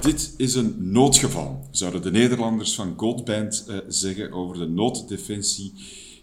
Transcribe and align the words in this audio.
Dit 0.00 0.34
is 0.36 0.54
een 0.54 0.74
noodgeval, 0.78 1.66
zouden 1.70 2.02
de 2.02 2.10
Nederlanders 2.10 2.74
van 2.74 2.94
Goldband 2.96 3.64
uh, 3.68 3.76
zeggen 3.88 4.32
over 4.32 4.58
de 4.58 4.68
nooddefensie 4.68 5.72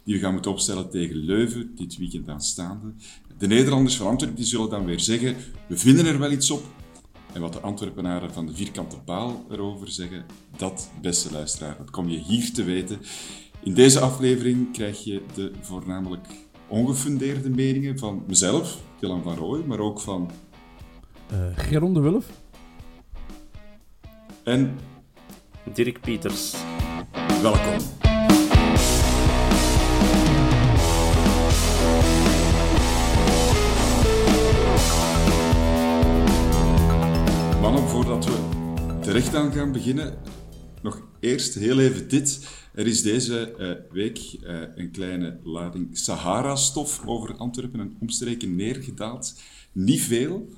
die 0.03 0.15
we 0.15 0.19
gaan 0.19 0.33
moeten 0.33 0.51
opstellen 0.51 0.89
tegen 0.89 1.15
Leuven 1.15 1.71
dit 1.75 1.97
weekend 1.97 2.29
aanstaande. 2.29 2.93
De 3.37 3.47
Nederlanders 3.47 3.97
van 3.97 4.07
Antwerpen 4.07 4.37
die 4.37 4.45
zullen 4.45 4.69
dan 4.69 4.85
weer 4.85 4.99
zeggen, 4.99 5.35
we 5.67 5.77
vinden 5.77 6.05
er 6.05 6.19
wel 6.19 6.31
iets 6.31 6.51
op. 6.51 6.63
En 7.33 7.41
wat 7.41 7.53
de 7.53 7.59
Antwerpenaren 7.59 8.33
van 8.33 8.45
de 8.45 8.55
vierkante 8.55 8.99
paal 8.99 9.45
erover 9.49 9.91
zeggen, 9.91 10.25
dat, 10.57 10.89
beste 11.01 11.31
luisteraar, 11.31 11.77
dat 11.77 11.89
kom 11.89 12.09
je 12.09 12.17
hier 12.17 12.53
te 12.53 12.63
weten. 12.63 12.99
In 13.63 13.73
deze 13.73 13.99
aflevering 13.99 14.71
krijg 14.71 15.03
je 15.03 15.21
de 15.33 15.51
voornamelijk 15.61 16.27
ongefundeerde 16.67 17.49
meningen 17.49 17.99
van 17.99 18.23
mezelf, 18.27 18.81
Dylan 18.99 19.23
van 19.23 19.35
Rooij, 19.35 19.63
maar 19.63 19.79
ook 19.79 19.99
van... 19.99 20.31
Uh, 21.31 21.37
Geron 21.55 21.93
de 21.93 21.99
Wulf. 21.99 22.25
En 24.43 24.79
Dirk 25.73 26.01
Pieters. 26.01 26.55
Welkom. 27.41 27.77
Mannen, 37.61 37.87
voordat 37.87 38.25
we 38.25 38.37
terecht 39.01 39.35
aan 39.35 39.51
gaan 39.51 39.71
beginnen, 39.71 40.17
nog 40.81 41.01
eerst 41.19 41.53
heel 41.53 41.79
even 41.79 42.09
dit. 42.09 42.47
Er 42.73 42.87
is 42.87 43.01
deze 43.01 43.55
uh, 43.57 43.93
week 43.93 44.17
uh, 44.17 44.61
een 44.75 44.91
kleine 44.91 45.39
lading 45.43 45.97
Sahara-stof 45.97 47.01
over 47.05 47.35
Antwerpen 47.35 47.79
en 47.79 47.97
omstreken 47.99 48.55
neergedaald. 48.55 49.39
Niet 49.71 50.01
veel, 50.01 50.49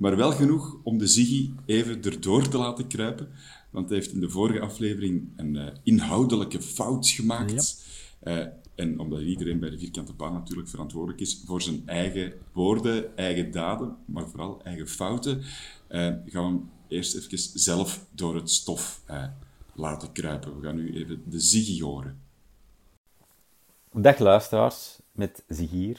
maar 0.00 0.16
wel 0.16 0.32
genoeg 0.32 0.76
om 0.82 0.98
de 0.98 1.06
Ziggy 1.06 1.50
even 1.66 2.02
erdoor 2.02 2.48
te 2.48 2.58
laten 2.58 2.86
kruipen. 2.86 3.28
Want 3.70 3.88
hij 3.88 3.98
heeft 3.98 4.12
in 4.12 4.20
de 4.20 4.30
vorige 4.30 4.60
aflevering 4.60 5.28
een 5.36 5.54
uh, 5.54 5.66
inhoudelijke 5.82 6.62
fout 6.62 7.08
gemaakt. 7.08 7.84
Ja. 8.20 8.38
Uh, 8.38 8.46
en 8.74 8.98
omdat 8.98 9.20
iedereen 9.20 9.58
bij 9.58 9.70
de 9.70 9.78
vierkante 9.78 10.12
baan 10.12 10.32
natuurlijk 10.32 10.68
verantwoordelijk 10.68 11.20
is 11.20 11.42
voor 11.46 11.62
zijn 11.62 11.82
eigen 11.86 12.32
woorden, 12.52 13.16
eigen 13.16 13.50
daden, 13.50 13.96
maar 14.04 14.28
vooral 14.28 14.62
eigen 14.62 14.88
fouten, 14.88 15.38
uh, 15.38 15.46
gaan 15.88 16.22
we 16.26 16.38
hem 16.38 16.70
eerst 16.88 17.16
even 17.16 17.38
zelf 17.60 18.06
door 18.14 18.34
het 18.34 18.50
stof 18.50 19.02
laten 19.74 20.12
kruipen. 20.12 20.60
We 20.60 20.66
gaan 20.66 20.76
nu 20.76 20.94
even 20.94 21.22
de 21.26 21.40
Ziggy 21.40 21.80
horen. 21.80 22.20
Dag 23.92 24.18
luisteraars, 24.18 24.98
met 25.12 25.44
Ziggy 25.48 25.94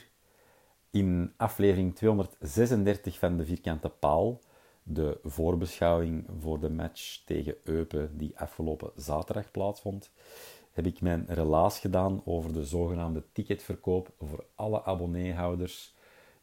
in 0.91 1.33
aflevering 1.37 1.95
236 1.95 3.19
van 3.19 3.37
de 3.37 3.45
Vierkante 3.45 3.89
Paal, 3.89 4.39
de 4.83 5.19
voorbeschouwing 5.23 6.25
voor 6.39 6.59
de 6.59 6.69
match 6.69 7.23
tegen 7.25 7.55
Eupen 7.63 8.17
die 8.17 8.39
afgelopen 8.39 8.91
zaterdag 8.95 9.51
plaatsvond, 9.51 10.11
heb 10.71 10.85
ik 10.85 11.01
mijn 11.01 11.25
relaas 11.27 11.79
gedaan 11.79 12.21
over 12.25 12.53
de 12.53 12.65
zogenaamde 12.65 13.23
ticketverkoop 13.31 14.11
voor 14.19 14.45
alle 14.55 14.83
abonneehouders 14.83 15.93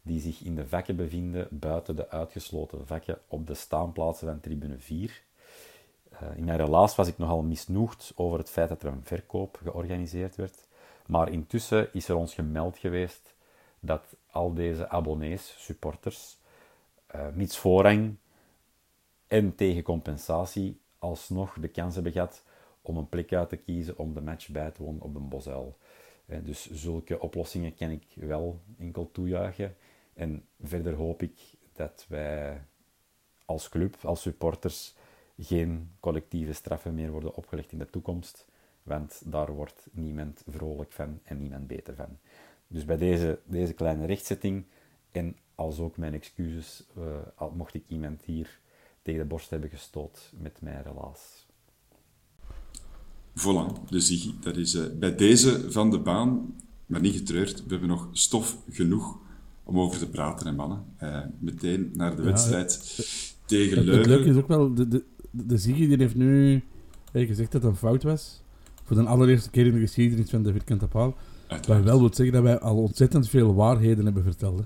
die 0.01 0.21
zich 0.21 0.41
in 0.41 0.55
de 0.55 0.67
vakken 0.67 0.95
bevinden 0.95 1.47
buiten 1.51 1.95
de 1.95 2.09
uitgesloten 2.09 2.87
vakken 2.87 3.17
op 3.27 3.47
de 3.47 3.53
staanplaatsen 3.53 4.27
van 4.27 4.39
tribune 4.39 4.79
4. 4.79 5.23
Eh, 6.09 6.19
in 6.35 6.43
mijn 6.43 6.57
relaas 6.57 6.95
was 6.95 7.07
ik 7.07 7.17
nogal 7.17 7.41
misnoegd 7.41 8.13
over 8.15 8.39
het 8.39 8.49
feit 8.49 8.69
dat 8.69 8.83
er 8.83 8.91
een 8.91 9.03
verkoop 9.03 9.59
georganiseerd 9.63 10.35
werd, 10.35 10.65
maar 11.05 11.31
intussen 11.31 11.93
is 11.93 12.07
er 12.07 12.15
ons 12.15 12.33
gemeld 12.33 12.77
geweest 12.77 13.33
dat 13.79 14.15
al 14.31 14.53
deze 14.53 14.89
abonnees, 14.89 15.55
supporters, 15.57 16.37
uh, 17.15 17.27
mits 17.33 17.57
voorrang 17.57 18.15
en 19.27 19.55
tegen 19.55 19.83
compensatie 19.83 20.79
alsnog 20.99 21.57
de 21.59 21.67
kans 21.67 21.93
hebben 21.93 22.11
gehad 22.11 22.43
om 22.81 22.97
een 22.97 23.09
plek 23.09 23.33
uit 23.33 23.49
te 23.49 23.55
kiezen 23.55 23.97
om 23.97 24.13
de 24.13 24.21
match 24.21 24.49
bij 24.49 24.71
te 24.71 24.83
wonen 24.83 25.01
op 25.01 25.13
de 25.13 25.19
Bosuil. 25.19 25.77
Uh, 26.25 26.37
dus 26.43 26.69
zulke 26.71 27.19
oplossingen 27.19 27.75
kan 27.75 27.89
ik 27.89 28.03
wel 28.15 28.59
enkel 28.77 29.11
toejuichen. 29.11 29.75
En 30.13 30.45
verder 30.61 30.93
hoop 30.93 31.21
ik 31.21 31.39
dat 31.73 32.05
wij 32.09 32.61
als 33.45 33.69
club, 33.69 33.95
als 34.03 34.21
supporters, 34.21 34.95
geen 35.37 35.91
collectieve 35.99 36.53
straffen 36.53 36.93
meer 36.93 37.11
worden 37.11 37.35
opgelegd 37.35 37.71
in 37.71 37.77
de 37.77 37.89
toekomst. 37.89 38.47
Want 38.83 39.21
daar 39.25 39.51
wordt 39.51 39.87
niemand 39.91 40.43
vrolijk 40.47 40.91
van 40.91 41.19
en 41.23 41.37
niemand 41.37 41.67
beter 41.67 41.95
van. 41.95 42.17
Dus 42.71 42.85
bij 42.85 42.97
deze, 42.97 43.39
deze 43.45 43.73
kleine 43.73 44.05
rechtzetting 44.05 44.65
en 45.11 45.35
als 45.55 45.79
ook 45.79 45.97
mijn 45.97 46.13
excuses, 46.13 46.83
uh, 46.97 47.43
mocht 47.55 47.73
ik 47.73 47.83
iemand 47.87 48.21
hier 48.25 48.59
tegen 49.01 49.19
de 49.19 49.27
borst 49.27 49.49
hebben 49.49 49.69
gestoot 49.69 50.33
met 50.37 50.61
mijn 50.61 50.83
relaas. 50.83 51.47
Voilà, 53.35 53.89
de 53.89 53.99
Ziggy. 53.99 54.33
Dat 54.39 54.57
is 54.57 54.75
uh, 54.75 54.85
bij 54.99 55.15
deze 55.15 55.71
van 55.71 55.91
de 55.91 55.99
baan, 55.99 56.55
maar 56.85 57.01
niet 57.01 57.15
getreurd. 57.15 57.63
We 57.63 57.69
hebben 57.69 57.89
nog 57.89 58.09
stof 58.11 58.57
genoeg 58.69 59.17
om 59.63 59.79
over 59.79 59.99
te 59.99 60.09
praten, 60.09 60.47
hè, 60.47 60.53
mannen. 60.53 60.85
Uh, 61.03 61.19
meteen 61.39 61.91
naar 61.95 62.15
de 62.15 62.21
ja, 62.21 62.27
wedstrijd 62.27 62.73
het, 62.95 63.35
tegen 63.45 63.77
het, 63.77 63.85
Leuven. 63.85 64.01
Het 64.01 64.09
leuke 64.09 64.29
is 64.29 64.35
ook 64.35 64.47
wel, 64.47 64.73
de, 64.73 64.87
de, 64.87 65.03
de 65.31 65.57
Ziggy 65.57 65.87
die 65.87 65.97
heeft 65.97 66.15
nu 66.15 66.63
gezegd 67.11 67.51
dat 67.51 67.61
het 67.61 67.71
een 67.71 67.77
fout 67.77 68.03
was. 68.03 68.41
Voor 68.83 68.95
de 68.95 69.03
allereerste 69.03 69.49
keer 69.49 69.65
in 69.65 69.73
de 69.73 69.79
geschiedenis 69.79 70.29
van 70.29 70.43
de 70.43 70.51
vierkante 70.51 70.87
paal. 70.87 71.17
Wat 71.49 71.65
wel 71.65 71.99
wil 71.99 72.13
zeggen 72.13 72.31
dat 72.31 72.43
wij 72.43 72.59
al 72.59 72.77
ontzettend 72.77 73.29
veel 73.29 73.55
waarheden 73.55 74.05
hebben 74.05 74.23
verteld. 74.23 74.59
Hè? 74.59 74.65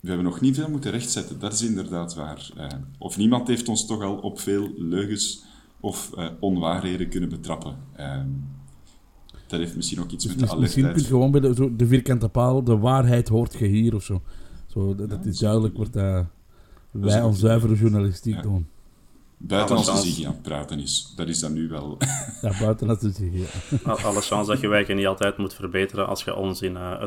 We 0.00 0.08
hebben 0.08 0.26
nog 0.26 0.40
niet 0.40 0.56
veel 0.56 0.70
moeten 0.70 0.90
rechtzetten, 0.90 1.38
dat 1.38 1.52
is 1.52 1.62
inderdaad 1.62 2.14
waar. 2.14 2.50
Uh, 2.56 2.66
of 2.98 3.16
niemand 3.16 3.48
heeft 3.48 3.68
ons 3.68 3.86
toch 3.86 4.02
al 4.02 4.16
op 4.16 4.40
veel 4.40 4.70
leugens 4.76 5.44
of 5.80 6.10
uh, 6.16 6.26
onwaarheden 6.40 7.08
kunnen 7.08 7.28
betrappen. 7.28 7.76
Uh, 8.00 8.20
dat 9.46 9.60
heeft 9.60 9.76
misschien 9.76 10.00
ook 10.00 10.10
iets 10.10 10.24
dus 10.24 10.34
met 10.34 10.48
de 10.48 10.54
alertheid... 10.54 10.84
Misschien 10.84 10.92
kun 10.92 11.02
je 11.02 11.08
gewoon 11.08 11.30
bij 11.30 11.40
de, 11.40 11.54
zo, 11.54 11.76
de 11.76 11.86
vierkante 11.86 12.28
paal, 12.28 12.64
de 12.64 12.78
waarheid 12.78 13.28
hoort 13.28 13.58
je 13.58 13.66
hier 13.66 13.94
of 13.94 14.02
zo. 14.02 14.22
zo 14.66 14.94
dat, 14.94 15.10
ja, 15.10 15.16
dat 15.16 15.26
is 15.26 15.38
duidelijk 15.38 15.76
wordt 15.76 15.92
dat 15.92 16.26
wij 16.90 17.22
ons 17.22 17.38
zuivere 17.38 17.74
journalistiek 17.74 18.34
ja. 18.34 18.42
doen. 18.42 18.66
Buiten 19.46 19.76
als 19.76 19.86
de 19.86 19.96
Ziggy 19.96 20.26
aan 20.26 20.32
het 20.32 20.42
praten 20.42 20.80
is. 20.80 21.12
Dat 21.16 21.28
is 21.28 21.40
dan 21.40 21.52
nu 21.52 21.68
wel... 21.68 21.96
ja, 22.42 22.58
buiten 22.60 22.88
als 22.88 22.98
de 22.98 23.10
Ziggy, 23.10 23.44
ja. 23.84 23.92
Alle 23.92 24.20
chance 24.20 24.50
dat 24.50 24.60
je 24.60 24.68
wijken 24.68 24.96
niet 24.96 25.06
altijd 25.06 25.36
moet 25.36 25.54
verbeteren 25.54 26.06
als 26.06 26.24
je 26.24 26.36
onzin 26.36 26.74
uh. 26.74 27.04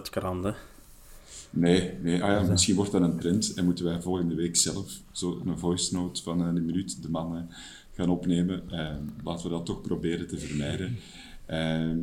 Nee, 1.49 1.93
nee. 2.01 2.23
Ah, 2.23 2.29
ja, 2.29 2.49
misschien 2.49 2.75
wordt 2.75 2.91
dat 2.91 3.01
een 3.01 3.19
trend 3.19 3.53
en 3.53 3.65
moeten 3.65 3.85
wij 3.85 4.01
volgende 4.01 4.35
week 4.35 4.55
zelf 4.55 4.99
zo 5.11 5.41
een 5.45 5.59
voice 5.59 5.93
note 5.93 6.23
van 6.23 6.41
een 6.41 6.65
minuut 6.65 7.01
de 7.01 7.09
mannen 7.09 7.49
gaan 7.93 8.09
opnemen. 8.09 8.63
Uh, 8.71 8.89
laten 9.23 9.43
we 9.43 9.55
dat 9.55 9.65
toch 9.65 9.81
proberen 9.81 10.27
te 10.27 10.37
vermijden. 10.37 10.97
Ehm, 11.45 11.99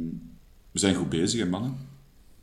we 0.71 0.79
zijn 0.79 0.95
goed 0.95 1.09
bezig, 1.09 1.41
hè, 1.41 1.47
mannen, 1.47 1.77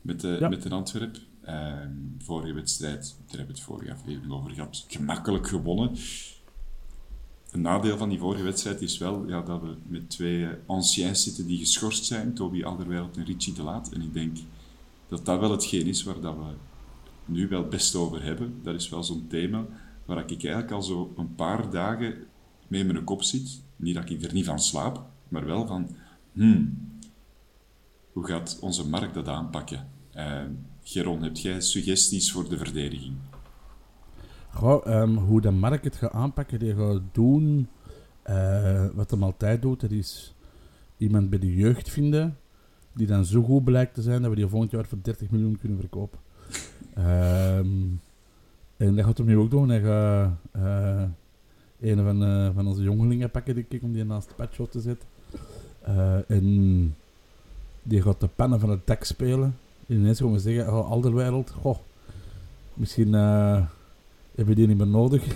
met, 0.02 0.20
de, 0.20 0.46
met 0.50 0.62
de 0.62 0.68
Antwerp. 0.68 1.18
Ehm, 1.44 1.92
vorige 2.18 2.52
wedstrijd, 2.52 3.16
daar 3.26 3.38
hebben 3.38 3.46
we 3.46 3.52
het 3.52 3.70
vorige 3.70 3.92
aflevering 3.92 4.32
over 4.32 4.50
gehad, 4.50 4.84
gemakkelijk 4.88 5.48
gewonnen. 5.48 5.90
Een 7.50 7.60
nadeel 7.60 7.96
van 7.96 8.08
die 8.08 8.18
vorige 8.18 8.42
wedstrijd 8.42 8.80
is 8.80 8.98
wel 8.98 9.28
ja, 9.28 9.42
dat 9.42 9.60
we 9.60 9.74
met 9.86 10.10
twee 10.10 10.46
anciens 10.66 11.22
zitten 11.22 11.46
die 11.46 11.58
geschorst 11.58 12.04
zijn, 12.04 12.34
Toby 12.34 12.64
Alderweireld 12.64 13.16
en 13.16 13.24
Richie 13.24 13.52
de 13.52 13.62
Laat. 13.62 13.92
En 13.92 14.02
ik 14.02 14.12
denk 14.12 14.36
dat 15.08 15.24
dat 15.24 15.40
wel 15.40 15.50
hetgeen 15.50 15.86
is 15.86 16.02
waar 16.02 16.20
dat 16.20 16.36
we 16.36 16.52
nu 17.24 17.48
wel 17.48 17.68
best 17.68 17.94
over 17.94 18.22
hebben. 18.22 18.60
Dat 18.62 18.74
is 18.74 18.88
wel 18.88 19.02
zo'n 19.02 19.26
thema 19.28 19.66
waar 20.04 20.18
ik 20.18 20.30
eigenlijk 20.30 20.70
al 20.70 20.82
zo 20.82 21.12
een 21.16 21.34
paar 21.34 21.70
dagen 21.70 22.14
mee 22.68 22.80
in 22.80 22.86
mijn 22.86 23.04
kop 23.04 23.22
zit. 23.22 23.62
Niet 23.76 23.94
dat 23.94 24.10
ik 24.10 24.22
er 24.22 24.32
niet 24.32 24.44
van 24.44 24.60
slaap, 24.60 25.02
maar 25.28 25.46
wel 25.46 25.66
van, 25.66 25.96
hmm, 26.32 26.78
hoe 28.12 28.26
gaat 28.26 28.58
onze 28.60 28.88
markt 28.88 29.14
dat 29.14 29.28
aanpakken? 29.28 29.88
Uh, 30.16 30.42
Geron, 30.82 31.22
heb 31.22 31.36
jij 31.36 31.60
suggesties 31.60 32.32
voor 32.32 32.48
de 32.48 32.58
verdediging? 32.58 33.14
Um, 34.86 35.16
hoe 35.16 35.40
de 35.40 35.50
markt 35.50 35.84
het 35.84 35.96
gaat 35.96 36.12
aanpakken, 36.12 36.58
die 36.58 36.74
gaat 36.74 37.00
doen 37.12 37.68
uh, 38.30 38.86
wat 38.94 39.10
hem 39.10 39.22
altijd 39.22 39.62
doet. 39.62 39.80
Dat 39.80 39.90
is 39.90 40.34
iemand 40.96 41.30
bij 41.30 41.38
de 41.38 41.54
jeugd 41.54 41.88
vinden 41.88 42.36
die 42.92 43.06
dan 43.06 43.24
zo 43.24 43.42
goed 43.42 43.64
blijkt 43.64 43.94
te 43.94 44.02
zijn 44.02 44.22
dat 44.22 44.30
we 44.30 44.36
die 44.36 44.46
volgend 44.46 44.70
jaar 44.70 44.84
voor 44.84 44.98
30 45.02 45.30
miljoen 45.30 45.58
kunnen 45.58 45.78
verkopen. 45.78 46.18
um, 46.98 48.00
en 48.76 48.94
dat 48.94 49.04
gaat 49.04 49.18
hem 49.18 49.26
nu 49.26 49.36
ook 49.36 49.50
doen. 49.50 49.68
Hij 49.68 49.80
gaat 49.80 50.30
uh, 50.56 51.02
een 51.80 52.04
van, 52.04 52.22
uh, 52.22 52.50
van 52.54 52.66
onze 52.66 52.82
jongelingen 52.82 53.30
pakken, 53.30 53.54
denk 53.54 53.72
ik, 53.72 53.82
om 53.82 53.92
die 53.92 54.04
naast 54.04 54.28
de 54.28 54.34
patch 54.34 54.68
te 54.70 54.80
zetten. 54.80 55.08
En 56.26 56.96
die 57.82 58.02
gaat 58.02 58.20
de 58.20 58.28
pannen 58.28 58.60
van 58.60 58.70
het 58.70 58.86
dak 58.86 59.04
spelen. 59.04 59.56
En 59.86 59.96
ineens 59.96 60.20
gaan 60.20 60.32
we 60.32 60.38
zeggen, 60.38 60.72
oh, 60.72 60.90
Alderwereld, 60.90 61.50
goh, 61.50 61.78
misschien 62.74 63.14
hebben 64.34 64.54
we 64.54 64.54
die 64.54 64.66
niet 64.66 64.78
meer 64.78 64.86
nodig. 64.86 65.22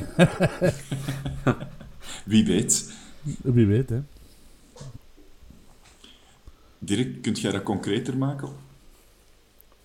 Wie 2.25 2.45
weet. 2.45 2.93
Wie 3.43 3.67
weet, 3.67 3.89
hè. 3.89 4.03
Dirk, 6.79 7.23
kunt 7.23 7.41
jij 7.41 7.53
dat 7.53 7.63
concreter 7.63 8.17
maken? 8.17 8.49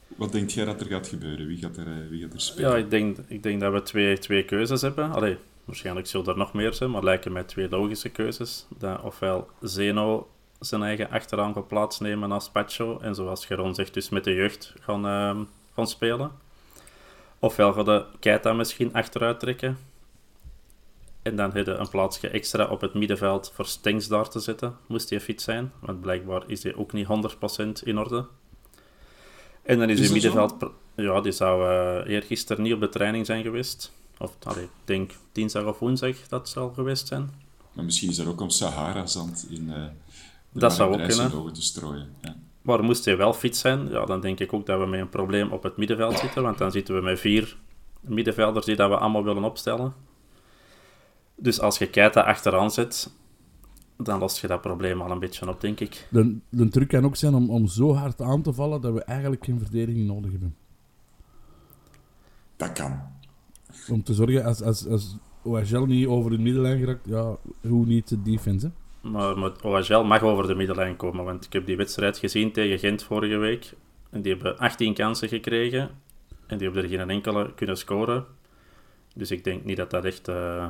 Wat 0.08 0.32
denk 0.32 0.50
jij 0.50 0.66
dat 0.66 0.82
er 0.82 0.88
gaat 0.88 1.08
gebeuren? 1.08 1.48
Wie 1.48 1.58
gaat 1.58 1.78
er, 1.78 2.10
wie 2.10 2.22
gaat 2.22 2.34
er 2.34 2.42
spelen? 2.42 2.72
Ja, 2.72 2.78
ik 2.78 2.90
denk, 2.90 3.18
ik 3.28 3.44
denk 3.44 3.60
dat 3.60 3.74
we 3.74 3.82
twee, 3.82 4.18
twee 4.18 4.46
keuzes 4.46 4.82
hebben. 4.82 5.12
Allee, 5.12 5.38
waarschijnlijk 5.66 6.08
zullen 6.08 6.28
er 6.28 6.38
nog 6.38 6.54
meer 6.54 6.74
zijn, 6.74 6.92
maar 6.92 7.04
lijken 7.04 7.32
mij 7.32 7.44
twee 7.44 7.70
logische 7.70 8.10
keuzes. 8.10 8.66
Dat 8.78 9.02
ofwel 9.02 9.48
Zeno 9.62 10.30
zijn 10.60 10.82
eigen 10.82 11.10
achteraan 11.10 11.54
gaat 11.54 11.68
plaatsnemen 11.68 12.32
als 12.32 12.50
Pacho. 12.50 13.00
En 13.00 13.16
zoals 13.16 13.46
Geron 13.46 13.76
zegt, 13.76 13.94
dus 13.94 14.10
met 14.10 14.24
de 14.24 14.34
jeugd 14.34 14.74
gaan, 14.80 15.06
uh, 15.06 15.46
gaan 15.74 15.88
spelen. 15.88 16.32
Ofwel 17.40 17.74
gaat 17.74 17.86
de 17.86 18.06
Keita 18.20 18.54
misschien 18.54 18.94
achteruit 18.94 19.40
trekken. 19.40 19.78
En 21.22 21.36
dan 21.36 21.52
heb 21.54 21.66
je 21.66 21.72
een 21.72 21.90
plaatsje 21.90 22.28
extra 22.28 22.66
op 22.66 22.82
het 22.82 22.94
middenveld 22.94 23.52
voor 23.54 23.66
Stengs 23.66 24.08
daar 24.08 24.30
te 24.30 24.40
zetten, 24.40 24.78
moest 24.88 25.10
hij 25.10 25.20
fit 25.20 25.42
zijn. 25.42 25.72
Want 25.80 26.02
blijkbaar 26.02 26.44
is 26.48 26.64
hij 26.64 26.76
ook 26.76 26.94
niet 26.94 27.08
100% 27.08 27.84
in 27.84 27.98
orde. 27.98 28.26
En 29.62 29.80
dan 29.80 29.90
is, 29.90 30.00
is 30.00 30.12
middenveld... 30.12 30.56
Ja, 30.96 31.22
die 31.22 31.32
zou 31.32 31.64
uh, 31.64 32.14
eergisteren 32.14 32.64
niet 32.64 32.74
op 32.74 32.80
de 32.80 32.90
training 32.90 33.26
zijn 33.26 33.44
geweest. 33.44 33.92
Of, 34.18 34.36
allee, 34.44 34.64
ik 34.64 34.70
denk 34.84 35.12
dinsdag 35.32 35.66
of 35.66 35.80
woensdag 35.80 36.28
dat 36.28 36.50
zal 36.50 36.70
geweest 36.70 37.08
zijn. 37.08 37.30
Maar 37.74 37.86
misschien 37.86 38.10
is 38.10 38.18
er 38.18 38.28
ook 38.28 38.42
om 38.42 38.50
Sahara-zand 38.50 39.48
in... 39.50 39.68
Uh 39.68 39.86
dat 40.52 40.74
zou 40.74 40.94
ook 40.94 41.08
kunnen. 41.08 41.54
te 41.54 41.62
strooien. 41.62 42.16
Ja. 42.22 42.36
Maar 42.70 42.84
moest 42.84 43.06
hij 43.06 43.18
wel 43.18 43.34
fit 43.34 43.58
zijn, 43.58 43.90
ja, 43.90 44.06
dan 44.06 44.22
denk 44.22 44.40
ik 44.40 44.54
ook 44.54 44.66
dat 44.66 44.80
we 44.80 44.86
met 44.86 45.00
een 45.00 45.10
probleem 45.10 45.52
op 45.52 45.64
het 45.64 45.78
middenveld 45.78 46.18
zitten. 46.18 46.44
Want 46.44 46.58
dan 46.58 46.72
zitten 46.72 46.96
we 46.96 47.02
met 47.02 47.20
vier 47.20 47.58
middenvelders 48.02 48.66
die 48.66 48.76
dat 48.76 48.90
we 48.90 48.98
allemaal 48.98 49.24
willen 49.24 49.44
opstellen. 49.44 49.94
Dus 51.36 51.60
als 51.60 51.78
je 51.78 51.90
Keita 51.90 52.22
achteraan 52.22 52.72
zet, 52.72 53.14
dan 53.98 54.20
lost 54.20 54.42
je 54.42 54.48
dat 54.48 54.62
probleem 54.62 55.02
al 55.02 55.12
een 55.12 55.20
beetje 55.20 55.50
op, 55.50 55.62
denk 55.62 55.80
ik. 55.80 56.08
De, 56.12 56.38
de 56.50 56.70
truc 56.70 56.88
kan 56.88 57.06
ook 57.06 57.16
zijn 57.16 57.34
om, 57.34 57.50
om 57.50 57.68
zo 57.68 57.94
hard 57.94 58.22
aan 58.22 58.42
te 58.42 58.54
vallen 58.54 58.82
dat 58.82 58.94
we 58.94 59.04
eigenlijk 59.04 59.46
geen 59.46 59.60
verdediging 59.60 60.08
nodig 60.08 60.32
hebben. 60.32 60.56
Dat 62.56 62.72
kan. 62.72 63.02
Om 63.90 64.04
te 64.04 64.14
zorgen, 64.14 64.44
als, 64.44 64.62
als, 64.62 64.88
als 64.88 65.16
OHL 65.42 65.86
niet 65.86 66.08
over 66.08 66.32
de 66.32 66.40
middenlijn 66.40 66.80
geraakt, 66.80 67.06
ja, 67.06 67.38
hoe 67.68 67.86
niet 67.86 68.08
de 68.08 68.22
defense, 68.22 68.72
maar, 69.02 69.38
maar 69.38 69.52
OHL 69.64 70.04
mag 70.04 70.22
over 70.22 70.48
de 70.48 70.56
middenlijn 70.56 70.96
komen. 70.96 71.26
Want 71.26 71.46
ik 71.46 71.54
heb 71.54 71.66
die 71.66 71.78
wedstrijd 71.78 72.18
gezien 72.18 72.52
tegen 72.52 72.80
Gent 72.80 73.04
vorige 73.04 73.38
week. 73.38 73.74
En 74.10 74.22
die 74.22 74.34
hebben 74.34 74.58
18 74.58 74.94
kansen 74.94 75.28
gekregen. 75.28 75.90
En 76.48 76.58
die 76.58 76.68
hebben 76.68 76.84
er 76.84 76.90
geen 76.90 77.10
enkele 77.10 77.54
kunnen 77.54 77.78
scoren. 77.78 78.26
Dus 79.16 79.32
ik 79.32 79.44
denk 79.44 79.66
niet 79.66 79.78
dat 79.78 79.90
dat 79.90 80.06
echt 80.06 80.28
uh, 80.28 80.68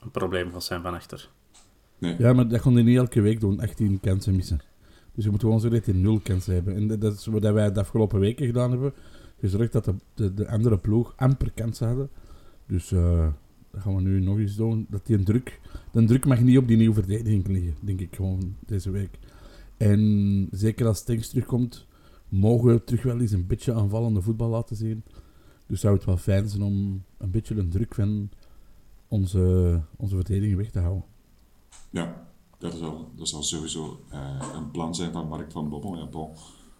een 0.00 0.10
probleem 0.10 0.52
gaat 0.52 0.64
zijn 0.64 0.82
van 0.82 0.94
achter. 0.94 1.28
Nee. 1.98 2.14
Ja, 2.18 2.32
maar 2.32 2.48
dat 2.48 2.60
kon 2.60 2.74
hij 2.74 2.82
niet 2.82 2.96
elke 2.96 3.20
week 3.20 3.40
doen, 3.40 3.60
18 3.60 4.00
kansen 4.00 4.36
missen. 4.36 4.60
Dus 5.14 5.24
je 5.24 5.30
moet 5.30 5.40
gewoon 5.40 5.60
zorgen 5.60 5.78
dat 5.78 5.94
hij 5.94 6.02
nul 6.02 6.20
kansen 6.22 6.54
hebben. 6.54 6.74
En 6.74 6.98
dat 6.98 7.12
is 7.12 7.26
wat 7.26 7.42
wij 7.42 7.72
de 7.72 7.80
afgelopen 7.80 8.20
weken 8.20 8.46
gedaan 8.46 8.70
hebben. 8.70 8.92
Gezorgd 9.40 9.72
dat 9.72 9.84
de, 9.84 9.94
de, 10.14 10.34
de 10.34 10.48
andere 10.48 10.78
ploeg 10.78 11.12
amper 11.16 11.50
kansen 11.54 11.86
hadden. 11.86 12.10
Dus 12.66 12.90
uh, 12.90 13.26
dat 13.74 13.82
gaan 13.82 13.94
we 13.94 14.02
nu 14.02 14.20
nog 14.20 14.38
eens 14.38 14.56
doen. 14.56 14.86
Dat 14.88 15.06
die 15.06 15.16
een 15.16 15.24
druk, 15.24 15.60
de 15.92 16.04
druk 16.04 16.26
mag 16.26 16.40
niet 16.40 16.58
op 16.58 16.68
die 16.68 16.76
nieuwe 16.76 16.94
verdediging 16.94 17.46
liggen, 17.46 17.74
denk 17.80 18.00
ik 18.00 18.14
gewoon 18.14 18.56
deze 18.66 18.90
week. 18.90 19.18
En 19.76 20.48
zeker 20.50 20.86
als 20.86 20.98
Stenks 20.98 21.28
terugkomt, 21.28 21.86
mogen 22.28 22.72
we 22.72 22.84
terug 22.84 23.02
wel 23.02 23.20
eens 23.20 23.32
een 23.32 23.46
beetje 23.46 23.74
aanvallende 23.74 24.22
voetbal 24.22 24.48
laten 24.48 24.76
zien. 24.76 25.02
Dus 25.66 25.80
zou 25.80 25.94
het 25.94 26.04
wel 26.04 26.16
fijn 26.16 26.48
zijn 26.48 26.62
om 26.62 27.02
een 27.18 27.30
beetje 27.30 27.54
de 27.54 27.68
druk 27.68 27.94
van 27.94 28.28
onze, 29.08 29.80
onze 29.96 30.14
verdediging 30.14 30.56
weg 30.56 30.70
te 30.70 30.78
houden. 30.78 31.04
Ja, 31.90 32.28
dat 32.58 32.74
zal, 32.74 33.10
dat 33.16 33.28
zal 33.28 33.42
sowieso 33.42 34.04
uh, 34.12 34.52
een 34.54 34.70
plan 34.70 34.94
zijn 34.94 35.12
van 35.12 35.28
Mark 35.28 35.52
van 35.52 35.68
Bommel. 35.68 35.96
Ja, 35.96 36.06
bon, 36.06 36.30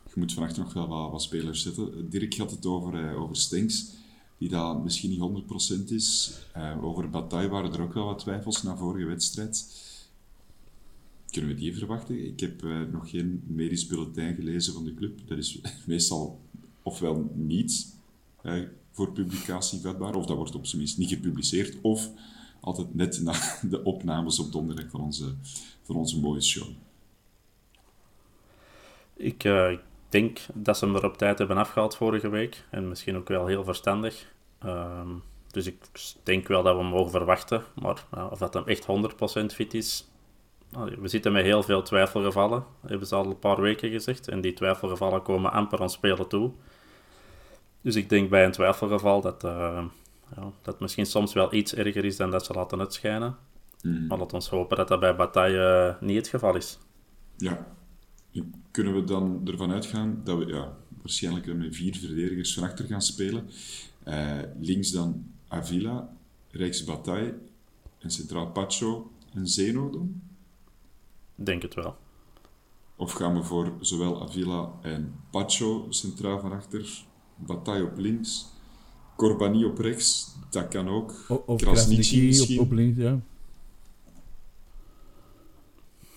je 0.04 0.12
moet 0.14 0.32
vannacht 0.32 0.56
nog 0.56 0.72
wel 0.72 1.10
wat, 1.10 1.22
spelers 1.22 1.62
zetten. 1.62 2.10
Dirk 2.10 2.36
had 2.36 2.50
het 2.50 2.66
over, 2.66 3.04
uh, 3.04 3.22
over 3.22 3.36
Stenks 3.36 3.94
die 4.38 4.48
dat 4.48 4.82
misschien 4.82 5.10
niet 5.10 5.44
100% 5.88 5.92
is. 5.92 6.38
Uh, 6.56 6.84
over 6.84 7.10
Bataille 7.10 7.48
waren 7.48 7.72
er 7.72 7.82
ook 7.82 7.94
wel 7.94 8.04
wat 8.04 8.18
twijfels 8.18 8.62
na 8.62 8.76
vorige 8.76 9.06
wedstrijd. 9.06 9.82
Kunnen 11.30 11.50
we 11.50 11.56
die 11.56 11.76
verwachten? 11.76 12.26
Ik 12.26 12.40
heb 12.40 12.62
uh, 12.62 12.80
nog 12.92 13.10
geen 13.10 13.42
medisch 13.46 13.86
bulletin 13.86 14.34
gelezen 14.34 14.72
van 14.72 14.84
de 14.84 14.94
club. 14.94 15.20
Dat 15.28 15.38
is 15.38 15.60
meestal 15.86 16.40
ofwel 16.82 17.30
niet 17.34 17.94
uh, 18.42 18.62
voor 18.90 19.12
publicatie 19.12 19.80
vatbaar, 19.80 20.14
of 20.14 20.26
dat 20.26 20.36
wordt 20.36 20.54
op 20.54 20.66
zijn 20.66 20.80
minst 20.80 20.98
niet 20.98 21.08
gepubliceerd, 21.08 21.80
of 21.80 22.10
altijd 22.60 22.94
net 22.94 23.20
na 23.22 23.34
de 23.70 23.82
opnames 23.82 24.38
op 24.38 24.52
donderdag 24.52 24.90
van 24.90 25.00
onze, 25.00 25.34
van 25.82 25.96
onze 25.96 26.20
mooie 26.20 26.42
show. 26.42 26.68
Ik 29.16 29.44
denk 30.14 30.38
dat 30.52 30.78
ze 30.78 30.84
hem 30.84 30.94
er 30.94 31.04
op 31.04 31.16
tijd 31.16 31.38
hebben 31.38 31.56
afgehaald 31.56 31.96
vorige 31.96 32.28
week. 32.28 32.64
En 32.70 32.88
misschien 32.88 33.16
ook 33.16 33.28
wel 33.28 33.46
heel 33.46 33.64
verstandig. 33.64 34.26
Um, 34.64 35.22
dus 35.50 35.66
ik 35.66 35.76
denk 36.22 36.48
wel 36.48 36.62
dat 36.62 36.76
we 36.76 36.82
hem 36.82 36.90
mogen 36.90 37.10
verwachten. 37.10 37.62
Maar 37.82 38.04
uh, 38.14 38.26
of 38.30 38.38
dat 38.38 38.54
hem 38.54 38.66
echt 38.66 38.86
100% 39.42 39.44
fit 39.54 39.74
is... 39.74 40.08
we 41.00 41.08
zitten 41.08 41.32
met 41.32 41.44
heel 41.44 41.62
veel 41.62 41.82
twijfelgevallen. 41.82 42.64
Hebben 42.86 43.06
ze 43.06 43.14
al 43.14 43.26
een 43.26 43.38
paar 43.38 43.60
weken 43.60 43.90
gezegd. 43.90 44.28
En 44.28 44.40
die 44.40 44.52
twijfelgevallen 44.52 45.22
komen 45.22 45.52
amper 45.52 45.80
aan 45.80 45.90
spelen 45.90 46.28
toe. 46.28 46.50
Dus 47.80 47.94
ik 47.94 48.08
denk 48.08 48.30
bij 48.30 48.44
een 48.44 48.52
twijfelgeval 48.52 49.20
dat, 49.20 49.44
uh, 49.44 49.84
ja, 50.36 50.50
dat 50.62 50.80
misschien 50.80 51.06
soms 51.06 51.32
wel 51.32 51.54
iets 51.54 51.74
erger 51.74 52.04
is 52.04 52.16
dan 52.16 52.30
dat 52.30 52.44
ze 52.44 52.52
laten 52.52 52.80
uitschijnen. 52.80 53.36
Mm. 53.82 54.06
Maar 54.06 54.18
laten 54.18 54.50
we 54.50 54.56
hopen 54.56 54.76
dat 54.76 54.88
dat 54.88 55.00
bij 55.00 55.16
Bataille 55.16 55.96
uh, 56.00 56.06
niet 56.08 56.16
het 56.16 56.28
geval 56.28 56.56
is. 56.56 56.78
Ja, 57.36 57.66
kunnen 58.70 58.94
we 58.94 59.04
dan 59.04 59.40
ervan 59.48 59.72
uitgaan 59.72 60.20
dat 60.24 60.38
we 60.38 60.46
ja, 60.46 60.76
waarschijnlijk 61.02 61.54
met 61.54 61.76
vier 61.76 61.96
verdedigers 61.96 62.54
van 62.54 62.62
achter 62.62 62.84
gaan 62.84 63.02
spelen. 63.02 63.48
Uh, 64.08 64.38
links 64.60 64.90
dan 64.90 65.24
Avila, 65.48 66.16
rechts 66.50 66.84
Bataille 66.84 67.34
en 67.98 68.10
centraal 68.10 68.50
Pacho 68.50 69.10
en 69.32 69.48
Zeno 69.48 69.90
doen? 69.90 70.22
Denk 71.34 71.62
het 71.62 71.74
wel. 71.74 71.96
Of 72.96 73.12
gaan 73.12 73.34
we 73.34 73.42
voor 73.42 73.72
zowel 73.80 74.22
Avila 74.22 74.72
en 74.82 75.14
Pacho 75.30 75.86
centraal 75.90 76.40
van 76.40 76.52
achter, 76.52 77.04
Bataille 77.36 77.84
op 77.84 77.98
links, 77.98 78.46
Corbani 79.16 79.64
op 79.64 79.78
rechts, 79.78 80.36
dat 80.50 80.68
kan 80.68 80.88
ook. 80.88 81.10
of 81.28 81.66
op, 81.66 82.58
op 82.58 82.72
links, 82.72 82.96
ja. 82.96 83.20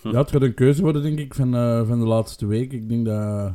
Ja, 0.02 0.18
het 0.18 0.30
gaat 0.30 0.42
een 0.42 0.54
keuze 0.54 0.82
worden, 0.82 1.02
denk 1.02 1.18
ik, 1.18 1.34
van, 1.34 1.54
uh, 1.54 1.86
van 1.88 1.98
de 1.98 2.06
laatste 2.06 2.46
week. 2.46 2.72
Ik 2.72 2.88
denk 2.88 3.06
dat 3.06 3.54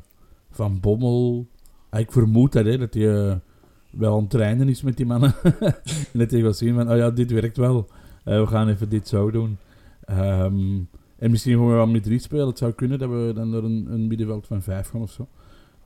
Van 0.49 0.79
Bommel... 0.79 1.47
Ah, 1.89 1.99
ik 1.99 2.11
vermoed 2.11 2.51
dat, 2.51 2.65
hè, 2.65 2.77
dat 2.77 2.93
hij 2.93 3.03
uh, 3.03 3.35
wel 3.91 4.15
aan 4.15 4.21
het 4.21 4.29
trainen 4.29 4.69
is 4.69 4.81
met 4.81 4.97
die 4.97 5.05
mannen. 5.05 5.35
Net 6.13 6.29
tegen 6.29 6.55
zien 6.55 6.75
van, 6.75 6.91
oh 6.91 6.97
ja, 6.97 7.11
dit 7.11 7.31
werkt 7.31 7.57
wel. 7.57 7.87
Eh, 8.23 8.39
we 8.39 8.47
gaan 8.47 8.67
even 8.67 8.89
dit 8.89 9.07
zo 9.07 9.31
doen. 9.31 9.57
Ehm, 10.05 10.81
en 11.17 11.31
misschien 11.31 11.53
gewoon 11.53 11.73
wel 11.73 11.87
met 11.87 12.03
drie 12.03 12.19
spelen. 12.19 12.47
Het 12.47 12.57
zou 12.57 12.71
kunnen 12.71 12.99
dat 12.99 13.09
we 13.09 13.31
dan 13.35 13.51
door 13.51 13.63
een, 13.63 13.87
een 13.89 14.07
middenveld 14.07 14.47
van 14.47 14.61
vijf 14.61 14.87
gaan 14.87 15.01
of 15.01 15.11
zo. 15.11 15.27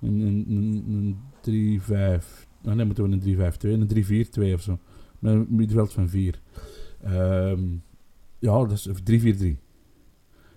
Een, 0.02 0.20
een, 0.20 0.46
een, 0.50 1.18
een 1.44 1.82
3-5. 1.82 2.24
Nou, 2.62 2.76
nee, 2.76 2.86
moeten 2.86 3.10
we 3.10 3.36
een 3.36 3.54
3-5-2, 3.54 3.70
een 3.70 4.50
3-4-2 4.52 4.54
of 4.54 4.62
zo. 4.62 4.80
Met 5.20 5.34
een 5.34 5.48
middenveld 5.50 5.94
van 5.94 6.10
vier. 6.10 6.42
Ehm, 7.04 7.62
ja, 8.40 8.66
dat 8.66 8.72
is 8.72 8.90
3-4-3. 9.04 9.67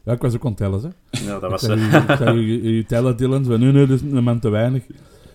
Ja, 0.04 0.12
ik 0.12 0.20
was 0.20 0.34
ook 0.34 0.42
aan 0.44 0.48
het 0.48 0.56
tellen, 0.56 0.80
hè. 0.82 1.20
Ja, 1.24 1.38
dat 1.38 1.50
was... 1.50 1.62
Ik 1.62 1.68
zou 1.68 1.80
je- 1.80 2.08
ik 2.08 2.16
zou 2.16 2.38
je, 2.40 2.84
tellen, 2.86 3.16
Dylan. 3.16 3.44
Zo, 3.44 3.56
nee, 3.56 3.72
nee, 3.72 3.86
dat 3.86 4.02
is 4.02 4.10
een 4.12 4.24
man 4.24 4.40
te 4.40 4.48
weinig. 4.48 4.86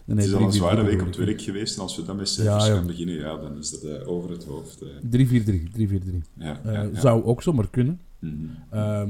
Nee, 0.05 0.17
Het 0.17 0.25
is 0.25 0.33
al 0.33 0.41
een 0.41 0.51
3-4-3 0.51 0.55
zware 0.55 0.83
week 0.83 0.99
op 1.01 1.05
het 1.07 1.15
werk 1.15 1.41
geweest 1.41 1.75
en 1.75 1.81
als 1.81 1.95
we 1.95 2.03
dan 2.05 2.15
met 2.15 2.29
cijfers 2.29 2.63
Ja, 2.65 2.69
ja. 2.71 2.75
gaan 2.77 2.87
beginnen, 2.87 3.15
ja, 3.15 3.37
dan 3.37 3.57
is 3.57 3.71
dat 3.71 3.81
eh, 3.83 4.07
over 4.07 4.29
het 4.29 4.43
hoofd. 4.43 4.81
eh. 4.81 4.87
3-4-3, 5.09 5.69
3-4-3. 5.77 6.21
ja, 6.37 6.59
Eh, 6.63 6.73
ja, 6.73 6.81
ja. 6.81 6.99
Zou 6.99 7.23
ook 7.23 7.41
zomaar 7.41 7.69
kunnen. 7.69 7.99
Mhm. 8.19 8.33
Ehm 8.69 9.09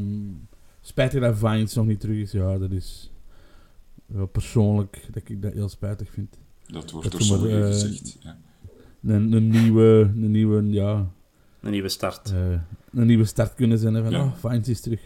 spijtig 0.81 1.21
dat 1.21 1.37
Vines 1.37 1.73
nog 1.73 1.85
niet 1.85 1.99
terug 1.99 2.17
is. 2.17 2.31
Ja, 2.31 2.57
dat 2.57 2.71
is 2.71 3.11
wel 4.05 4.25
persoonlijk 4.25 5.07
dat 5.13 5.23
ik 5.29 5.41
dat 5.41 5.53
heel 5.53 5.69
spijtig 5.69 6.09
vind. 6.11 6.37
Dat 6.67 6.91
wordt 6.91 7.11
dat 7.11 7.11
door 7.11 7.19
we 7.21 7.25
sommigen 7.35 7.61
eh, 7.61 7.67
gezegd. 7.67 8.17
Ja. 8.19 8.37
Een, 9.03 9.31
een, 9.33 9.47
nieuwe, 9.49 10.11
een, 10.15 10.31
nieuwe, 10.31 10.69
ja, 10.71 11.07
Een 11.61 11.71
nieuwe 11.71 11.89
start. 11.89 12.31
eh, 12.31 12.59
een 12.93 13.07
nieuwe 13.07 13.25
start 13.25 13.53
kunnen 13.53 13.77
zijn. 13.77 13.93
hè, 13.93 14.01
Van, 14.03 14.11
Ja. 14.11 14.23
oh, 14.23 14.33
Vines 14.35 14.69
is 14.69 14.81
terug. 14.81 15.01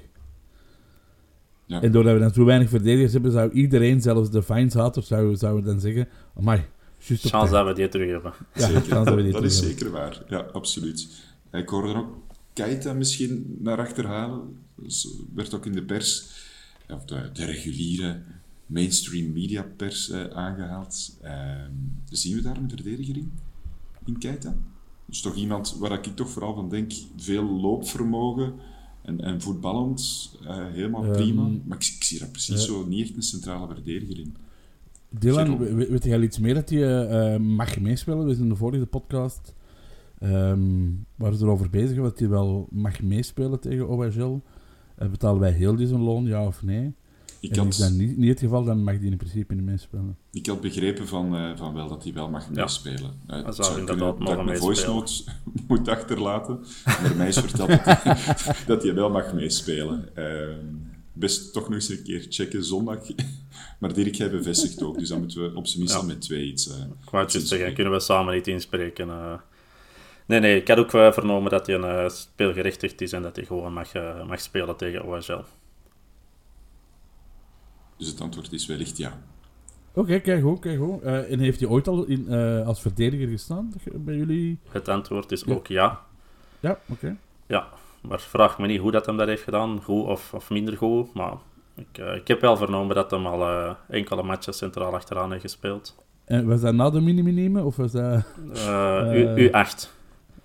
Ja. 1.69 1.81
En 1.81 1.91
doordat 1.91 2.13
we 2.13 2.19
dan 2.19 2.33
zo 2.33 2.45
weinig 2.45 2.69
verdedigers 2.69 3.13
hebben, 3.13 3.31
zou 3.31 3.51
iedereen, 3.51 4.01
zelfs 4.01 4.29
de 4.29 4.41
Vines-haters, 4.41 5.07
zou, 5.07 5.35
zou 5.35 5.63
dan 5.63 5.79
zeggen... 5.79 6.07
Amai, 6.37 6.65
juist 6.97 7.25
op 7.25 7.31
Chance 7.31 7.53
dat 7.53 7.67
we 7.67 7.73
die 7.73 7.89
terug 7.89 8.09
hebben. 8.09 8.33
Ja, 8.53 8.67
Zeker, 8.67 8.89
dat 9.03 9.15
we 9.15 9.23
die 9.23 9.31
dat 9.31 9.43
is 9.43 9.59
hebben. 9.59 9.77
zeker 9.77 9.91
waar. 9.91 10.23
Ja, 10.29 10.39
absoluut. 10.39 11.07
Ik 11.51 11.69
hoorde 11.69 11.93
ook 11.93 12.17
Keita 12.53 12.93
misschien 12.93 13.57
naar 13.59 13.77
achter 13.77 14.05
halen. 14.05 14.55
Dus 14.75 15.07
werd 15.33 15.53
ook 15.53 15.65
in 15.65 15.71
de 15.71 15.83
pers, 15.83 16.29
of 16.89 17.05
de, 17.05 17.29
de 17.33 17.45
reguliere 17.45 18.21
mainstream 18.65 19.31
media 19.31 19.65
pers 19.75 20.09
eh, 20.09 20.23
aangehaald. 20.23 21.17
Ehm, 21.21 21.71
zien 22.09 22.35
we 22.35 22.41
daar 22.41 22.57
een 22.57 22.69
verdediger 22.69 23.17
in? 23.17 23.31
In 24.05 24.17
Keita? 24.17 24.55
Dus 25.05 25.21
toch 25.21 25.35
iemand 25.35 25.75
waar 25.79 25.91
ik 25.91 26.15
toch 26.15 26.29
vooral 26.29 26.53
van 26.53 26.69
denk, 26.69 26.91
veel 27.17 27.43
loopvermogen 27.43 28.53
en, 29.01 29.21
en 29.21 29.41
voetballend, 29.41 30.31
eh, 30.47 30.57
helemaal 30.71 31.03
prima. 31.11 31.47
Maar 31.65 31.77
ik, 31.77 31.83
ik 31.97 32.03
zie 32.03 32.19
daar 32.19 32.29
precies 32.29 32.65
zo 32.65 32.85
niet 32.85 33.01
echt 33.07 33.15
een 33.15 33.21
centrale 33.21 33.67
verdediger 33.73 34.19
in. 34.19 34.35
Dylan, 35.09 35.57
we- 35.57 35.87
weet 35.89 36.03
jij 36.03 36.19
iets 36.21 36.39
meer 36.39 36.53
dat 36.53 36.69
je 36.69 36.85
eh, 36.85 37.39
mag 37.39 37.79
meespelen? 37.79 38.27
Dus 38.27 38.37
in 38.37 38.49
de 38.49 38.55
vorige 38.55 38.85
podcast 38.85 39.53
ehm 40.19 40.59
waren 41.15 41.37
ze 41.37 41.43
erover 41.45 41.69
bezig 41.69 41.97
dat 41.97 42.19
hij 42.19 42.29
wel 42.29 42.67
mag 42.71 43.01
meespelen 43.01 43.59
tegen 43.59 43.87
OHL. 43.89 44.39
Uh, 45.01 45.09
betalen 45.09 45.39
wij 45.39 45.51
heel 45.51 45.75
die 45.75 45.87
zijn 45.87 46.01
loon, 46.01 46.25
ja 46.25 46.45
of 46.45 46.63
nee? 46.63 46.93
Ik 47.41 47.55
had, 47.55 47.67
is 47.67 47.77
dat 47.77 47.91
niet, 47.91 48.17
niet 48.17 48.29
het 48.29 48.39
geval, 48.39 48.63
dan 48.63 48.83
mag 48.83 48.99
die 48.99 49.11
in 49.11 49.17
principe 49.17 49.53
niet 49.53 49.63
meespelen. 49.63 50.17
Ik 50.31 50.45
had 50.45 50.61
begrepen 50.61 51.07
van, 51.07 51.35
eh, 51.35 51.51
van 51.57 51.73
wel 51.73 51.87
dat 51.89 52.03
hij 52.03 52.13
wel 52.13 52.29
mag 52.29 52.43
Ja. 52.53 52.61
meespelen. 52.61 53.13
Eh, 53.27 53.43
het 53.45 53.55
zou 53.55 53.67
zou 53.67 53.79
inderdaad 53.79 54.15
kunnen 54.15 54.25
dat 54.35 54.39
ik 54.39 54.45
mijn 54.45 54.57
voice 54.57 54.91
meespelen. 54.93 55.25
note 55.25 55.63
moet 55.67 55.87
achterlaten. 55.87 56.59
Maar 56.85 57.15
mij 57.15 57.27
is 57.27 57.37
verteld 57.39 57.69
dat 58.67 58.83
hij, 58.83 58.93
wel 58.93 59.09
mag 59.09 59.33
meespelen. 59.33 60.15
Ehm, 60.15 60.65
best 61.13 61.53
toch 61.53 61.63
nog 61.63 61.73
eens 61.73 61.89
een 61.89 62.03
keer 62.03 62.25
checken 62.29 62.63
zondag. 62.65 62.99
Maar 63.79 63.93
Dirk, 63.93 64.15
jij 64.15 64.29
bevestigt 64.29 64.83
ook, 64.83 64.99
dus 64.99 65.09
dan 65.09 65.19
moeten 65.19 65.41
we 65.41 65.55
op 65.55 65.67
zijn 65.67 65.79
minst 65.79 65.93
Ja. 65.95 65.99
al 66.01 66.05
met 66.07 66.21
twee 66.21 66.45
iets... 66.45 66.69
eh, 66.69 66.75
Ik 67.03 67.09
wou 67.09 67.23
het 67.23 67.31
zeggen, 67.47 67.73
kunnen 67.73 67.93
we 67.93 67.99
samen 67.99 68.33
niet 68.33 68.47
inspreken. 68.47 69.09
eh. 69.09 69.33
Nee, 70.25 70.39
nee, 70.39 70.59
ik 70.61 70.67
had 70.67 70.77
ook 70.77 70.93
eh, 70.93 71.11
vernomen 71.11 71.51
dat 71.51 71.67
hij 71.67 71.75
een 71.75 71.83
eh, 71.83 72.09
speelgerechtigd 72.09 73.01
is 73.01 73.11
en 73.13 73.21
dat 73.21 73.35
hij 73.35 73.45
gewoon 73.45 73.73
mag, 73.73 73.93
eh, 73.93 74.27
mag 74.27 74.41
spelen 74.41 74.75
tegen 74.77 75.05
OHL. 75.05 75.43
Dus 77.99 78.07
het 78.07 78.21
antwoord 78.21 78.51
is 78.53 78.65
wellicht 78.65 78.97
ja. 78.97 79.17
Oké, 79.93 80.19
kijk 80.19 80.41
goed, 80.43 80.59
kijk 80.59 80.79
goed. 80.79 81.01
Eh, 81.01 81.31
en 81.31 81.39
heeft 81.39 81.59
hij 81.59 81.69
ooit 81.69 81.87
al 81.87 82.03
in, 82.05 82.27
eh, 82.29 82.67
als 82.67 82.81
verdediger 82.81 83.27
gestaan 83.27 83.73
bij 83.95 84.15
jullie? 84.15 84.59
Het 84.71 84.87
antwoord 84.87 85.31
is 85.31 85.43
Ja. 85.45 85.53
ook 85.53 85.67
ja. 85.67 85.99
Ja, 86.59 86.79
oké. 86.89 87.15
Ja, 87.47 87.67
maar 88.01 88.19
vraag 88.19 88.59
me 88.59 88.67
niet 88.67 88.79
hoe 88.79 88.91
dat 88.91 89.05
hem 89.05 89.17
dat 89.17 89.27
heeft 89.27 89.43
gedaan, 89.43 89.81
goed 89.83 90.05
of, 90.05 90.33
of 90.33 90.49
minder 90.49 90.77
goed. 90.77 91.13
Maar 91.13 91.33
ik, 91.75 91.97
eh, 91.97 92.15
ik 92.15 92.27
heb 92.27 92.41
wel 92.41 92.57
vernomen 92.57 92.95
dat 92.95 93.11
hij 93.11 93.19
al 93.19 93.41
eh, 93.41 93.71
enkele 93.89 94.23
matches 94.23 94.57
centraal 94.57 94.93
achteraan 94.93 95.29
heeft 95.31 95.41
gespeeld. 95.43 95.95
En 96.25 96.47
was 96.47 96.61
dat 96.61 96.73
na 96.73 96.89
de 96.89 97.01
mini-minime 97.01 97.63
of 97.63 97.75
was 97.75 97.91
dat 97.91 98.23
U, 99.15 99.49
U8. 99.49 99.89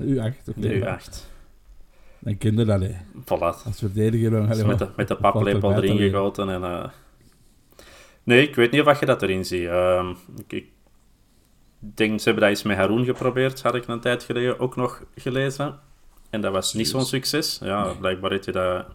U8? 0.03 0.49
Oké. 0.49 0.61
De 0.61 0.81
U8. 0.81 1.33
Dan 2.19 2.39
kende 2.39 2.65
dat, 2.65 2.81
hè. 2.81 2.91
Voilà. 3.23 3.65
Als 3.65 3.79
verdediger... 3.79 4.31
Dan, 4.31 4.47
Dus 4.49 4.63
met, 4.63 4.79
de, 4.79 4.89
met 4.97 5.09
de 5.09 5.17
paplepel 5.27 5.73
erin 5.75 5.97
gegoten. 5.99 6.49
En, 6.49 6.65
eh, 6.65 6.89
Nee, 8.25 8.49
ik 8.49 8.55
weet 8.55 8.71
niet 8.71 8.87
of 8.87 9.01
je 9.01 9.07
dat 9.07 9.23
erin 9.23 9.45
ziet. 9.45 9.67
Ehm, 9.69 10.11
ik, 10.37 10.53
ik 10.53 10.67
denk, 11.79 12.19
ze 12.19 12.25
hebben 12.25 12.43
dat 12.43 12.53
eens 12.53 12.63
met 12.63 12.77
Haroon 12.77 13.05
geprobeerd, 13.05 13.63
had 13.63 13.75
ik 13.75 13.87
een 13.87 14.01
tijd 14.01 14.23
geleden 14.23 14.59
ook 14.59 14.77
nog 14.77 15.03
gelezen. 15.17 15.79
En 16.31 16.41
dat 16.41 16.53
was 16.53 16.73
niet 16.75 16.89
zo'n 16.89 17.05
succes. 17.05 17.59
Ja, 17.63 17.85
Nee. 17.85 17.97
blijkbaar 17.97 18.31
heeft 18.31 18.45
je 18.45 18.53
dat... 18.53 18.87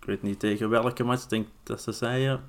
Ik 0.00 0.06
weet 0.06 0.22
niet 0.22 0.38
tegen 0.40 0.68
welke 0.68 1.04
match. 1.04 1.22
Ik 1.22 1.28
denk 1.28 1.46
dat 1.62 1.82
ze 1.82 1.92
zeiden... 1.92 2.40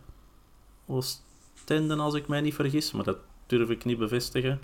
Oostende, 0.88 1.96
als 1.96 2.14
ik 2.14 2.28
mij 2.28 2.42
niet 2.42 2.54
vergis. 2.54 2.92
Maar 2.92 3.04
dat 3.04 3.18
durf 3.48 3.70
ik 3.70 3.86
niet 3.86 3.98
bevestigen. 3.98 4.62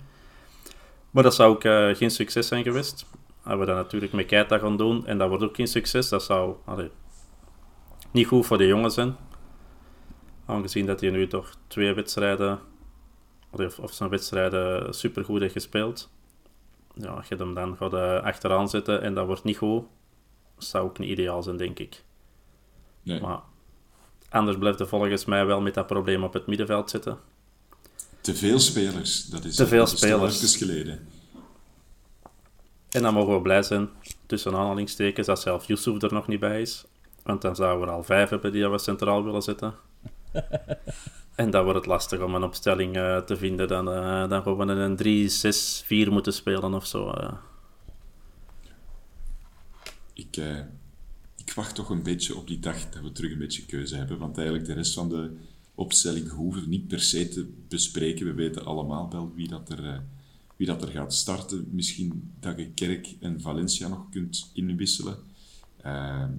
Maar 1.10 1.22
dat 1.22 1.34
zou 1.34 1.50
ook 1.54 1.64
eh, 1.64 1.88
geen 1.94 2.10
succes 2.10 2.46
zijn 2.48 2.62
geweest. 2.62 3.06
Als 3.42 3.58
we 3.58 3.64
dat 3.64 3.76
natuurlijk 3.76 4.12
met 4.12 4.26
Keita 4.26 4.58
gaan 4.58 4.76
doen 4.76 5.06
en 5.06 5.18
dat 5.18 5.28
wordt 5.28 5.44
ook 5.44 5.56
geen 5.56 5.66
succes, 5.66 6.08
dat 6.08 6.22
zou 6.22 6.56
allee, 6.64 6.90
niet 8.10 8.26
goed 8.26 8.46
voor 8.46 8.58
de 8.58 8.66
jongen 8.66 8.90
zijn. 8.90 9.16
Aangezien 10.48 10.86
dat 10.86 11.00
hij 11.00 11.10
nu 11.10 11.26
toch 11.26 11.54
twee 11.66 11.92
wedstrijden, 11.94 12.58
of, 13.50 13.78
of 13.78 13.92
zijn 13.92 14.10
wedstrijden 14.10 14.94
supergoed 14.94 15.40
heeft 15.40 15.52
gespeeld. 15.52 16.10
Ja, 16.94 17.08
als 17.10 17.28
je 17.28 17.36
hem 17.36 17.54
dan 17.54 17.76
gaat 17.76 17.94
eh, 17.94 18.22
achteraan 18.22 18.68
zetten 18.68 19.02
en 19.02 19.14
dat 19.14 19.26
wordt 19.26 19.44
niet 19.44 19.56
goed, 19.56 19.84
zou 20.58 20.84
ook 20.84 20.98
niet 20.98 21.08
ideaal 21.10 21.42
zijn, 21.42 21.56
denk 21.56 21.78
ik. 21.78 22.02
Nee, 23.02 23.20
Maar 23.20 23.40
anders 24.28 24.58
blijft 24.58 24.78
hij 24.78 24.88
volgens 24.88 25.24
mij 25.24 25.46
wel 25.46 25.60
met 25.60 25.74
dat 25.74 25.86
probleem 25.86 26.24
op 26.24 26.32
het 26.32 26.46
middenveld 26.46 26.90
zitten. 26.90 27.18
te 28.20 28.34
veel 28.34 28.58
spelers. 28.58 29.24
Dat 29.26 29.44
is, 29.44 29.56
Te 29.56 29.66
veel 29.66 29.78
dat 29.78 29.88
spelers. 29.98 30.56
geleden. 30.56 31.08
En 32.90 33.02
dan 33.02 33.14
mogen 33.14 33.34
we 33.34 33.40
blij 33.42 33.62
zijn, 33.62 33.88
tussen 34.26 34.54
aanhalingstekens, 34.54 35.26
dat 35.26 35.40
zelf 35.40 35.66
Yusuf 35.66 36.02
er 36.02 36.12
nog 36.12 36.26
niet 36.26 36.40
bij 36.40 36.60
is. 36.60 36.84
Want 37.22 37.42
dan 37.42 37.56
zouden 37.56 37.80
we 37.80 37.86
er 37.86 37.92
al 37.96 38.04
vijf 38.04 38.28
hebben 38.28 38.52
die 38.52 38.68
we 38.68 38.78
centraal 38.78 39.24
willen 39.24 39.42
zetten. 39.42 39.74
en 41.34 41.50
dan 41.50 41.62
wordt 41.62 41.78
het 41.78 41.86
lastig 41.86 42.20
om 42.20 42.34
een 42.34 42.42
opstelling 42.42 42.96
eh, 42.96 43.18
te 43.18 43.36
vinden. 43.36 43.68
Dan, 43.68 43.92
eh, 43.92 44.28
dan 44.28 44.42
gaan 44.42 44.68
een 44.68 44.96
3-6-4 46.08 46.10
moeten 46.10 46.32
spelen 46.32 46.74
of 46.74 46.86
zo. 46.86 47.10
eh. 47.10 47.32
Ik, 50.12 50.36
ik 51.36 51.52
wacht 51.52 51.74
toch 51.74 51.90
een 51.90 52.02
beetje 52.02 52.36
op 52.36 52.46
die 52.46 52.58
dag 52.58 52.88
dat 52.88 53.02
we 53.02 53.12
terug 53.12 53.32
een 53.32 53.38
beetje 53.38 53.66
keuze 53.66 53.96
hebben. 53.96 54.18
Want 54.18 54.36
eigenlijk 54.36 54.66
de 54.66 54.74
rest 54.74 54.94
van 54.94 55.08
de 55.08 55.36
opstelling 55.74 56.30
hoeven 56.30 56.62
we 56.62 56.68
niet 56.68 56.88
per 56.88 57.00
se 57.00 57.28
te 57.28 57.52
bespreken. 57.68 58.26
We 58.26 58.32
weten 58.32 58.64
allemaal 58.64 59.10
wel 59.10 59.32
wie 59.34 59.48
dat 59.48 59.70
er, 59.70 60.02
wie 60.56 60.66
dat 60.66 60.82
er 60.82 60.88
gaat 60.88 61.14
starten. 61.14 61.68
Misschien 61.70 62.32
dat 62.40 62.58
je 62.58 62.70
Kerk 62.70 63.14
en 63.20 63.40
Valencia 63.40 63.88
nog 63.88 64.08
kunt 64.10 64.50
inwisselen. 64.54 65.16
Ehm, 65.82 66.32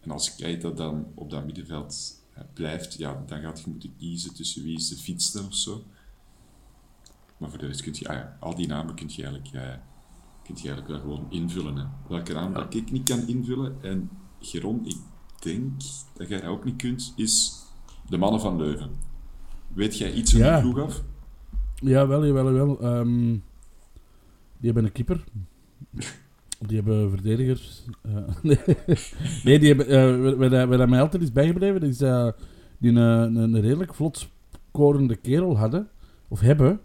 en 0.00 0.10
als 0.10 0.34
Keita 0.36 0.70
dan 0.70 1.06
op 1.14 1.30
dat 1.30 1.44
middenveld 1.44 2.23
blijft, 2.54 2.94
ja, 2.94 3.22
dan 3.26 3.40
gaat 3.40 3.60
je 3.60 3.70
moeten 3.70 3.96
kiezen 3.96 4.34
tussen 4.34 4.62
wie 4.62 4.76
is 4.76 4.88
de 4.88 4.96
fietste 4.96 5.42
of 5.46 5.54
zo. 5.54 5.84
Maar 7.36 7.50
voor 7.50 7.58
de 7.58 7.66
rest 7.66 7.82
kun 7.82 7.94
je, 7.98 8.08
ah 8.08 8.14
ja, 8.14 8.36
al 8.40 8.54
die 8.54 8.66
namen 8.66 8.94
kun 8.94 9.06
je 9.08 9.22
eigenlijk, 9.22 9.54
eh, 9.54 9.74
kun 10.44 10.54
je 10.62 10.68
eigenlijk 10.68 10.88
wel 10.88 11.00
gewoon 11.00 11.26
invullen. 11.30 11.76
Hè. 11.76 11.84
Welke 12.08 12.32
naam 12.32 12.52
dat 12.52 12.74
ik 12.74 12.90
niet 12.90 13.08
kan 13.08 13.26
invullen, 13.26 13.76
en 13.82 14.10
Geron, 14.40 14.86
ik 14.86 14.96
denk 15.40 15.72
dat 16.14 16.28
jij 16.28 16.40
dat 16.40 16.50
ook 16.50 16.64
niet 16.64 16.76
kunt, 16.76 17.12
is 17.16 17.62
de 18.08 18.16
mannen 18.16 18.40
van 18.40 18.56
Leuven. 18.56 18.90
Weet 19.74 19.98
jij 19.98 20.12
iets 20.12 20.32
van 20.32 20.40
Ja. 20.40 20.60
die 20.60 20.70
ploeg 20.72 20.84
af? 20.86 21.02
Ja, 21.74 22.06
wel, 22.06 22.26
jawel, 22.26 22.52
jawel. 22.54 22.80
Ehm, 22.80 23.30
die 24.56 24.72
hebben 24.72 24.84
een 24.84 24.92
keeper. 24.92 25.24
Die 26.58 26.76
hebben 26.76 27.10
verdedigers. 27.10 27.84
eh, 28.02 28.12
nee. 28.42 28.58
nee, 29.44 29.58
die 29.58 29.74
hebben... 29.74 29.88
eh 29.88 30.36
wat, 30.36 30.50
wat, 30.50 30.78
wat 30.78 30.88
mij 30.88 31.00
altijd 31.00 31.22
is 31.22 31.32
bijgebleven, 31.32 31.82
is 31.82 31.98
dat 31.98 32.36
die 32.78 32.90
een, 32.90 33.36
een, 33.36 33.60
redelijk 33.60 33.94
vlot 33.94 34.28
scorende 34.70 35.16
kerel 35.16 35.58
hadden. 35.58 35.88
Of 36.28 36.40
hebben. 36.40 36.80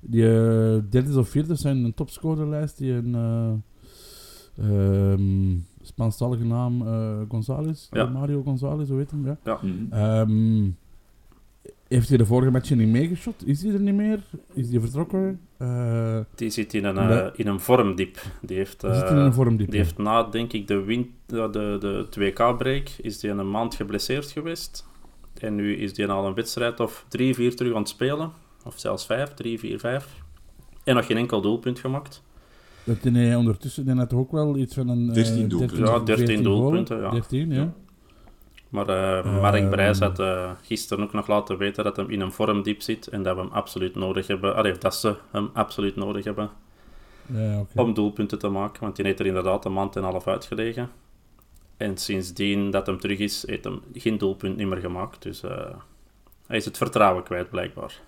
Die 0.00 0.24
eh, 0.24 0.78
derde 0.90 1.18
of 1.18 1.28
vierde 1.28 1.54
zijn 1.54 1.84
een 1.84 1.94
topscorerlijst. 1.94 2.78
Die 2.78 2.92
een... 2.92 3.14
eh 3.14 3.52
ehm, 4.58 5.58
Spaanstalige 5.82 6.44
naam 6.44 6.86
eh 6.86 7.20
González. 7.28 7.88
Ja. 7.90 8.04
Mario 8.04 8.42
González, 8.42 8.88
hoe 8.88 8.98
heet 8.98 9.10
hem? 9.10 9.26
Ja. 9.26 9.38
ja. 9.44 9.58
Mhm. 9.62 9.92
Ehm, 9.92 10.70
Heeft 11.90 12.08
hij 12.08 12.18
de 12.18 12.26
vorige 12.26 12.50
match 12.50 12.70
niet 12.70 12.88
meegeschot? 12.88 13.46
Is 13.46 13.62
hij 13.62 13.72
er 13.72 13.80
niet 13.80 13.94
meer? 13.94 14.20
Is 14.52 14.70
hij 14.70 14.80
vertrokken? 14.80 15.40
Eh, 15.56 16.18
Die 16.34 16.50
zit 16.50 16.74
in 16.74 16.84
een, 16.84 17.30
in 17.34 17.46
een 17.46 17.60
vormdiep. 17.60 18.18
Die 18.42 18.56
heeft, 18.56 18.82
hij 18.82 18.94
zit 18.94 19.02
eh, 19.04 19.10
in 19.10 19.16
een 19.16 19.32
vormdiep. 19.32 19.70
die 19.70 19.78
heeft 19.80 19.98
na, 19.98 20.22
denk 20.22 20.52
ik, 20.52 20.68
de, 20.68 20.82
win- 20.82 21.14
de, 21.26 21.48
de 21.80 22.06
2K-break, 22.20 22.88
is 23.02 23.18
die 23.18 23.30
een 23.30 23.50
maand 23.50 23.74
geblesseerd 23.74 24.30
geweest. 24.30 24.86
En 25.40 25.54
nu 25.54 25.76
is 25.76 25.94
die 25.94 26.06
al 26.06 26.26
een 26.26 26.34
wedstrijd 26.34 26.80
of 26.80 27.04
drie, 27.08 27.34
vier 27.34 27.56
terug 27.56 27.72
aan 27.72 27.78
het 27.80 27.88
spelen. 27.88 28.30
Of 28.64 28.78
zelfs 28.78 29.06
vijf, 29.06 29.34
drie, 29.34 29.58
vier, 29.58 29.78
vijf. 29.78 30.06
En 30.84 30.94
nog 30.94 31.06
geen 31.06 31.16
enkel 31.16 31.40
doelpunt 31.40 31.78
gemaakt. 31.78 32.22
Dat 32.84 32.96
hij 33.02 33.34
ondertussen 33.34 33.84
die 33.84 33.94
had 33.94 34.12
ook 34.12 34.32
wel 34.32 34.56
iets 34.56 34.74
van 34.74 34.88
een... 34.88 35.08
eh, 35.08 35.14
13 35.14 35.48
doelpunten. 35.48 35.78
Ja, 35.86 35.98
13 35.98 36.26
14 36.26 36.42
doelpunten, 36.42 37.00
ja. 37.00 37.10
13, 37.10 37.50
ja. 37.52 37.72
Maar 38.70 38.88
eh 38.88 39.18
Ehm. 39.18 39.40
Mark 39.40 39.70
Brijs 39.70 39.98
had 39.98 40.18
eh, 40.18 40.50
gisteren 40.62 41.04
ook 41.04 41.12
nog 41.12 41.26
laten 41.26 41.56
weten 41.58 41.84
dat 41.84 41.96
hij 41.96 42.04
in 42.06 42.20
een 42.20 42.32
vormdiep 42.32 42.82
zit. 42.82 43.06
En 43.06 43.22
dat 43.22 43.34
we 43.36 43.40
hem 43.42 43.50
absoluut 43.52 43.94
nodig 43.94 44.26
hebben. 44.26 44.54
Allee, 44.56 44.78
dat 44.78 44.94
ze 44.94 45.16
hem 45.30 45.50
absoluut 45.52 45.96
nodig 45.96 46.24
hebben. 46.24 46.50
Ja, 47.26 47.64
om 47.74 47.94
doelpunten 47.94 48.38
te 48.38 48.48
maken, 48.48 48.80
want 48.82 48.96
die 48.96 49.04
heeft 49.04 49.20
er 49.20 49.26
inderdaad 49.26 49.64
een 49.64 49.72
maand 49.72 49.96
en 49.96 50.02
een 50.04 50.10
half 50.10 50.26
uitgelegen. 50.26 50.90
En 51.76 51.96
sindsdien 51.96 52.70
dat 52.70 52.86
hem 52.86 52.98
terug 53.00 53.18
is, 53.18 53.46
heeft 53.46 53.64
hem 53.64 53.80
geen 53.92 54.18
doelpunt 54.18 54.56
niet 54.56 54.66
meer 54.66 54.78
gemaakt. 54.80 55.22
Dus 55.22 55.42
eh, 55.42 55.74
hij 56.46 56.56
is 56.56 56.64
het 56.64 56.76
vertrouwen 56.76 57.22
kwijt, 57.24 57.50
blijkbaar. 57.50 58.00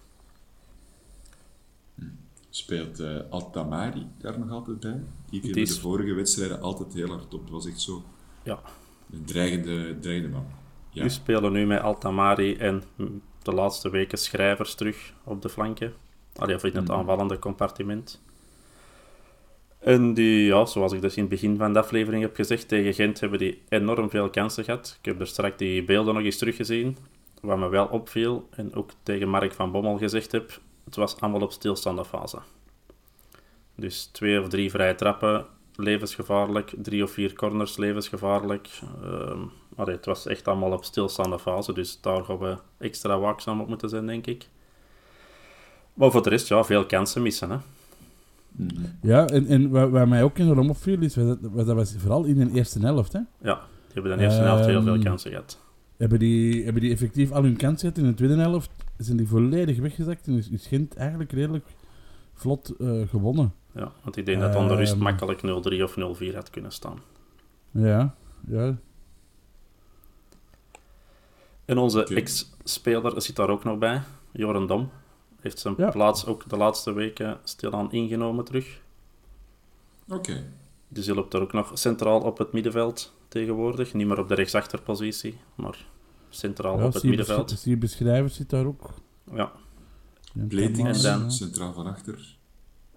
Speelt 2.50 3.00
eh 3.00 3.16
Altamari 3.30 4.06
daar 4.18 4.38
nog 4.38 4.50
altijd 4.50 4.80
bij? 4.80 5.00
Die 5.30 5.40
viel 5.40 5.52
Die 5.52 5.64
de 5.64 5.70
is- 5.70 5.78
vorige 5.80 6.12
wedstrijden 6.12 6.60
altijd 6.60 6.94
heel 6.94 7.08
hard 7.08 7.34
op. 7.34 7.40
Het 7.40 7.50
was 7.50 7.66
echt 7.66 7.80
zo 7.80 8.02
Ja. 8.42 8.58
Een 9.12 9.24
dreigende, 9.24 9.98
dreigende 9.98 10.36
man. 10.36 10.46
Ja. 10.90 11.02
We 11.02 11.08
spelen 11.08 11.52
nu 11.52 11.66
met 11.66 11.80
Altamari 11.80 12.56
en 12.56 12.82
de 13.42 13.52
laatste 13.52 13.90
weken 13.90 14.18
schrijvers 14.18 14.74
terug 14.74 15.12
op 15.24 15.42
de 15.42 15.48
flanken. 15.48 15.92
Allee, 16.36 16.54
of 16.54 16.64
in 16.64 16.76
het 16.76 16.90
aanvallende 16.90 17.38
compartiment. 17.38 18.22
En 19.78 20.14
die, 20.14 20.44
ja, 20.44 20.64
zoals 20.64 20.92
ik 20.92 21.00
dus 21.00 21.14
in 21.16 21.20
het 21.20 21.30
begin 21.30 21.56
van 21.56 21.72
de 21.72 21.78
aflevering 21.78 22.22
heb 22.22 22.34
gezegd, 22.34 22.68
tegen 22.68 22.94
Gent 22.94 23.20
hebben 23.20 23.38
die 23.38 23.62
enorm 23.68 24.10
veel 24.10 24.30
kansen 24.30 24.64
gehad. 24.64 24.96
Ik 24.98 25.04
heb 25.04 25.20
er 25.20 25.26
straks 25.26 25.56
die 25.56 25.84
beelden 25.84 26.14
nog 26.14 26.22
eens 26.22 26.38
teruggezien. 26.38 26.96
Wat 27.40 27.58
me 27.58 27.68
wel 27.68 27.86
opviel, 27.86 28.48
en 28.50 28.74
ook 28.74 28.90
tegen 29.02 29.28
Mark 29.28 29.52
van 29.52 29.72
Bommel 29.72 29.98
gezegd 29.98 30.32
heb, 30.32 30.60
het 30.84 30.96
was 30.96 31.20
allemaal 31.20 31.40
op 31.40 31.52
stilstaande 31.52 32.04
fase. 32.04 32.38
Dus 33.74 34.04
twee 34.04 34.40
of 34.40 34.48
drie 34.48 34.70
vrije 34.70 34.94
trappen, 34.94 35.46
levensgevaarlijk. 35.76 36.74
Drie 36.82 37.02
of 37.02 37.10
vier 37.10 37.32
corners, 37.32 37.76
levensgevaarlijk. 37.76 38.68
Ehm 39.02 39.40
allee, 39.76 39.96
het 39.96 40.04
was 40.04 40.26
echt 40.26 40.48
allemaal 40.48 40.72
op 40.72 40.84
stilstaande 40.84 41.38
fase, 41.38 41.72
dus 41.72 41.98
daar 42.00 42.24
gaan 42.24 42.38
we 42.38 42.56
extra 42.78 43.18
waakzaam 43.18 43.60
op 43.60 43.68
moeten 43.68 43.88
zijn, 43.88 44.06
denk 44.06 44.26
ik. 44.26 44.48
Maar 45.94 46.10
voor 46.10 46.22
de 46.22 46.28
rest, 46.28 46.48
ja, 46.48 46.64
veel 46.64 46.86
kansen 46.86 47.22
missen, 47.22 47.50
hè. 47.50 47.56
Ja, 49.02 49.26
en, 49.26 49.46
en 49.46 49.70
wat, 49.70 49.90
wat 49.90 50.08
mij 50.08 50.22
ook 50.22 50.38
enorm 50.38 50.70
opviel 50.70 51.00
is, 51.00 51.16
wat 51.16 51.66
dat 51.66 51.66
was 51.66 51.94
vooral 51.98 52.24
in 52.24 52.34
de 52.34 52.50
eerste 52.54 52.78
helft, 52.78 53.12
hè. 53.12 53.20
Ja, 53.40 53.54
die 53.54 53.92
hebben 53.92 54.16
de 54.16 54.24
eerste 54.24 54.40
helft 54.40 54.66
heel 54.66 54.82
veel 54.82 54.94
Ehm, 54.94 55.02
kansen 55.02 55.30
gehad. 55.30 55.60
Hebben 55.96 56.18
die, 56.18 56.64
hebben 56.64 56.82
die 56.82 56.92
effectief 56.92 57.30
al 57.30 57.42
hun 57.42 57.56
kans 57.56 57.80
gehad 57.80 57.98
in 57.98 58.04
de 58.04 58.14
tweede 58.14 58.36
helft? 58.36 58.70
Zijn 58.96 59.16
die 59.16 59.28
volledig 59.28 59.78
weggezakt 59.78 60.26
en 60.26 60.36
is, 60.36 60.48
is 60.48 60.66
Gent 60.66 60.94
eigenlijk 60.94 61.32
redelijk 61.32 61.64
vlot 62.34 62.76
eh, 62.76 63.08
gewonnen? 63.08 63.54
Ja, 63.74 63.92
want 64.02 64.16
ik 64.16 64.26
denk 64.26 64.40
dat 64.40 64.54
onder 64.56 64.76
rust 64.76 64.92
ehm, 64.92 65.02
makkelijk 65.02 65.40
0-3 65.40 65.82
of 65.82 66.20
0-4 66.20 66.34
had 66.34 66.50
kunnen 66.50 66.72
staan. 66.72 66.98
Ja, 67.70 68.14
ja. 68.46 68.76
En 71.64 71.78
onze 71.78 72.04
ex-speler 72.04 73.22
zit 73.22 73.36
daar 73.36 73.48
ook 73.50 73.64
nog 73.64 73.78
bij, 73.78 74.02
Joren 74.32 74.66
Dom. 74.66 74.90
Heeft 75.40 75.58
zijn 75.58 75.74
Ja. 75.76 75.90
plaats 75.90 76.26
ook 76.26 76.48
de 76.48 76.56
laatste 76.56 76.92
weken 76.92 77.38
stilaan 77.44 77.92
ingenomen 77.92 78.44
terug. 78.44 78.80
Oké. 80.08 80.44
Dus 80.88 81.04
die 81.04 81.14
loopt 81.14 81.32
daar 81.32 81.40
ook 81.42 81.52
nog 81.52 81.70
centraal 81.74 82.20
op 82.20 82.38
het 82.38 82.52
middenveld 82.52 83.12
tegenwoordig. 83.28 83.94
Niet 83.94 84.06
meer 84.06 84.18
op 84.18 84.28
de 84.28 84.34
rechtsachterpositie, 84.34 85.38
maar 85.54 85.84
centraal 86.28 86.78
ja 86.78 86.86
op 86.86 86.92
het 86.92 87.02
middenveld. 87.02 87.50
besch- 87.50 87.62
zie 87.62 87.76
beschrijvers 87.76 88.34
zit 88.34 88.50
daar 88.50 88.66
ook. 88.66 88.90
Ja. 89.32 89.52
Bletings, 90.32 91.04
En 91.04 91.18
dan- 91.20 91.32
centraal 91.32 91.72
van 91.72 91.86
achter. 91.86 92.36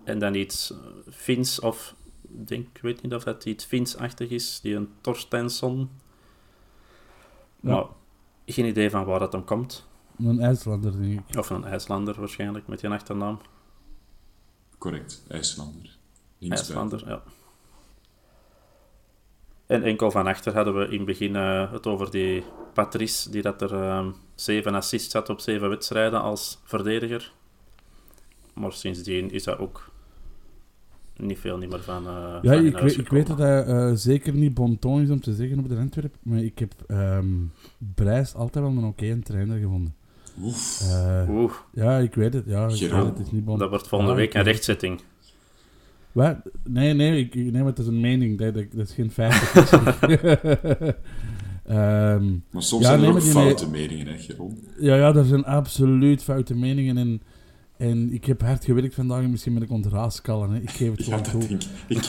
En 0.04 0.20
dan 0.20 0.34
iets 0.36 0.72
eh, 0.72 0.78
Fins, 1.10 1.60
of 1.60 1.96
ik 2.22 2.48
denk, 2.48 2.68
ik 2.74 2.82
weet 2.82 3.02
niet 3.02 3.14
of 3.14 3.24
dat 3.24 3.46
iets 3.46 3.66
Fins-achtig 3.66 4.30
is, 4.30 4.60
die 4.62 4.76
een 4.76 4.90
Torstensson. 5.02 5.90
Ja. 7.60 7.74
Maar 7.74 7.86
geen 8.46 8.66
idee 8.66 8.90
van 8.90 9.06
waar 9.06 9.20
dat 9.20 9.32
hem 9.32 9.44
komt. 9.44 9.86
Een 10.18 10.40
IJslander, 10.40 10.98
denk 11.02 11.20
ik. 11.30 11.38
Of 11.38 11.50
een 11.50 11.64
IJslander 11.66 12.20
waarschijnlijk, 12.20 12.68
met 12.68 12.80
die 12.80 12.90
achternaam. 12.90 13.40
Correct, 14.78 15.24
IJslander. 15.28 15.98
IJslander, 16.40 17.08
ja. 17.08 17.24
En 19.66 19.84
enkel 19.84 20.12
van 20.12 20.28
achter 20.28 20.54
hadden 20.54 20.78
we 20.78 20.86
in 20.86 20.98
het 20.98 21.06
begin 21.06 21.36
eh, 21.36 21.72
het 21.72 21.88
over 21.88 22.12
die 22.12 22.44
Patrice, 22.74 23.32
die 23.32 23.42
dat 23.42 23.62
er 23.62 23.74
ehm, 23.74 24.12
zeven 24.36 24.76
assists 24.76 25.14
had 25.14 25.30
op 25.30 25.40
zeven 25.40 25.70
wedstrijden 25.70 26.22
als 26.22 26.60
verdediger. 26.64 27.32
Maar 28.54 28.74
sindsdien 28.74 29.32
is 29.32 29.44
dat 29.44 29.60
ook 29.60 29.90
niet 31.18 31.40
veel 31.40 31.58
niet 31.58 31.70
meer 31.70 31.84
van. 31.84 32.08
eh 32.08 32.38
Ja, 32.42 32.54
van 32.54 32.66
ik 32.66 32.78
weet, 32.78 32.98
ik 32.98 33.10
weet 33.10 33.28
dat 33.28 33.38
hij 33.38 33.64
eh, 33.64 33.92
zeker 33.94 34.34
niet 34.34 34.54
bon 34.54 34.80
ton 34.80 35.02
is 35.02 35.10
om 35.10 35.22
te 35.22 35.34
zeggen 35.34 35.60
op 35.60 35.70
de 35.70 35.76
Antwerp, 35.76 36.16
maar 36.22 36.40
ik 36.40 36.60
heb 36.60 36.74
ehm 36.88 37.28
Brijs 37.96 38.34
altijd 38.36 38.66
wel 38.66 38.74
een 38.74 38.84
oké 38.84 39.20
trainer 39.24 39.60
gevonden. 39.60 39.96
Oef. 40.42 40.82
Oeh, 41.30 41.54
ja, 41.74 41.98
ik 41.98 42.16
weet 42.16 42.34
het. 42.34 42.46
Ja, 42.46 42.68
ik 42.68 42.80
weet 42.80 42.92
het, 42.92 43.18
het 43.18 43.20
is 43.20 43.32
niet 43.32 43.46
bon. 43.46 43.60
dat 43.60 43.70
wordt 43.70 43.88
volgende 43.88 44.14
week 44.14 44.34
een 44.34 44.44
weet 44.44 44.54
rechtzetting. 44.54 45.02
Wat? 46.16 46.36
Nee, 46.64 46.94
nee, 46.94 47.20
ik, 47.20 47.36
nee, 47.36 47.52
maar 47.52 47.66
het 47.66 47.80
is 47.80 47.88
een 47.88 48.00
mening. 48.00 48.38
Dat, 48.38 48.54
dat, 48.54 48.64
dat 48.72 48.88
is 48.88 48.94
geen 48.94 49.12
feit. 49.12 49.34
Ehm, 51.66 52.32
Maar 52.52 52.64
soms 52.64 52.84
Ja, 52.84 52.90
zijn 52.90 53.04
er 53.04 53.10
ook 53.10 53.22
foute 53.22 53.70
meningen, 53.70 54.08
hè, 54.08 54.18
Geron? 54.18 54.58
ja, 54.80 54.96
ja, 54.96 55.14
er 55.16 55.26
zijn 55.26 55.46
absoluut 55.46 56.24
foute 56.24 56.56
meningen. 56.56 56.98
En, 56.98 57.22
en 57.78 58.14
ik 58.14 58.26
heb 58.26 58.42
hard 58.42 58.66
gewerkt 58.66 58.94
vandaag 58.96 59.24
en 59.24 59.30
misschien 59.32 59.54
ben 59.54 59.64
ik 59.64 59.70
ontraaskallen. 59.72 60.50
Hè. 60.52 60.60
Ik 60.60 60.70
geef 60.70 60.92
het 60.92 61.06
Ja, 61.06 61.18
gewoon 61.24 61.24
toe. 61.24 61.48
denk 61.48 61.62
ik. 61.64 61.70
Ik, 61.88 62.04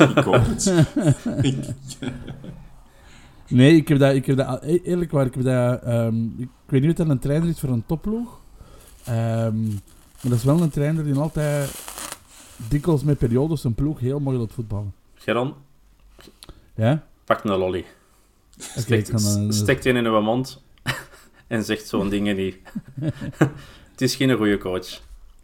ik 1.42 1.55
het. 1.64 2.11
Nee, 3.49 3.77
ik 3.77 3.88
heb 3.88 3.99
dat, 3.99 4.14
ik 4.14 4.27
heb 4.27 4.37
dat 4.37 4.62
e- 4.64 4.81
eerlijk 4.85 5.11
waar, 5.11 5.27
ik 5.27 5.35
heb 5.35 5.45
dat, 5.45 5.83
ehm, 5.83 6.25
ik 6.38 6.49
weet 6.66 6.81
niet 6.81 6.90
of 6.90 6.97
dat 6.97 7.09
een 7.09 7.19
trainer 7.19 7.49
is 7.49 7.61
voor 7.61 7.69
een 7.69 7.87
topploeg. 7.87 8.40
Ehm, 9.05 9.64
maar 9.66 10.31
dat 10.31 10.33
is 10.33 10.45
wel 10.45 10.61
een 10.62 10.71
trainer 10.71 11.05
die 11.05 11.14
altijd 11.14 11.71
dikwijls 12.69 13.03
met 13.03 13.19
periodes 13.19 13.64
een 13.64 13.75
ploeg 13.75 14.01
heel 14.01 14.21
mooi 14.21 14.38
laat 14.38 14.53
voetballen. 14.53 14.92
Geron, 15.14 15.55
Ja? 16.75 17.07
pak 17.25 17.45
een 17.45 17.57
lolly. 17.59 17.85
Steekt 18.59 19.11
kan, 19.11 19.21
eh, 19.21 19.51
steekt 19.51 19.83
die 19.83 19.92
in 19.92 20.07
uw 20.07 20.21
mond 20.21 20.62
en 21.47 21.64
zegt 21.64 21.87
zo'n 21.88 22.09
dingen 22.09 22.37
niet. 22.37 22.57
het 23.92 24.01
is 24.01 24.14
geen 24.16 24.37
goede 24.37 24.59
coach. 24.59 25.01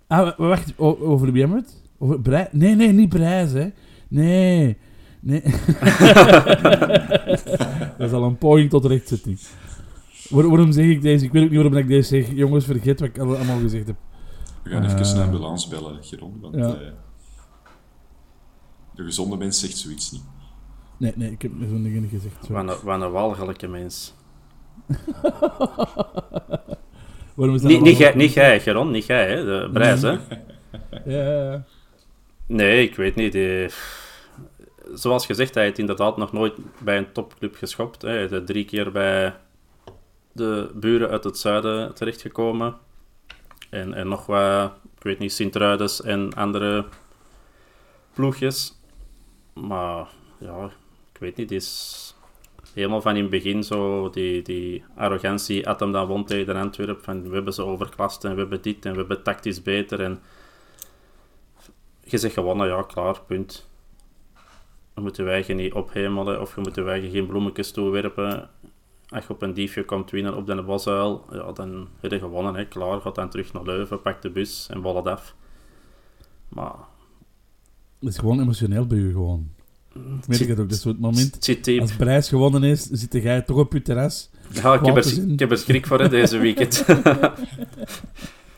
Ah, 0.07 0.19
wa- 0.19 0.35
wacht, 0.47 0.73
over 0.79 1.33
wie 1.33 1.41
hebben 1.47 1.65
we 1.99 2.17
het? 2.33 2.53
Nee, 2.53 2.75
nee, 2.75 2.93
niet 2.93 3.09
Brijs, 3.09 3.53
hè. 3.53 3.69
Nee. 4.09 4.77
Nee. 5.21 5.43
dat 7.99 8.09
is 8.09 8.13
al 8.13 8.23
een 8.25 8.39
poging 8.39 8.71
tot 8.71 8.85
rechtzetting. 8.85 9.39
Waar- 10.29 10.49
waarom 10.49 10.73
zeg 10.73 10.87
ik 10.87 11.03
deze? 11.03 11.25
Ik 11.25 11.33
weet 11.33 11.43
ook 11.43 11.51
niet 11.51 11.61
waarom 11.61 11.77
ik 11.79 11.87
deze 11.89 12.09
zeg. 12.09 12.33
Jongens, 12.35 12.65
vergeet 12.65 13.01
wat 13.01 13.09
ik 13.09 13.19
al- 13.19 13.37
allemaal 13.37 13.61
gezegd 13.61 13.87
heb. 13.87 13.97
We 14.63 14.71
gaan 14.71 14.85
even 14.85 14.99
Eh. 14.99 15.11
een 15.15 15.23
ambulance 15.23 15.69
bellen, 15.69 16.05
Geron. 16.05 16.39
Want 16.41 16.55
Ja. 16.55 16.75
eh, 16.75 16.93
de 18.95 19.03
gezonde 19.05 19.37
mens 19.37 19.61
zegt 19.61 19.77
zoiets 19.77 20.11
niet. 20.11 20.23
Nee, 20.97 21.13
nee, 21.17 21.31
ik 21.31 21.43
heb 21.43 21.53
zo'n 21.69 21.83
dingen 21.83 22.03
niet 22.03 22.11
gezegd. 22.11 22.49
Wat 22.83 23.01
een, 23.01 23.11
walgelijke 23.11 23.67
mens. 23.69 24.15
Waarom 27.35 27.55
is 27.55 27.63
dat 27.63 27.71
Niet, 27.81 27.97
jij, 27.97 28.15
niet 28.15 28.33
jij, 28.33 28.61
Geron, 28.61 28.91
niet 28.91 29.07
jij, 29.07 29.29
hè, 29.29 29.45
de 29.45 29.71
Brijs, 29.73 30.03
hè? 30.03 30.17
Ja. 31.05 31.65
Nee, 32.47 32.83
ik 32.89 32.97
weet 32.97 33.15
niet. 33.15 33.33
Die... 33.33 33.69
Zoals 34.95 35.27
gezegd, 35.27 35.55
hij 35.55 35.65
heeft 35.65 35.79
inderdaad 35.79 36.17
nog 36.17 36.33
nooit 36.33 36.55
bij 36.85 36.97
een 36.99 37.13
topclub 37.13 37.55
geschopt. 37.57 38.03
Hè. 38.03 38.09
Hij 38.09 38.25
is 38.25 38.41
drie 38.45 38.65
keer 38.65 38.93
bij 38.93 39.35
de 40.33 40.71
buren 40.75 41.09
uit 41.11 41.25
het 41.25 41.39
zuiden 41.39 41.95
terechtgekomen. 41.95 42.77
En, 43.73 43.95
en 43.95 44.09
nog 44.09 44.27
wat, 44.27 44.73
ik 44.97 45.03
weet 45.03 45.19
niet, 45.19 45.33
Sint-Truidens 45.33 46.03
en 46.03 46.35
andere 46.35 46.85
ploegjes. 48.15 48.81
Maar 49.53 50.09
ja, 50.39 50.65
ik 51.13 51.21
weet 51.21 51.37
niet, 51.37 51.49
die 51.49 51.59
is 51.59 52.15
helemaal 52.75 53.01
van 53.01 53.17
in 53.17 53.23
het 53.23 53.31
begin 53.31 53.65
zo, 53.65 54.11
die, 54.11 54.43
die 54.43 54.85
arrogantie 54.97 55.65
had 55.65 55.81
hem 55.81 55.93
dan 55.93 56.07
won 56.07 56.25
tegen 56.25 56.55
de 56.55 56.61
Antwerp. 56.61 57.03
Van 57.03 57.29
we 57.29 57.35
hebben 57.35 57.53
ze 57.53 57.63
overklast 57.63 58.25
en 58.25 58.35
we 58.35 58.41
hebben 58.41 58.63
dit 58.63 58.85
en 58.85 58.93
we 58.93 58.99
hebben 58.99 59.23
tactisch 59.23 59.63
beter. 59.63 60.01
En 60.01 60.21
je 62.01 62.19
zegt 62.19 62.35
gewonnen, 62.35 62.67
ja, 62.67 62.83
klaar, 62.83 63.21
punt. 63.21 63.71
Dan 64.95 65.03
moeten 65.03 65.25
wij 65.25 65.45
je 65.47 65.55
niet 65.55 65.73
ophemelen 65.73 66.41
of 66.41 66.57
je 66.75 66.83
wij 66.83 67.01
je 67.01 67.11
geen 67.11 67.27
bloemetjes 67.27 67.71
toewerpen. 67.71 68.51
Als 69.13 69.27
je 69.27 69.33
op 69.33 69.43
een 69.43 69.55
diefje 69.55 69.85
komt 69.85 70.11
winnen 70.11 70.37
op 70.37 70.47
de 70.47 70.63
bosuil, 70.63 71.25
ja, 71.33 71.53
dan 71.53 71.89
heb 72.01 72.11
je 72.11 72.19
gewonnen. 72.19 72.55
Hè. 72.55 72.65
Klaar, 72.67 73.01
gaat 73.01 73.15
dan 73.15 73.31
terug 73.31 73.53
naar 73.53 73.63
Leuven, 73.63 74.03
pakt 74.03 74.23
de 74.23 74.31
bus 74.31 74.69
en 74.71 74.83
het 74.83 75.07
af. 75.07 75.35
Maar 76.49 76.75
Het 77.99 78.09
is 78.09 78.19
gewoon 78.19 78.41
emotioneel 78.41 78.87
bij 78.87 78.99
u 78.99 79.13
gewoon. 79.13 79.51
Ik 79.95 80.25
weet 80.27 80.39
het 80.49 80.51
ook, 80.51 80.57
dat 80.69 80.71
is 80.77 80.83
zo 80.83 80.89
het 80.89 81.01
moment... 81.01 81.49
Als 81.81 81.97
prijs 81.97 82.29
gewonnen 82.29 82.63
is, 82.63 82.83
zit 82.83 83.13
jij 83.13 83.43
toch 83.43 83.57
op 83.59 83.73
je 83.73 83.83
terras. 83.83 84.31
Ja, 84.53 84.75
ik 84.75 84.85
heb, 84.87 84.97
er, 84.97 85.31
ik 85.31 85.39
heb 85.39 85.51
er 85.51 85.59
schrik 85.59 85.87
voor 85.87 86.01
hè, 86.01 86.09
deze 86.09 86.39
weekend. 86.39 86.85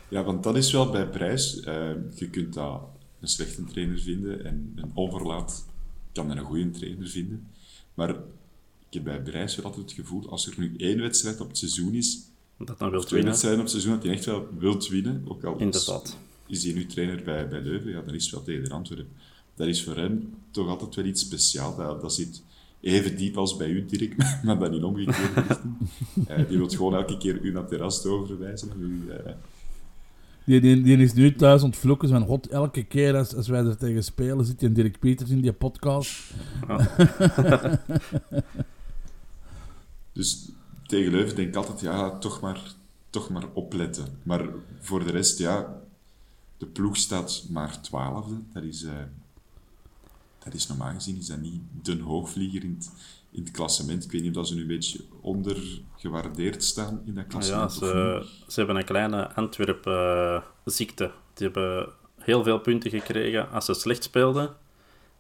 Ja, 0.08 0.24
want 0.24 0.42
dat 0.42 0.56
is 0.56 0.72
wel 0.72 0.90
bij 0.90 1.06
prijs. 1.08 1.60
eh, 1.60 1.90
je 2.14 2.30
kunt 2.30 2.54
dat 2.54 2.80
een 3.20 3.28
slechte 3.28 3.64
trainer 3.64 3.98
vinden 3.98 4.44
en 4.44 4.72
een 4.76 4.90
overlaat 4.94 5.66
kan 6.12 6.30
er 6.30 6.38
een 6.38 6.44
goede 6.44 6.70
trainer 6.70 7.08
vinden. 7.08 7.46
Maar 7.94 8.14
ik 8.94 9.02
heb 9.04 9.24
bij 9.24 9.40
altijd 9.40 9.76
het 9.76 9.92
gevoel, 9.92 10.28
als 10.28 10.46
er 10.46 10.54
nu 10.59 10.74
één 10.76 11.00
wedstrijd 11.00 11.40
op 11.40 11.48
het 11.48 11.59
seizoen 11.59 11.94
is, 11.94 12.20
dat 12.59 12.78
dan 12.78 12.90
wilt 12.90 13.07
twee 13.07 13.22
winnen. 13.22 13.28
wedstrijden 13.28 13.61
op 13.61 13.66
het 13.66 13.74
seizoen, 13.74 13.94
dat 13.94 14.02
hij 14.02 14.12
echt 14.12 14.24
wel 14.24 14.48
wilt 14.59 14.88
winnen, 14.88 15.24
ook 15.28 15.44
al 15.44 15.54
is, 15.54 15.61
Inderdaad. 15.61 16.18
is 16.46 16.64
hij 16.64 16.72
nu 16.72 16.87
trainer 16.87 17.22
bij, 17.24 17.48
bij 17.48 17.61
Leuven, 17.61 17.90
ja, 17.90 18.00
dan 18.00 18.14
is 18.14 18.24
het 18.24 18.33
wel 18.35 18.42
tegen 18.42 18.64
de 18.64 18.70
Antwerpen. 18.70 19.09
Dat 19.54 19.66
is 19.66 19.85
voor 19.85 19.96
hem 19.96 20.35
toch 20.50 20.68
altijd 20.68 20.94
wel 20.94 21.04
iets 21.04 21.22
speciaals. 21.22 21.76
Dat, 21.76 22.00
dat 22.00 22.14
zit 22.14 22.42
even 22.80 23.16
diep 23.16 23.37
als 23.37 23.57
bij 23.57 23.68
u, 23.68 23.85
Dirk, 23.87 24.16
maar 24.44 24.59
dan 24.59 24.74
in 24.74 24.85
omgekeerde 24.85 25.40
richting. 25.48 25.76
Eh, 26.28 26.48
die 26.48 26.59
wil 26.59 26.68
gewoon 26.68 26.94
elke 26.94 27.16
keer 27.16 27.40
u 27.40 27.52
naar 27.52 27.61
het 27.61 27.70
terras 27.70 28.04
overwijzen. 28.04 28.70
U, 28.78 29.11
eh, 29.11 29.33
Die, 30.44 30.61
die, 30.61 30.83
die 30.83 30.96
is 30.96 31.12
nu 31.12 31.35
thuis 31.35 31.62
ontvloeken 31.62 32.09
van 32.09 32.26
god, 32.26 32.48
elke 32.48 32.85
keer 32.85 33.16
als, 33.16 33.35
als 33.35 33.48
wij 33.48 33.64
er 33.64 33.76
tegen 33.76 34.04
spelen, 34.04 34.44
zit 34.44 34.59
die 34.59 34.72
Dirk 34.72 34.98
Peters 34.98 35.30
in 35.30 35.40
die 35.40 35.52
podcast. 35.52 36.30
Dus 40.14 40.48
tegen 40.87 41.12
Leuven 41.12 41.37
denk 41.37 41.48
ik 41.48 41.57
altijd, 41.57 41.81
ja, 41.81 42.18
toch 42.18 42.40
maar, 42.40 42.61
toch 43.11 43.29
maar 43.31 43.44
opletten. 43.53 44.18
Maar 44.22 44.48
voor 44.81 45.05
de 45.05 45.11
rest, 45.11 45.38
ja, 45.38 45.81
de 46.59 46.66
ploeg 46.66 46.96
staat 46.96 47.46
maar 47.50 47.81
twaalfde. 47.81 48.35
Dat 48.53 48.62
is, 48.62 48.83
eh, 48.85 48.92
dat 50.44 50.55
is 50.55 50.66
normaal 50.66 50.92
gezien 50.92 51.16
is 51.16 51.27
dat 51.27 51.40
niet 51.40 51.61
de 51.83 52.00
hoogvlieger 52.03 52.62
in 52.64 52.74
het, 52.79 52.90
in 53.31 53.42
het 53.42 53.50
klassement. 53.53 54.05
Ik 54.05 54.11
weet 54.12 54.20
niet 54.22 54.31
of 54.31 54.37
dat 54.37 54.48
ze 54.48 54.55
nu 54.55 54.61
een 54.61 54.66
beetje 54.66 55.00
ondergewaardeerd 55.20 56.64
staan 56.64 57.03
in 57.05 57.14
dat 57.14 57.24
Ja, 57.24 57.31
klassement. 57.31 57.64
of 57.64 57.72
ze, 57.72 58.27
ze 58.48 58.55
hebben 58.59 58.77
een 58.77 58.85
kleine 58.85 59.33
Antwerp-ziekte. 59.35 61.12
die 61.35 61.46
hebben 61.46 61.88
heel 62.18 62.42
veel 62.42 62.59
punten 62.59 62.90
gekregen 62.90 63.50
als 63.50 63.64
ze 63.64 63.74
slecht 63.74 64.03
speelden. 64.05 64.57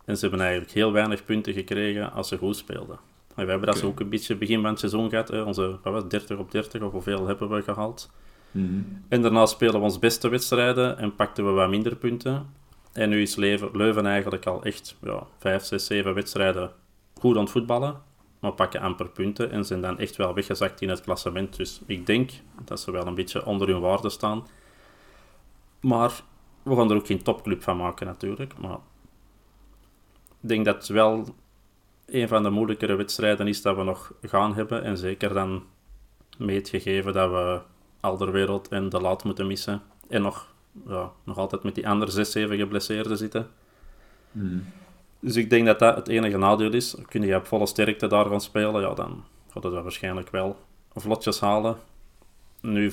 En 0.04 0.16
ze 0.16 0.20
hebben 0.20 0.40
eigenlijk 0.40 0.72
heel 0.72 0.92
weinig 0.92 1.24
punten 1.24 1.52
gekregen 1.52 2.12
als 2.12 2.28
ze 2.28 2.38
goed 2.38 2.56
speelden. 2.56 2.98
Wij 3.34 3.46
hebben 3.46 3.66
dat 3.66 3.78
zo 3.78 3.86
ook 3.86 4.00
een 4.00 4.08
beetje 4.08 4.36
begin 4.36 4.60
van 4.60 4.70
het 4.70 4.78
seizoen 4.78 5.10
gehad. 5.10 5.28
Hè. 5.28 5.42
Onze 5.42 5.78
wat 5.82 5.92
was 5.92 6.02
het, 6.02 6.10
30 6.10 6.38
op 6.38 6.50
30 6.50 6.82
of 6.82 6.92
hoeveel 6.92 7.26
hebben 7.26 7.48
we 7.48 7.62
gehaald. 7.62 8.10
Mhm. 8.50 8.82
En 9.08 9.22
daarna 9.22 9.46
spelen 9.46 9.74
we 9.74 9.80
ons 9.80 9.98
beste 9.98 10.28
wedstrijden 10.28 10.98
en 10.98 11.14
pakten 11.14 11.44
we 11.44 11.50
wat 11.50 11.68
minder 11.68 11.96
punten. 11.96 12.46
En 12.92 13.08
nu 13.08 13.22
is 13.22 13.36
Leuven, 13.36 13.68
Leuven 13.72 14.06
eigenlijk 14.06 14.46
al 14.46 14.62
echt 14.62 14.96
ja, 15.02 15.26
5, 15.38 15.64
6, 15.64 15.86
7 15.86 16.14
wedstrijden 16.14 16.70
goed 17.14 17.36
aan 17.36 17.42
het 17.42 17.50
voetballen. 17.50 18.02
Maar 18.38 18.52
pakken 18.52 18.80
amper 18.80 19.08
punten 19.08 19.50
en 19.50 19.64
zijn 19.64 19.80
dan 19.80 19.98
echt 19.98 20.16
wel 20.16 20.34
weggezakt 20.34 20.80
in 20.80 20.88
het 20.88 21.00
klassement. 21.00 21.56
Dus 21.56 21.80
ik 21.86 22.06
denk 22.06 22.30
dat 22.64 22.80
ze 22.80 22.90
wel 22.90 23.06
een 23.06 23.14
beetje 23.14 23.46
onder 23.46 23.68
hun 23.68 23.80
waarde 23.80 24.10
staan. 24.10 24.46
Maar 25.80 26.22
we 26.62 26.76
gaan 26.76 26.90
er 26.90 26.96
ook 26.96 27.06
geen 27.06 27.22
topclub 27.22 27.62
van 27.62 27.76
maken 27.76 28.06
natuurlijk. 28.06 28.58
Maar 28.58 28.78
ik 30.40 30.48
denk 30.48 30.64
dat 30.64 30.74
het 30.74 30.86
wel 30.86 31.34
een 32.14 32.28
van 32.28 32.42
de 32.42 32.50
moeilijkere 32.50 32.94
wedstrijden 32.94 33.48
is 33.48 33.62
dat 33.62 33.76
we 33.76 33.82
nog 33.82 34.12
gaan 34.22 34.54
hebben. 34.54 34.82
En 34.82 34.98
zeker 34.98 35.34
dan 35.34 35.64
met 36.38 36.56
het 36.56 36.68
gegeven 36.68 37.12
dat 37.12 37.30
we 37.30 37.60
Alderwereld 38.00 38.68
en 38.68 38.88
De 38.88 39.00
Laat 39.00 39.24
moeten 39.24 39.46
missen. 39.46 39.82
En 40.08 40.22
nog, 40.22 40.54
ja, 40.86 41.12
nog 41.24 41.38
altijd 41.38 41.62
met 41.62 41.74
die 41.74 41.88
andere 41.88 42.10
zes, 42.10 42.30
zeven 42.30 42.56
geblesseerden 42.56 43.16
zitten. 43.16 43.50
Dus 45.20 45.36
ik 45.36 45.50
denk 45.50 45.66
dat 45.66 45.78
dat 45.78 45.96
het 45.96 46.08
enige 46.08 46.36
nadeel 46.36 46.72
is. 46.72 46.96
Kun 47.08 47.22
je 47.22 47.36
op 47.36 47.46
volle 47.46 47.66
sterkte 47.66 48.06
daar 48.06 48.26
gaan 48.26 48.40
spelen, 48.40 48.80
ja, 48.80 48.94
dan 48.94 49.24
gaat 49.48 49.62
het 49.62 49.72
dat 49.72 49.82
waarschijnlijk 49.82 50.30
wel 50.30 50.56
vlotjes 50.94 51.40
halen. 51.40 51.76
Nu 52.60 52.92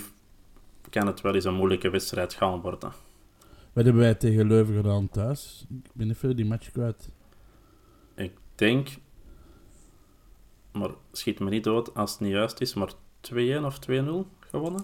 kan 0.89 1.07
het 1.07 1.21
wel 1.21 1.35
eens 1.35 1.45
een 1.45 1.53
moeilijke 1.53 1.89
wedstrijd 1.89 2.33
gaan 2.33 2.61
worden. 2.61 2.91
Wat 3.73 3.83
hebben 3.83 4.01
wij 4.01 4.15
tegen 4.15 4.47
Leuven 4.47 4.75
gedaan 4.75 5.09
thuis? 5.09 5.65
Ik 5.69 5.91
ben 5.93 6.09
even 6.09 6.35
die 6.35 6.45
match 6.45 6.71
kwijt. 6.71 7.09
Ik 8.15 8.31
denk, 8.55 8.89
maar 10.73 10.89
schiet 11.11 11.39
me 11.39 11.49
niet 11.49 11.63
dood 11.63 11.95
als 11.95 12.11
het 12.11 12.19
niet 12.19 12.31
juist 12.31 12.61
is, 12.61 12.73
maar 12.73 12.91
2-1 13.33 13.35
of 13.65 13.79
2-0 13.89 13.91
gewonnen. 14.39 14.83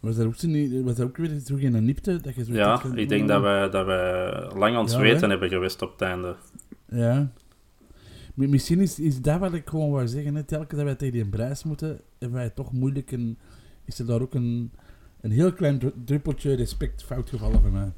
Was 0.00 0.16
dat 0.16 0.26
ook, 0.26 0.42
niet, 0.42 0.82
was 0.84 0.94
dat 0.96 1.06
ook 1.06 1.16
weer 1.16 1.42
terug 1.44 1.60
in 1.60 1.74
een 1.74 1.84
nipte? 1.84 2.20
Dat 2.20 2.34
je 2.34 2.44
zo 2.44 2.52
Ja, 2.52 2.82
ik 2.94 3.08
denk 3.08 3.28
dat 3.28 3.40
wij, 3.42 3.70
dat 3.70 3.86
wij 3.86 4.30
lang 4.54 4.76
aan 4.76 4.84
het 4.84 4.92
Ja, 4.92 4.98
hè? 4.98 5.26
hebben 5.28 5.48
geweest 5.48 5.82
op 5.82 5.90
het 5.92 6.00
einde. 6.00 6.36
Ja. 6.88 7.30
Mi- 8.34 8.46
Misschien 8.48 8.80
is, 8.80 8.98
is 8.98 9.20
dat 9.20 9.38
wat 9.40 9.52
ik 9.54 9.68
gewoon 9.68 9.90
wou 9.90 10.08
zeggen. 10.08 10.34
Hè. 10.34 10.42
Telkens 10.42 10.70
dat 10.76 10.82
wij 10.84 10.94
tegen 10.94 11.14
die 11.14 11.28
prijs 11.28 11.64
moeten, 11.64 12.00
hebben 12.18 12.38
wij 12.38 12.50
toch 12.50 12.72
moeilijk 12.72 13.10
een... 13.12 13.38
Is 13.84 13.98
er 13.98 14.06
daar 14.06 14.20
ook 14.20 14.34
een, 14.34 14.72
een 15.20 15.30
heel 15.30 15.52
klein 15.52 15.78
dru- 15.78 15.92
druppeltje 16.04 16.54
respect 16.54 17.04
fout 17.04 17.28
gevallen 17.30 17.62
van 17.62 17.72
mij. 17.72 17.92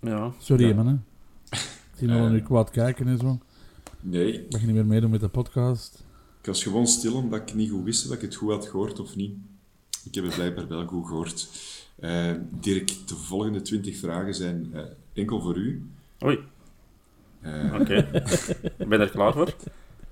Ja, 0.00 0.32
Sorry, 0.38 0.68
Ja. 0.68 0.74
mannen. 0.74 0.94
Ik 0.94 1.07
zie 1.98 2.08
nog 2.08 2.24
Eh. 2.26 2.30
nu 2.30 2.40
kwaad 2.42 2.70
kijken 2.70 3.08
en 3.08 3.18
zo. 3.18 3.38
Nee, 4.00 4.46
mag 4.50 4.62
niet 4.62 4.74
meer 4.74 4.86
meedoen 4.86 5.10
met 5.10 5.20
de 5.20 5.28
podcast. 5.28 6.04
ik 6.40 6.46
was 6.46 6.62
gewoon 6.62 6.86
stil 6.86 7.14
omdat 7.14 7.40
ik 7.48 7.54
niet 7.54 7.70
goed 7.70 7.84
wist 7.84 8.06
of 8.08 8.14
ik 8.14 8.20
het 8.20 8.34
goed 8.34 8.50
had 8.50 8.66
gehoord 8.66 9.00
of 9.00 9.16
niet. 9.16 9.32
Ik 10.04 10.14
heb 10.14 10.24
het 10.24 10.34
blijkbaar 10.34 10.68
wel 10.68 10.86
goed 10.86 11.06
gehoord. 11.06 11.48
Eh, 11.96 12.32
Dirk, 12.60 12.86
de 13.08 13.14
volgende 13.14 13.60
20 13.62 13.96
vragen 13.98 14.34
zijn 14.34 14.70
eh, 14.74 14.82
enkel 15.12 15.40
voor 15.40 15.56
u. 15.56 15.82
oei, 16.24 16.38
Eh, 17.40 17.74
oké. 17.80 17.94
Ik 18.78 18.88
ben 18.88 19.00
er 19.00 19.10
klaar 19.10 19.32
voor. 19.32 19.54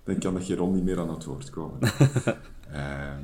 dan 0.04 0.18
kan 0.18 0.34
de 0.34 0.40
Geron 0.40 0.74
niet 0.74 0.84
meer 0.84 1.00
aan 1.00 1.10
het 1.10 1.24
woord 1.24 1.50
komen. 1.50 1.78
Ehm, 2.72 3.22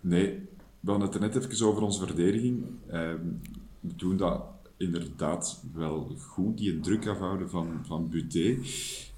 nee, 0.00 0.48
we 0.80 0.90
hadden 0.90 1.06
het 1.06 1.14
er 1.14 1.20
net 1.20 1.36
even 1.52 1.66
over 1.66 1.82
onze 1.82 2.06
verdediging. 2.06 2.64
Ehm, 2.90 3.18
we 3.80 3.96
doen 3.96 4.16
dat 4.16 4.42
inderdaad 4.76 5.62
wel 5.72 6.16
goed, 6.18 6.58
die 6.58 6.80
druk 6.80 7.06
afhouden 7.06 7.50
van, 7.50 7.80
van 7.86 8.08
Buté. 8.08 8.58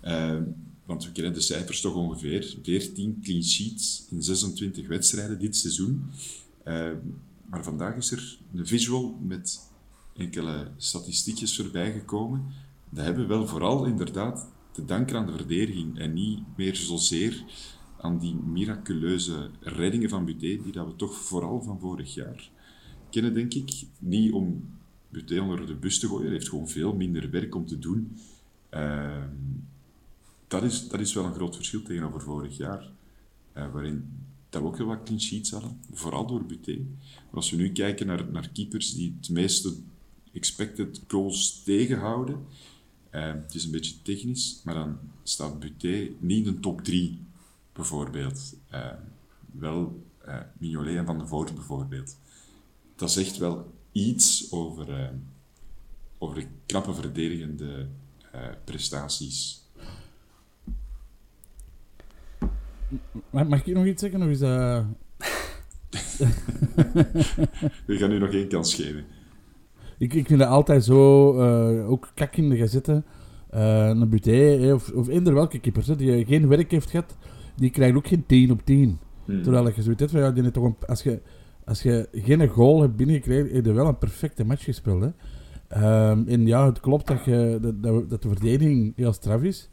Ehm, 0.01 0.43
want 0.85 1.05
we 1.05 1.13
kennen 1.13 1.33
de 1.33 1.41
cijfers 1.41 1.81
toch 1.81 1.95
ongeveer. 1.95 2.57
14 2.63 3.19
clean 3.23 3.43
sheets 3.43 4.07
in 4.11 4.23
26 4.23 4.87
wedstrijden 4.87 5.39
dit 5.39 5.57
seizoen. 5.57 6.11
Ehm, 6.65 6.97
maar 7.51 7.65
vandaag 7.65 7.97
is 7.97 8.11
er 8.11 8.39
een 8.55 8.67
visual 8.67 9.19
met 9.23 9.71
enkele 10.17 10.71
statistiekjes 10.77 11.57
voorbij 11.57 11.93
gekomen. 11.93 12.45
Dat 12.91 13.05
hebben 13.05 13.23
we 13.23 13.29
wel 13.29 13.47
vooral 13.47 13.85
inderdaad 13.85 14.49
te 14.73 14.85
danken 14.85 15.17
aan 15.17 15.27
de 15.27 15.33
verdediging 15.33 15.99
en 15.99 16.13
niet 16.13 16.41
meer 16.57 16.77
zozeer 16.77 17.45
aan 18.01 18.19
die 18.19 18.35
miraculeuze 18.35 19.51
reddingen 19.61 20.09
van 20.09 20.25
Buté, 20.25 20.63
die 20.63 20.73
dat 20.73 20.87
we 20.87 20.97
toch 20.97 21.15
vooral 21.15 21.63
van 21.63 21.81
vorig 21.81 22.15
jaar 22.15 22.51
kennen, 23.11 23.35
denk 23.35 23.55
ik. 23.55 23.87
Niet 23.99 24.33
om 24.33 24.78
Buté 25.09 25.41
onder 25.41 25.67
de 25.67 25.75
bus 25.75 25.99
te 25.99 26.07
gooien, 26.07 26.25
hij 26.25 26.33
heeft 26.33 26.49
gewoon 26.49 26.69
veel 26.69 26.95
minder 26.95 27.31
werk 27.31 27.55
om 27.55 27.67
te 27.67 27.79
doen. 27.79 28.17
Ehm, 28.69 29.29
dat, 30.47 30.63
is, 30.63 30.89
dat 30.89 31.01
is 31.01 31.15
wel 31.15 31.25
een 31.25 31.35
groot 31.35 31.57
verschil 31.57 31.83
tegenover 31.83 32.21
vorig 32.21 32.57
jaar, 32.57 32.91
eh, 33.53 33.73
waarin 33.73 34.05
dat 34.49 34.63
we 34.63 34.69
ook 34.69 34.77
heel 34.77 34.87
wat 34.87 35.03
clean 35.03 35.21
sheets 35.21 35.51
hadden, 35.51 35.81
vooral 35.93 36.27
door 36.27 36.45
Buté. 36.45 36.77
Maar 37.07 37.35
als 37.35 37.51
we 37.51 37.57
nu 37.57 37.73
kijken 37.73 38.07
naar, 38.07 38.31
naar 38.31 38.49
keepers 38.49 38.95
die 38.95 39.17
het 39.21 39.31
meeste 39.31 39.75
expected 40.33 41.01
goals 41.09 41.63
tegenhouden, 41.63 42.47
eh, 43.11 43.33
het 43.33 43.55
is 43.55 43.65
een 43.65 43.71
beetje 43.71 44.03
technisch, 44.03 44.61
maar 44.65 44.75
dan 44.75 44.99
staat 45.23 45.59
Buté 45.59 46.11
niet 46.19 46.47
in 46.47 46.53
de 46.53 46.61
top 46.61 46.85
3, 46.85 47.19
bijvoorbeeld. 47.73 48.57
Eh, 48.69 48.93
wel 49.53 50.07
eh 50.19 50.41
Mignolet 50.59 50.97
en 50.97 51.07
Van 51.07 51.19
de 51.19 51.27
Voort, 51.27 51.55
bijvoorbeeld. 51.55 52.19
Dat 52.97 53.13
zegt 53.13 53.37
wel 53.37 53.78
iets 53.99 54.53
over, 54.53 54.93
eh, 54.93 55.09
over 56.19 56.37
de 56.37 56.47
knappe 56.67 56.95
verdedigende 56.95 57.87
eh, 58.33 58.41
prestaties. 58.65 59.67
Mag, 63.31 63.49
mag 63.49 63.67
ik 63.67 63.75
nog 63.75 63.87
iets 63.87 64.03
zeggen? 64.03 64.23
Of 64.23 64.29
is 64.29 64.39
dat... 64.39 64.85
We 67.87 67.97
gaan 67.97 68.11
nu 68.11 68.19
nog 68.19 68.33
één 68.33 68.49
kans 68.49 68.75
geven. 68.75 69.05
Ik, 69.99 70.15
ik 70.15 70.27
vind 70.27 70.39
dat 70.39 70.49
altijd 70.49 70.85
zo, 70.85 71.33
eh, 71.41 71.91
ook 71.91 72.11
kak 72.15 72.37
in 72.37 72.49
de 72.49 72.57
gazetten. 72.57 73.05
een 73.51 74.09
Buté, 74.09 74.73
of, 74.75 74.91
of 74.91 75.09
eender 75.09 75.35
welke 75.35 75.59
keeper, 75.59 75.87
hè, 75.87 75.97
die 75.97 76.25
geen 76.25 76.49
werk 76.49 76.71
heeft 76.71 76.91
gehad, 76.91 77.17
die 77.57 77.71
krijgt 77.71 77.97
ook 77.97 78.07
geen 78.07 78.27
10 78.27 78.51
op 78.51 78.65
10. 78.65 78.99
Terwijl 79.43 79.67
je 79.75 79.83
zoiets 79.83 80.01
hebt 80.01 80.11
van, 80.13 80.21
ja, 80.21 80.31
die 80.31 80.43
heeft 80.43 80.55
toch 80.55 80.65
een, 80.65 80.77
als, 80.87 81.03
je, 81.03 81.21
als 81.69 81.83
je 81.83 82.09
geen 82.13 82.49
goal 82.49 82.81
hebt 82.81 82.97
binnengekregen, 82.97 83.55
heb 83.55 83.65
je 83.65 83.73
wel 83.73 83.87
een 83.87 83.99
perfecte 83.99 84.45
match 84.45 84.65
gespeeld. 84.65 85.03
Hè. 85.03 85.11
Ehm, 85.69 86.23
en 86.27 86.47
ja, 86.47 86.67
het 86.67 86.81
klopt 86.81 87.07
dat, 87.07 87.25
je, 87.25 87.59
dat, 87.61 87.83
dat, 88.11 88.23
de 88.23 88.29
verdediging 88.29 88.93
heel 88.97 89.13
straf 89.13 89.43
is. 89.43 89.69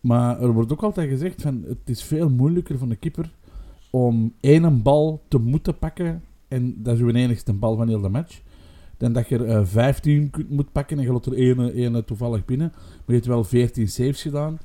Maar 0.00 0.42
er 0.42 0.52
wordt 0.52 0.72
ook 0.72 0.82
altijd 0.82 1.08
gezegd 1.08 1.42
van 1.42 1.64
het 1.66 1.78
is 1.84 2.02
veel 2.02 2.28
moeilijker 2.30 2.78
voor 2.78 2.88
de 2.88 2.96
keeper 2.96 3.30
om 3.90 4.34
één 4.40 4.82
bal 4.82 5.22
te 5.28 5.38
moeten 5.38 5.78
pakken 5.78 6.22
en 6.48 6.82
dat 6.82 6.94
is 6.94 7.00
uw 7.00 7.10
enigste 7.10 7.52
bal 7.52 7.76
van 7.76 7.88
heel 7.88 8.00
de 8.00 8.08
match. 8.08 8.40
Dan 8.96 9.12
dat 9.12 9.28
je 9.28 9.38
er 9.38 9.48
eh, 9.48 9.64
15 9.64 10.30
kunt, 10.30 10.50
moet 10.50 10.72
pakken 10.72 10.98
en 10.98 11.04
je 11.04 11.12
laat 11.12 11.26
er 11.26 11.34
ene, 11.34 11.74
ene 11.74 12.04
toevallig 12.04 12.44
binnen. 12.44 12.70
Maar 12.74 13.02
je 13.06 13.12
hebt 13.12 13.26
wel 13.26 13.44
14 13.44 13.88
saves 13.88 14.22
gedaan. 14.22 14.58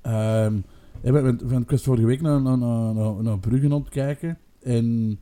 Ehm 0.00 0.56
ik 1.04 1.70
was 1.70 1.82
vorige 1.82 2.06
week 2.06 2.20
naar, 2.20 2.42
naar, 2.42 2.58
naar, 2.58 2.94
naar, 2.94 3.22
naar 3.22 3.38
Brugge 3.38 3.64
aan 3.66 3.72
het 3.72 3.88
kijken. 3.88 4.38
En 4.62 5.18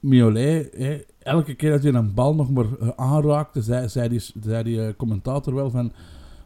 Miolet, 0.00 0.76
elke 1.18 1.54
keer 1.54 1.70
dat 1.70 1.82
hij 1.82 1.92
een 1.92 2.14
bal 2.14 2.34
nog 2.34 2.50
maar 2.50 2.78
eh, 2.80 2.88
aanraakte, 2.96 3.62
zei, 3.62 3.88
zei 3.88 4.08
die, 4.08 4.20
zei 4.40 4.78
eh, 4.78 4.94
commentator 4.96 5.54
wel 5.54 5.70
van... 5.70 5.92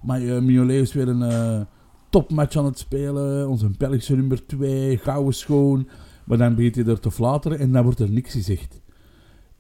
Maar 0.03 0.23
eh, 0.23 0.41
Miolet 0.41 0.81
is 0.83 0.93
weer 0.93 1.09
een 1.09 1.67
topmatch 2.11 2.57
aan 2.57 2.65
het 2.65 2.79
spelen. 2.79 3.49
Onze 3.49 3.71
Belgische 3.79 4.17
nummer 4.17 4.47
2, 4.47 4.99
gouden 4.99 5.35
schoon. 5.35 5.89
Maar 6.25 6.39
dan 6.39 6.55
begint 6.55 6.75
hij 6.75 6.85
er 6.85 7.01
te 7.01 7.11
flateren 7.11 7.59
en 7.59 7.73
dan 7.73 7.83
wordt 7.83 7.99
er 8.01 8.11
niks 8.11 8.33
gezegd. 8.33 8.81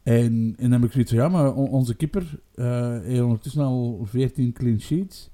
En, 0.03 0.55
en 0.59 0.71
dan 0.71 0.73
heb 0.73 0.85
ik 0.85 0.93
zoiets 0.93 1.11
van, 1.13 1.21
ja, 1.21 1.29
maar 1.29 1.55
on- 1.55 1.69
onze 1.69 1.95
keeper 1.95 2.41
eh 2.55 2.99
heeft 3.03 3.23
ondertussen 3.23 3.63
al 3.63 4.01
14 4.05 4.53
clean 4.53 4.81
sheets. 4.81 5.31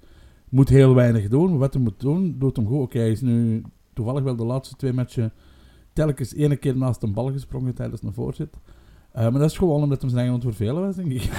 Moet 0.49 0.69
heel 0.69 0.95
weinig 0.95 1.29
doen. 1.29 1.59
Wat 1.59 1.75
hij 1.75 1.83
moet 1.83 2.01
doen, 2.01 2.35
doet 2.39 2.57
hem 2.57 2.67
goed. 2.67 2.81
Oké, 2.81 2.99
hij 2.99 3.11
is 3.11 3.21
nu 3.21 3.63
toevallig 3.93 4.23
wel 4.23 4.37
de 4.37 4.45
laatste 4.45 4.77
twee 4.77 4.93
matchen 4.93 5.33
telkens 5.99 6.35
ene 6.35 6.57
keer 6.57 6.77
naast 6.77 7.03
een 7.03 7.13
bal 7.13 7.33
gesprongen 7.33 7.75
tijdens 7.75 8.03
een 8.03 8.13
voorzet. 8.13 8.57
Eh, 9.13 9.23
maar 9.23 9.41
dat 9.41 9.51
is 9.51 9.59
gewoon 9.59 9.83
omdat 9.83 10.01
hij 10.01 10.11
zijn 10.11 10.23
eigen 10.23 10.41
vervelen 10.41 10.83
was, 10.83 10.97
denk 10.97 11.13
ik. 11.13 11.31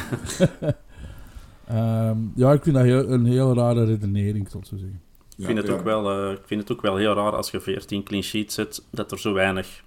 Ehm, 1.68 2.18
ja, 2.36 2.54
ik 2.54 2.64
vind 2.64 2.76
dat 2.76 2.86
heel, 2.86 3.10
een 3.10 3.26
heel 3.26 3.54
rare 3.54 3.86
redenering, 3.86 4.50
zal 4.50 4.60
ik 4.60 4.66
zo 4.66 4.78
zeggen. 4.78 5.02
Ik 5.38 5.46
vind, 5.46 5.58
het 5.58 5.70
ook 5.70 5.84
wel, 5.84 6.12
eh, 6.12 6.32
ik 6.32 6.42
vind 6.46 6.62
het 6.62 6.72
ook 6.72 6.82
wel 6.82 6.96
heel 6.96 7.14
raar 7.14 7.36
als 7.36 7.52
je 7.52 7.60
14 7.60 8.04
clean 8.04 8.24
sheets 8.24 8.56
zet, 8.56 8.86
dat 8.90 9.12
er 9.12 9.20
zo 9.20 9.34
weinig 9.34 9.84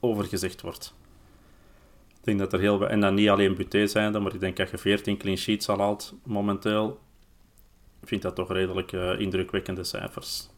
over 0.00 0.24
gezegd 0.24 0.60
wordt. 0.60 0.94
Ik 2.08 2.24
denk 2.24 2.38
dat 2.38 2.52
er 2.52 2.60
heel 2.60 2.88
en 2.88 3.00
dan 3.00 3.14
niet 3.14 3.28
alleen 3.28 3.54
Buté 3.54 3.86
zijnde, 3.86 4.18
maar 4.18 4.34
ik 4.34 4.40
denk 4.40 4.56
dat 4.56 4.70
je 4.70 4.78
14 4.78 5.16
clean 5.16 5.36
sheets 5.36 5.68
al 5.68 5.78
haalt 5.78 6.14
momenteel. 6.24 7.00
Ik 8.00 8.08
vind 8.08 8.22
dat 8.22 8.34
toch 8.34 8.52
redelijk 8.52 8.92
eh, 8.92 9.20
indrukwekkende 9.20 9.84
cijfers. 9.84 10.51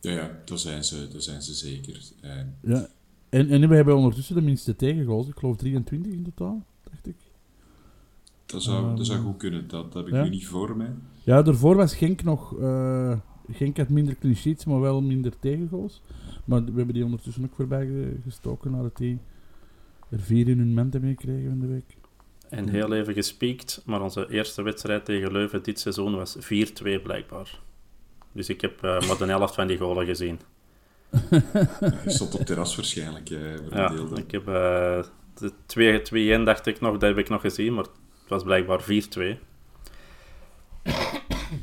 Ja, 0.00 0.10
ja, 0.12 0.38
dat 0.44 0.60
zijn 0.60 0.84
ze, 0.84 1.08
dat 1.12 1.22
zijn 1.22 1.42
ze 1.42 1.54
zeker. 1.54 2.00
Eh, 2.20 2.30
Ja. 2.62 2.86
En, 3.28 3.48
en 3.50 3.68
we 3.68 3.74
hebben 3.74 3.96
ondertussen 3.96 4.34
de 4.34 4.40
minste 4.42 4.76
tegengoals. 4.76 5.28
Ik 5.28 5.36
geloof 5.38 5.56
23 5.56 6.12
in 6.12 6.22
totaal, 6.22 6.64
dacht 6.90 7.06
ik. 7.06 7.16
dat, 8.46 8.62
zou, 8.62 8.96
dat 8.96 9.06
zou 9.06 9.18
Ehm, 9.18 9.26
goed 9.26 9.36
kunnen, 9.36 9.68
dat, 9.68 9.92
dat 9.92 9.94
heb 9.94 10.06
ik 10.06 10.12
ja. 10.12 10.22
nu 10.22 10.28
niet 10.30 10.46
voor 10.46 10.76
mij. 10.76 10.92
Ja, 11.24 11.42
daarvoor 11.42 11.76
was 11.76 11.94
Genk 11.94 12.22
nog... 12.22 12.58
eh 12.60 13.18
Genk 13.52 13.76
had 13.76 13.88
minder 13.88 14.16
clean 14.18 14.36
sheets, 14.36 14.64
maar 14.64 14.80
wel 14.80 15.02
minder 15.02 15.38
tegengoals. 15.38 16.02
Maar 16.44 16.64
we 16.64 16.72
hebben 16.76 16.94
die 16.94 17.04
ondertussen 17.04 17.44
ook 17.44 17.54
voorbij 17.54 17.86
ge- 17.86 18.16
gestoken 18.24 18.70
nadat 18.70 18.96
die 18.96 19.18
er 20.10 20.20
vier 20.20 20.48
in 20.48 20.58
hun 20.58 20.74
ment 20.74 20.92
hebben 20.92 21.10
gekregen 21.10 21.50
in 21.50 21.60
de 21.60 21.66
week. 21.66 21.96
En 22.48 22.68
heel 22.68 22.92
even 22.92 23.14
gespiekt, 23.14 23.82
maar 23.86 24.02
onze 24.02 24.30
eerste 24.30 24.62
wedstrijd 24.62 25.04
tegen 25.04 25.32
Leuven 25.32 25.62
dit 25.62 25.80
seizoen 25.80 26.14
was 26.16 26.36
4-2 26.36 26.40
blijkbaar. 27.02 27.60
Dus 28.32 28.48
ik 28.48 28.60
heb 28.60 28.82
eh, 28.84 29.00
maar 29.08 29.16
de 29.18 29.24
helft 29.26 29.54
van 29.54 29.66
die 29.66 29.78
goalen 29.78 30.06
gezien. 30.06 30.40
Je 31.30 32.02
stond 32.06 32.34
op 32.34 32.40
terras 32.46 32.76
waarschijnlijk. 32.76 33.30
eh, 33.30 33.70
Ja, 33.70 33.92
ik 34.14 34.30
heb 34.30 34.48
eh, 34.48 35.02
de 35.34 36.40
2-1 36.40 36.44
dacht 36.44 36.66
ik 36.66 36.80
nog, 36.80 36.92
dat 36.92 37.02
heb 37.08 37.18
ik 37.18 37.28
nog 37.28 37.40
gezien, 37.40 37.74
maar 37.74 37.84
het 37.84 38.28
was 38.28 38.42
blijkbaar 38.42 38.80
4-2. 38.82 39.38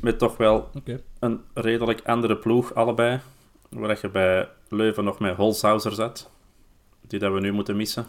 Met 0.00 0.18
toch 0.18 0.36
wel 0.36 0.70
Oké. 0.74 1.00
een 1.18 1.40
redelijk 1.54 2.00
andere 2.06 2.36
ploeg, 2.36 2.74
allebei. 2.74 3.20
Waar 3.68 3.98
je 4.02 4.08
bij 4.08 4.48
Leuven 4.68 5.04
nog 5.04 5.18
met 5.18 5.36
Holshouser 5.36 5.92
zat. 5.92 6.30
Die 7.06 7.18
dat 7.18 7.32
we 7.32 7.40
nu 7.40 7.52
moeten 7.52 7.76
missen. 7.76 8.06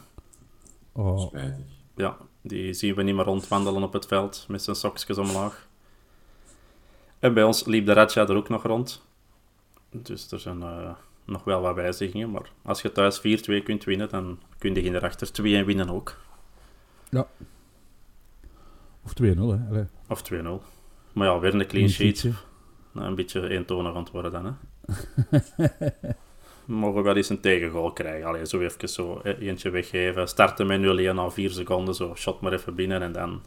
Oh, 0.92 1.20
Spijtig. 1.20 1.66
Ja, 1.96 2.18
die 2.42 2.74
zien 2.74 2.96
we 2.96 3.04
niet 3.04 3.16
meer 3.16 3.26
rondwandelen 3.26 3.84
op 3.84 3.94
het 3.94 4.06
veld 4.06 4.46
met 4.48 4.64
zijn 4.64 4.76
sokjes 4.76 5.18
omlaag. 5.18 5.68
En 7.20 7.34
bij 7.34 7.44
ons 7.44 7.66
liep 7.66 7.86
de 7.86 7.94
Raja 7.94 8.28
er 8.28 8.36
ook 8.36 8.50
nog 8.50 8.64
rond. 8.64 9.06
Dus 9.92 10.32
er 10.32 10.40
zijn 10.40 10.62
eh, 10.62 10.92
nog 11.26 11.44
wel 11.44 11.62
wat 11.62 11.76
wijzigingen. 11.76 12.32
Maar 12.32 12.52
als 12.62 12.82
je 12.82 12.92
thuis 12.92 13.20
4-2 13.20 13.22
kunt 13.64 13.84
winnen, 13.84 14.10
dan 14.10 14.40
kun 14.58 14.74
je 14.74 14.82
hierachter 14.82 15.28
2-1 15.28 15.42
winnen 15.42 15.90
ook. 15.90 16.18
of 19.04 19.14
2-0, 19.22 19.24
hè. 19.24 19.68
Allee, 19.70 19.86
Of 20.08 20.32
2-0. 20.34 20.36
Maar 21.14 21.28
ja, 21.28 21.40
weer 21.40 21.56
een 21.56 21.68
clean 21.68 21.90
sheet. 21.90 22.24
Nou, 22.92 23.08
een 23.08 23.16
beetje 23.16 23.50
eentonig 23.50 23.94
aan 23.94 24.04
het 24.04 24.12
worden 24.12 24.32
dan, 24.32 24.46
hè. 24.46 24.52
We 26.66 26.76
mogen 26.76 27.04
wel 27.04 27.16
eens 27.16 27.30
een 27.30 27.40
tegengoal 27.40 27.92
krijgen. 27.92 28.28
Allee, 28.28 28.46
zo 28.46 28.60
even 28.60 28.90
zo 28.90 29.20
eh, 29.20 29.48
eentje 29.48 29.70
weggeven. 29.70 30.28
Starten 30.28 30.68
met 30.68 30.80
0-1 31.12 31.14
na 31.16 31.30
4 31.30 31.52
seconden. 31.52 31.96
Zo, 31.96 32.16
shot 32.16 32.42
maar 32.42 32.54
even 32.54 32.76
binnen 32.76 33.02
en 33.02 33.12
dan... 33.12 33.42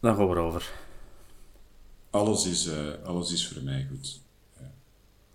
Dan 0.00 0.16
gaan 0.16 0.28
we 0.28 0.34
erover. 0.34 0.72
Alles 2.10 2.46
is, 2.46 2.66
eh, 2.66 2.76
alles 3.04 3.32
is 3.32 3.48
voor 3.48 3.62
mij 3.62 3.86
goed. 3.90 4.20
Ja, 4.60 4.70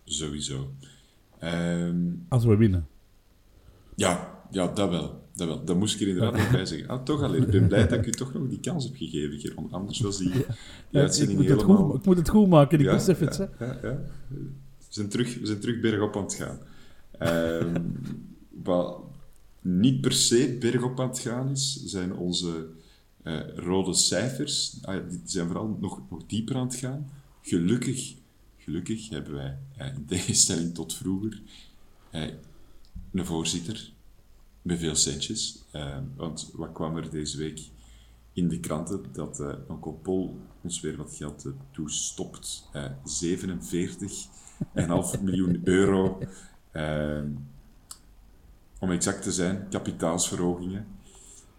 sowieso. 0.05 0.71
Ehm, 1.39 1.95
Als 2.29 2.45
we 2.45 2.55
winnen. 2.55 2.87
ja, 3.95 4.41
ja, 4.51 4.67
dat 4.67 4.89
wel. 4.89 5.21
Dat 5.35 5.47
wel. 5.47 5.63
Dat 5.65 5.77
moest 5.77 5.95
ik 5.95 6.01
er 6.01 6.07
inderdaad 6.07 6.33
nog 6.37 6.51
bij 6.51 6.65
zeggen. 6.65 6.87
Ah, 6.87 7.03
toch 7.03 7.21
al, 7.21 7.33
ik 7.35 7.47
ben 7.47 7.67
blij 7.67 7.87
dat 7.87 7.99
ik 7.99 8.05
u 8.05 8.11
toch 8.11 8.33
nog 8.33 8.47
die 8.49 8.59
kans 8.59 8.83
heb 8.83 8.95
gegeven, 8.95 9.39
Geron. 9.39 9.71
Anders 9.71 9.99
was 9.99 10.17
die, 10.17 10.31
die 10.31 10.39
Ja, 10.39 10.53
ik, 10.89 10.95
uitzending 11.01 11.39
het 11.39 11.47
helemaal... 11.47 11.77
goed, 11.77 11.95
ik 11.99 12.05
moet 12.05 12.17
het 12.17 12.29
goed 12.29 12.47
maken, 12.49 12.79
ik 12.79 12.85
Ja, 12.85 12.93
besef 12.93 13.19
het. 13.19 13.37
hè. 13.37 13.45
ja. 13.65 13.79
We, 14.27 14.45
zijn 14.89 15.09
terug, 15.09 15.39
we 15.39 15.45
zijn 15.45 15.59
terug 15.59 15.79
bergop 15.79 16.15
aan 16.15 16.23
het 16.23 16.33
gaan. 16.33 16.59
Ehm, 17.19 17.81
wat 18.63 19.01
niet 19.61 20.01
per 20.01 20.11
se 20.13 20.57
bergop 20.59 20.99
aan 20.99 21.07
het 21.09 21.19
gaan 21.19 21.49
is, 21.49 21.83
zijn 21.85 22.13
onze 22.15 22.67
eh, 23.23 23.55
rode 23.55 23.93
cijfers. 23.93 24.77
Ah, 24.81 25.09
die 25.09 25.21
zijn 25.25 25.47
vooral 25.47 25.77
nog, 25.79 26.01
nog 26.09 26.25
dieper 26.25 26.55
aan 26.55 26.67
het 26.67 26.75
gaan. 26.75 27.09
Gelukkig, 27.41 28.15
gelukkig 28.57 29.09
hebben 29.09 29.33
wij, 29.33 29.57
eh, 29.77 29.95
in 29.95 30.05
tegenstelling 30.05 30.73
tot 30.73 30.93
vroeger, 30.93 31.41
eh, 32.09 32.27
een 33.11 33.25
voorzitter 33.25 33.91
met 34.61 34.79
veel 34.79 34.95
centjes. 34.95 35.63
Want 36.15 36.51
wat 36.53 36.71
kwam 36.71 36.97
er 36.97 37.09
deze 37.09 37.37
week 37.37 37.61
in 38.33 38.47
de 38.47 38.59
kranten? 38.59 39.03
Dat 39.11 39.39
eh 39.39 39.53
Onkel 39.67 39.93
Pol 39.93 40.37
ons 40.61 40.79
weer 40.79 40.97
wat 40.97 41.15
geld 41.15 41.45
toestopt. 41.71 42.69
Eh 42.73 42.91
47,5 43.03 45.21
miljoen 45.21 45.61
euro. 45.63 46.19
om 48.79 48.91
exact 48.91 49.23
te 49.23 49.31
zijn, 49.31 49.67
kapitaalsverhogingen. 49.69 50.87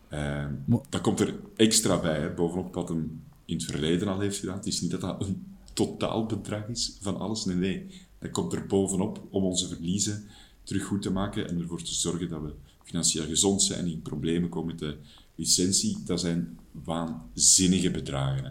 Eh, 0.09 0.47
Maar- 0.65 0.81
dat 0.89 1.01
komt 1.01 1.21
er 1.21 1.35
extra 1.57 2.01
bij, 2.01 2.21
hè, 2.21 2.31
bovenop 2.31 2.75
wat 2.75 2.89
hem 2.89 3.23
in 3.45 3.57
het 3.57 3.65
verleden 3.65 4.09
al 4.09 4.21
heeft 4.21 4.39
gedaan. 4.39 4.57
Het 4.57 4.67
is 4.67 4.81
niet 4.81 4.91
dat 4.91 5.01
dat 5.01 5.27
een 5.27 5.47
totaalbedrag 5.73 6.69
is 6.69 6.99
van 7.01 7.19
alles. 7.19 7.45
Nee, 7.45 7.57
nee. 7.57 7.87
Dat 8.19 8.31
komt 8.31 8.53
er 8.53 8.67
bovenop 8.67 9.23
om 9.31 9.45
onze 9.45 9.69
verliezen 9.69 10.25
terug 10.63 10.85
goed 10.85 11.03
te 11.03 11.11
maken 11.11 11.49
en 11.49 11.61
ervoor 11.61 11.83
te 11.83 11.95
zorgen 11.95 12.29
dat 12.29 12.43
we 12.43 12.53
financieel 12.83 13.25
gezond 13.25 13.63
zijn, 13.63 13.85
niet 13.85 13.95
in 13.95 14.03
problemen 14.03 14.49
komen 14.49 14.67
met 14.67 14.79
de 14.79 14.97
licentie. 15.35 15.99
Dat 16.05 16.21
zijn 16.21 16.59
waanzinnige 16.71 17.91
bedragen. 17.91 18.45
Hè. 18.45 18.51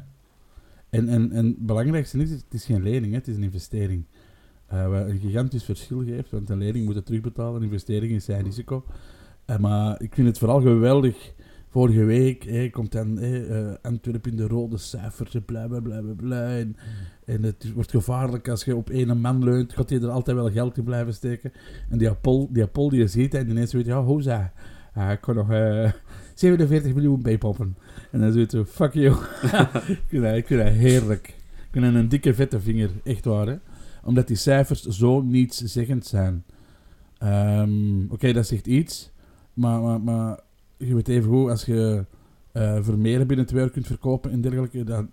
En, 0.89 1.09
en, 1.09 1.31
en 1.31 1.45
het 1.45 1.65
belangrijkste 1.65 2.17
is, 2.17 2.29
het 2.29 2.43
is 2.49 2.65
geen 2.65 2.83
lening, 2.83 3.11
hè, 3.11 3.17
het 3.17 3.27
is 3.27 3.35
een 3.35 3.43
investering. 3.43 4.03
Eh, 4.67 4.87
wat 4.89 5.07
een 5.07 5.19
gigantisch 5.19 5.63
verschil 5.63 6.03
geeft, 6.03 6.31
want 6.31 6.49
een 6.49 6.57
lening 6.57 6.85
moet 6.85 6.95
het 6.95 7.05
terugbetalen, 7.05 7.55
een 7.55 7.67
investering 7.67 8.11
is 8.11 8.25
zijn 8.25 8.43
risico. 8.43 8.85
Eh, 9.45 9.57
maar 9.57 10.01
ik 10.01 10.13
vind 10.13 10.27
het 10.27 10.37
vooral 10.37 10.61
geweldig. 10.61 11.33
Vorige 11.73 12.03
week 12.03 12.71
komt 12.71 12.91
dan 12.91 13.19
eh, 13.19 13.73
Antwerpen 13.81 14.31
in 14.31 14.37
de 14.37 14.47
rode 14.47 14.77
cijfers, 14.77 15.35
en 15.35 15.45
bla 15.45 15.67
bla 15.67 15.79
bla 15.79 16.01
bla 16.01 16.13
bla. 16.13 16.57
En, 16.57 16.75
en 17.25 17.43
het 17.43 17.73
wordt 17.73 17.91
gevaarlijk 17.91 18.47
als 18.47 18.63
je 18.63 18.75
op 18.75 18.89
één 18.89 19.21
man 19.21 19.43
leunt, 19.43 19.73
gaat 19.73 19.89
hij 19.89 20.01
er 20.01 20.09
altijd 20.09 20.37
wel 20.37 20.51
geld 20.51 20.77
in 20.77 20.83
blijven 20.83 21.13
steken. 21.13 21.51
En 21.89 21.97
die 21.97 22.09
Apol 22.09 22.49
die, 22.51 22.63
Apol 22.63 22.89
die 22.89 22.99
je 22.99 23.07
ziet, 23.07 23.33
en 23.33 23.49
ineens 23.49 23.73
weet 23.73 23.85
je, 23.85 23.91
ja, 23.91 24.03
hoza, 24.03 24.53
ah, 24.93 25.11
ik 25.11 25.21
kan 25.21 25.35
nog 25.35 25.51
eh 25.51 25.91
47 26.35 26.93
miljoen 26.93 27.21
bijpoppen. 27.21 27.77
En 28.11 28.19
dan 28.19 28.31
zoiets 28.31 28.53
zo, 28.53 28.65
fuck 28.65 28.93
you. 28.93 29.15
ik, 29.87 30.03
vind 30.07 30.23
dat, 30.23 30.35
ik 30.35 30.47
vind 30.47 30.63
dat 30.63 30.73
heerlijk. 30.73 31.27
Ik 31.27 31.67
vind 31.71 31.85
dat 31.85 31.93
een 31.93 32.09
dikke 32.09 32.33
vette 32.33 32.59
vinger, 32.59 32.89
echt 33.03 33.25
waar. 33.25 33.47
Hè? 33.47 33.55
Omdat 34.03 34.27
die 34.27 34.37
cijfers 34.37 34.81
zo 34.81 35.21
nietszeggend 35.21 36.05
zijn. 36.05 36.43
Ehm, 37.17 38.05
Oké, 38.09 38.33
dat 38.33 38.47
zegt 38.47 38.67
iets. 38.67 39.11
Maar, 39.53 39.81
maar, 39.81 40.01
maar 40.01 40.39
je 40.77 40.95
weet 40.95 41.07
even 41.07 41.29
goed, 41.29 41.49
als 41.49 41.65
je 41.65 42.05
eh 42.51 42.83
Vermeer 42.83 43.25
binnen 43.25 43.45
twee 43.45 43.63
uur 43.63 43.69
kunt 43.69 43.87
verkopen 43.87 44.31
en 44.31 44.41
dergelijke, 44.41 44.83
dan, 44.83 45.09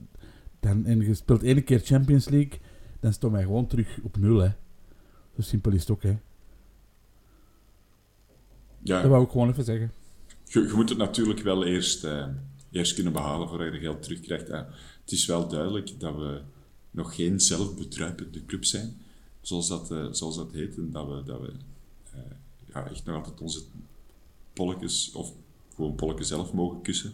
dan, 0.61 0.85
en 0.85 1.01
je 1.01 1.15
speelt 1.15 1.43
één 1.43 1.65
keer 1.65 1.81
Champions 1.81 2.29
League, 2.29 2.59
dan 3.01 3.13
staan 3.13 3.33
wij 3.33 3.43
gewoon 3.43 3.67
terug 3.67 3.99
op 4.03 4.17
nul. 4.17 4.39
Hè. 4.39 4.49
Zo 5.35 5.43
simpel 5.43 5.73
is 5.73 5.81
het 5.81 5.91
ook. 5.91 6.03
Hè. 6.03 6.17
Ja, 8.83 9.01
Dat 9.01 9.11
wou 9.11 9.25
ik 9.25 9.31
gewoon 9.31 9.49
even 9.49 9.65
zeggen. 9.65 9.93
je, 10.45 10.61
je 10.61 10.73
moet 10.75 10.89
het 10.89 10.99
natuurlijk 10.99 11.41
wel 11.41 11.65
eerst, 11.65 12.05
eh, 12.05 12.27
eerst 12.71 12.95
kunnen 12.95 13.13
behalen 13.13 13.49
voordat 13.49 13.73
je 13.73 13.79
geld 13.81 14.03
terugkrijgt. 14.03 14.49
Eh, 14.49 14.63
het 15.03 15.13
is 15.13 15.27
wel 15.27 15.49
duidelijk 15.49 16.01
dat 16.01 16.15
we 16.15 16.41
nog 16.91 17.15
geen 17.15 17.41
zelfbedruipende 17.41 18.45
club 18.45 18.65
zijn, 18.65 18.97
zoals 19.41 19.69
dat, 19.69 19.91
uh, 19.91 20.07
zoals 20.11 20.37
dat 20.37 20.53
heet. 20.53 20.77
En 20.77 20.91
dat 20.91 21.07
we, 21.09 21.23
dat 21.25 21.41
we 21.41 21.53
uh, 22.15 22.21
ja, 22.75 22.91
echt 22.91 23.05
nog 23.05 23.17
altijd 23.17 23.41
onze 23.41 23.61
polletjes, 24.53 25.13
of 25.13 25.33
gewoon 25.81 25.95
polletjes 25.97 26.29
zelf 26.29 26.53
mogen 26.53 26.83
kussen, 26.83 27.13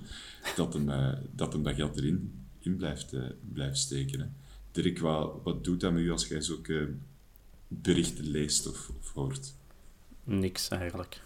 dat 0.56 0.72
hem, 0.72 0.88
uh, 0.88 1.12
dat, 1.32 1.52
hem 1.52 1.62
dat 1.62 1.74
geld 1.74 1.96
erin 1.96 2.46
in 2.58 2.76
blijft, 2.76 3.14
blijft 3.52 3.78
steken. 3.78 4.20
Hè. 4.20 4.26
Dirk, 4.72 4.98
wat, 4.98 5.32
wat 5.42 5.64
doet 5.64 5.80
dat 5.80 5.92
met 5.92 6.02
u 6.02 6.10
als 6.10 6.28
jij 6.28 6.40
zulke 6.40 6.94
berichten 7.68 8.26
leest 8.26 8.68
of, 8.68 8.90
of 9.00 9.12
hoort? 9.12 9.54
Niks 10.24 10.68
eigenlijk. 10.68 11.22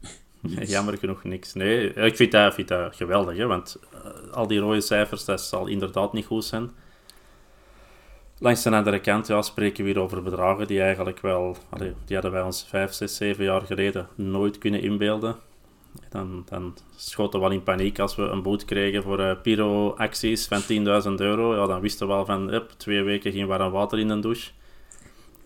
Jammer 0.66 0.98
genoeg 0.98 1.24
niks. 1.24 1.54
Nee, 1.54 1.92
ik 1.92 2.16
vind 2.16 2.32
dat, 2.32 2.54
vind 2.54 2.68
dat 2.68 2.96
geweldig, 2.96 3.36
hè, 3.36 3.46
want 3.46 3.76
uh, 3.94 4.32
al 4.32 4.46
die 4.46 4.58
rode 4.58 4.80
cijfers, 4.80 5.24
dat 5.24 5.40
zal 5.40 5.66
inderdaad 5.66 6.12
niet 6.12 6.26
goed 6.26 6.44
zijn. 6.44 6.70
Langs 8.38 8.62
de 8.62 8.70
andere 8.70 9.00
kant 9.00 9.26
ja, 9.26 9.42
spreken 9.42 9.84
we 9.84 9.90
hier 9.90 10.00
over 10.00 10.22
bedragen 10.22 10.66
die 10.66 10.80
eigenlijk 10.80 11.20
wel, 11.20 11.56
die 12.04 12.14
hadden 12.14 12.32
wij 12.32 12.42
ons 12.42 12.64
5, 12.68 12.92
6, 12.92 13.16
7 13.16 13.44
jaar 13.44 13.60
geleden 13.62 14.08
nooit 14.14 14.58
kunnen 14.58 14.82
inbeelden. 14.82 15.36
Dan, 16.08 16.42
dan 16.48 16.76
schoten 16.96 17.40
we 17.40 17.46
wel 17.46 17.54
in 17.54 17.62
paniek 17.62 17.98
als 17.98 18.16
we 18.16 18.22
een 18.22 18.42
boot 18.42 18.64
kregen 18.64 19.02
voor 19.02 19.20
uh, 19.20 19.40
pyro-acties 19.42 20.46
van 20.46 20.60
10.000 20.62 20.66
euro. 21.14 21.54
Ja, 21.54 21.66
dan 21.66 21.80
wisten 21.80 22.06
we 22.06 22.14
wel 22.14 22.24
van, 22.24 22.62
twee 22.76 23.02
weken 23.02 23.32
geen 23.32 23.46
warm 23.46 23.72
water 23.72 23.98
in 23.98 24.08
de 24.08 24.18
douche. 24.18 24.50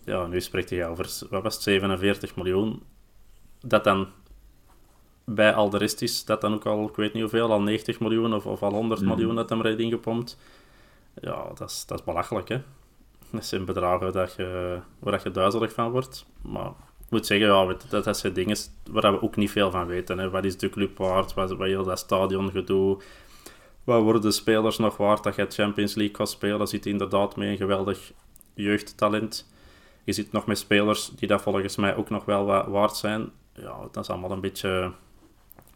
Ja, 0.05 0.27
nu 0.27 0.41
spreekt 0.41 0.71
hij 0.71 0.87
over, 0.87 1.05
wat 1.31 1.43
was 1.43 1.55
het, 1.55 1.63
47 1.63 2.37
miljoen. 2.37 2.83
Dat 3.61 3.85
dan 3.85 4.09
bij 5.25 5.55
al 5.55 5.71
de 5.71 5.79
rest 5.79 6.03
is 6.03 6.25
dat 6.25 6.41
dan 6.41 6.55
ook 6.55 6.67
al, 6.67 6.89
ik 6.89 6.97
weet 6.97 7.13
niet 7.13 7.23
hoeveel, 7.23 7.53
al 7.53 7.61
90 7.61 8.01
miljoen 8.01 8.35
of, 8.35 8.47
of 8.47 8.63
al 8.63 8.73
100 8.73 9.01
mm. 9.01 9.07
miljoen 9.07 9.35
dat 9.35 9.49
hem 9.49 9.61
erin 9.61 9.79
ingepompt. 9.79 10.39
Ja, 11.15 11.51
dat 11.55 11.71
is, 11.71 11.85
dat 11.87 11.99
is 11.99 12.05
belachelijk, 12.05 12.49
hè. 12.49 12.63
Dat 13.31 13.45
zijn 13.45 13.65
bedragen 13.65 14.13
dat 14.13 14.35
je, 14.37 14.79
waar 14.99 15.21
je 15.25 15.31
duizelig 15.31 15.73
van 15.73 15.91
wordt. 15.91 16.27
Maar 16.43 16.73
ik 17.09 17.15
moet 17.15 17.27
zeggen, 17.27 17.47
ja, 17.47 17.77
dat, 18.03 18.19
zijn 18.19 18.33
dingen 18.33 18.57
waar 18.91 19.13
we 19.13 19.23
ook 19.23 19.37
niet 19.37 19.51
veel 19.51 19.71
van 19.71 19.87
weten. 19.87 20.19
Hè. 20.19 20.31
Wat 20.31 20.45
is 20.45 20.57
de 20.57 20.69
club 20.69 20.99
waard? 20.99 21.35
Wat, 21.35 21.51
wat 21.57 21.85
dat 21.85 21.99
stadion 21.99 22.51
gedoe? 22.51 23.03
Wat 23.85 24.03
worden 24.03 24.23
de 24.23 24.31
spelers 24.31 24.79
nog 24.79 24.97
waard 24.97 25.23
dat 25.23 25.35
je 25.35 25.47
Champions 25.49 25.95
League 25.95 26.17
gaat 26.17 26.31
spelen? 26.31 26.67
Zit 26.67 26.87
inderdaad 26.87 27.37
met 27.37 27.49
een 27.49 27.57
geweldig 27.57 28.13
jeugdtalent. 28.55 29.51
Je 30.05 30.13
zit 30.13 30.33
nog 30.33 30.47
met 30.47 30.59
spelers 30.59 31.11
die 31.17 31.29
dat 31.29 31.43
volgens 31.43 31.77
mij 31.77 31.97
ook 31.97 32.11
nog 32.11 32.25
wel 32.25 32.45
waard 32.47 32.97
zijn. 32.97 33.31
Ja, 33.53 33.89
dat 33.93 34.05
is 34.05 34.11
allemaal 34.11 34.31
een 34.31 34.41
beetje 34.41 34.93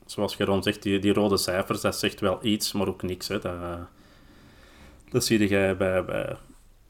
zoals 0.07 0.35
Geron 0.35 0.63
zegt, 0.63 0.83
die, 0.83 0.99
die 0.99 1.13
rode 1.13 1.37
cijfers, 1.37 1.81
dat 1.81 1.97
zegt 1.97 2.21
wel 2.21 2.39
iets, 2.43 2.73
maar 2.73 2.89
ook 2.89 3.03
niks. 3.03 3.29
Hè. 3.29 3.39
Dat, 3.39 3.55
dat 5.11 5.25
zie 5.25 5.49
je 5.49 5.75
bij, 5.79 6.05
bij 6.05 6.37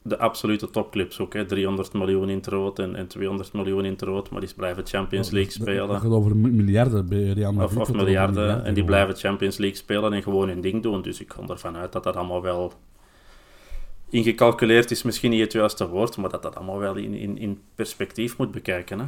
de 0.03 0.19
absolute 0.19 0.71
topclubs 0.71 1.21
ook. 1.21 1.35
Hè. 1.35 1.47
300 1.47 1.93
miljoen 1.93 2.29
in 2.29 2.37
het 2.37 2.47
rood 2.47 2.79
en, 2.79 2.97
en 2.97 3.07
200 3.07 3.53
miljoen 3.53 3.85
in 3.85 3.93
het 3.93 4.03
rood, 4.03 4.31
maar 4.31 4.41
die 4.41 4.55
blijven 4.57 4.87
Champions 4.87 5.31
League 5.31 5.53
spelen. 5.53 5.91
Het 5.91 6.03
gaat 6.03 6.11
over 6.11 6.37
miljarden 6.37 7.09
bij 7.09 7.23
Real 7.23 7.53
Madrid. 7.53 7.81
Of, 7.81 7.89
of 7.89 7.95
miljarden, 7.95 8.65
en 8.65 8.75
die 8.75 8.85
blijven 8.85 9.17
Champions 9.17 9.57
League 9.57 9.77
spelen 9.77 10.13
en 10.13 10.23
gewoon 10.23 10.49
hun 10.49 10.61
ding 10.61 10.83
doen. 10.83 11.03
Dus 11.03 11.21
ik 11.21 11.33
ga 11.33 11.43
ervan 11.49 11.77
uit 11.77 11.93
dat 11.93 12.05
dat 12.05 12.17
allemaal 12.17 12.43
wel 12.43 12.73
ingecalculeerd 14.09 14.91
is, 14.91 15.03
misschien 15.03 15.31
niet 15.31 15.41
het 15.41 15.53
juiste 15.53 15.89
woord, 15.89 16.17
maar 16.17 16.31
dat 16.31 16.43
dat 16.43 16.57
allemaal 16.57 16.79
wel 16.79 16.97
in, 16.97 17.15
in, 17.15 17.39
in 17.39 17.61
perspectief 17.75 18.39
moet 18.39 18.51
bekijken. 18.51 18.99
Hè. 18.99 19.05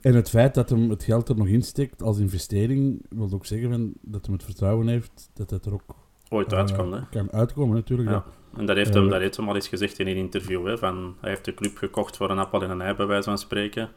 En 0.00 0.14
het 0.14 0.30
feit 0.30 0.54
dat 0.54 0.70
hem 0.70 0.90
het 0.90 1.02
geld 1.02 1.28
er 1.28 1.36
nog 1.36 1.46
insteekt 1.46 2.02
als 2.02 2.18
investering, 2.18 3.02
wil 3.08 3.30
ook 3.34 3.46
zeggen 3.46 3.94
dat 4.00 4.26
hij 4.26 4.34
het 4.34 4.44
vertrouwen 4.44 4.88
heeft 4.88 5.30
dat 5.34 5.50
het 5.50 5.66
er 5.66 5.72
ook 5.72 5.82
ooit 6.28 6.52
uh, 6.52 6.58
uitkomt. 6.58 7.08
Kan 7.10 7.32
uitkomen, 7.32 7.74
natuurlijk. 7.74 8.08
Ja. 8.08 8.24
En 8.56 8.66
dat 8.66 8.76
heeft, 8.76 8.94
hem, 8.94 9.08
dat 9.08 9.20
heeft 9.20 9.36
hem 9.36 9.48
al 9.48 9.54
eens 9.54 9.68
gezegd 9.68 9.98
in 9.98 10.06
een 10.06 10.16
interview. 10.16 10.66
Hè, 10.66 10.78
van, 10.78 11.16
hij 11.20 11.30
heeft 11.30 11.44
de 11.44 11.54
club 11.54 11.76
gekocht 11.76 12.16
voor 12.16 12.30
een 12.30 12.38
appel 12.38 12.62
en 12.62 12.70
een 12.70 12.80
ei, 12.80 12.94
bij 12.94 13.06
wijze 13.06 13.28
van 13.28 13.38
spreken. 13.38 13.90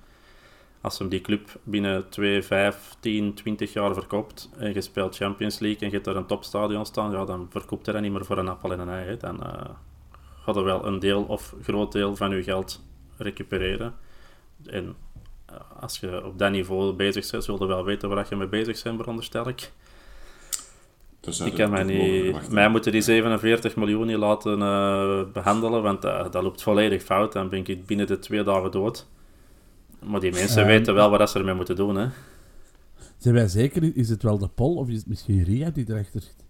Als 0.81 0.99
hem 0.99 1.09
die 1.09 1.21
club 1.21 1.59
binnen 1.63 2.09
2, 2.09 2.43
5, 2.43 2.95
10, 2.99 3.33
20 3.33 3.73
jaar 3.73 3.93
verkoopt 3.93 4.49
en 4.57 4.73
je 4.73 4.81
speelt 4.81 5.15
Champions 5.15 5.59
League 5.59 5.79
en 5.79 5.87
je 5.87 5.93
hebt 5.93 6.07
er 6.07 6.15
een 6.15 6.25
topstadion 6.25 6.85
staan, 6.85 7.11
ja, 7.11 7.25
dan 7.25 7.47
verkoopt 7.49 7.85
hij 7.85 7.93
dat 7.93 8.03
niet 8.03 8.11
meer 8.11 8.25
voor 8.25 8.37
een 8.37 8.47
appel 8.47 8.71
en 8.71 8.79
een 8.79 8.89
ei. 8.89 9.05
Hè. 9.05 9.17
Dan 9.17 9.35
uh, 9.35 9.69
gaat 10.43 10.55
er 10.55 10.63
wel 10.63 10.85
een 10.85 10.99
deel 10.99 11.23
of 11.23 11.55
groot 11.61 11.91
deel 11.91 12.15
van 12.15 12.35
je 12.35 12.43
geld 12.43 12.83
recupereren. 13.17 13.93
En 14.65 14.95
als 15.79 15.99
je 15.99 16.25
op 16.25 16.39
dat 16.39 16.51
niveau 16.51 16.93
bezig 16.93 17.31
bent, 17.31 17.43
zul 17.43 17.59
je 17.59 17.65
wel 17.65 17.85
weten 17.85 18.09
waar 18.09 18.25
je 18.29 18.35
mee 18.35 18.47
bezig 18.47 18.83
bent, 18.83 18.97
veronderstel 18.97 19.47
ik. 19.47 19.71
Ik 21.21 21.53
kan 21.53 21.69
mij 21.69 21.83
niet... 21.83 22.51
Mij 22.51 22.69
moeten 22.69 22.91
die 22.91 23.01
47 23.01 23.75
miljoen 23.75 24.07
niet 24.07 24.17
laten 24.17 24.59
uh, 24.59 25.21
behandelen, 25.33 25.81
want 25.81 26.05
uh, 26.05 26.31
dat 26.31 26.43
loopt 26.43 26.63
volledig 26.63 27.03
fout. 27.03 27.33
Dan 27.33 27.49
ben 27.49 27.65
ik 27.65 27.85
binnen 27.85 28.07
de 28.07 28.19
twee 28.19 28.43
dagen 28.43 28.71
dood. 28.71 29.07
Maar 29.99 30.19
die 30.19 30.31
mensen 30.31 30.61
uh, 30.61 30.67
weten 30.67 30.93
wel 30.93 31.09
wat 31.09 31.29
ze 31.29 31.39
ermee 31.39 31.53
moeten 31.53 31.75
doen, 31.75 31.95
hè. 31.95 32.07
Zijn 33.17 33.33
wij 33.33 33.47
zeker, 33.47 33.95
is 33.95 34.09
het 34.09 34.23
wel 34.23 34.37
de 34.37 34.47
Pol 34.47 34.75
of 34.75 34.89
is 34.89 34.97
het 34.97 35.07
misschien 35.07 35.43
Ria 35.43 35.69
die 35.69 35.85
erachter 35.89 36.21
zit? 36.21 36.45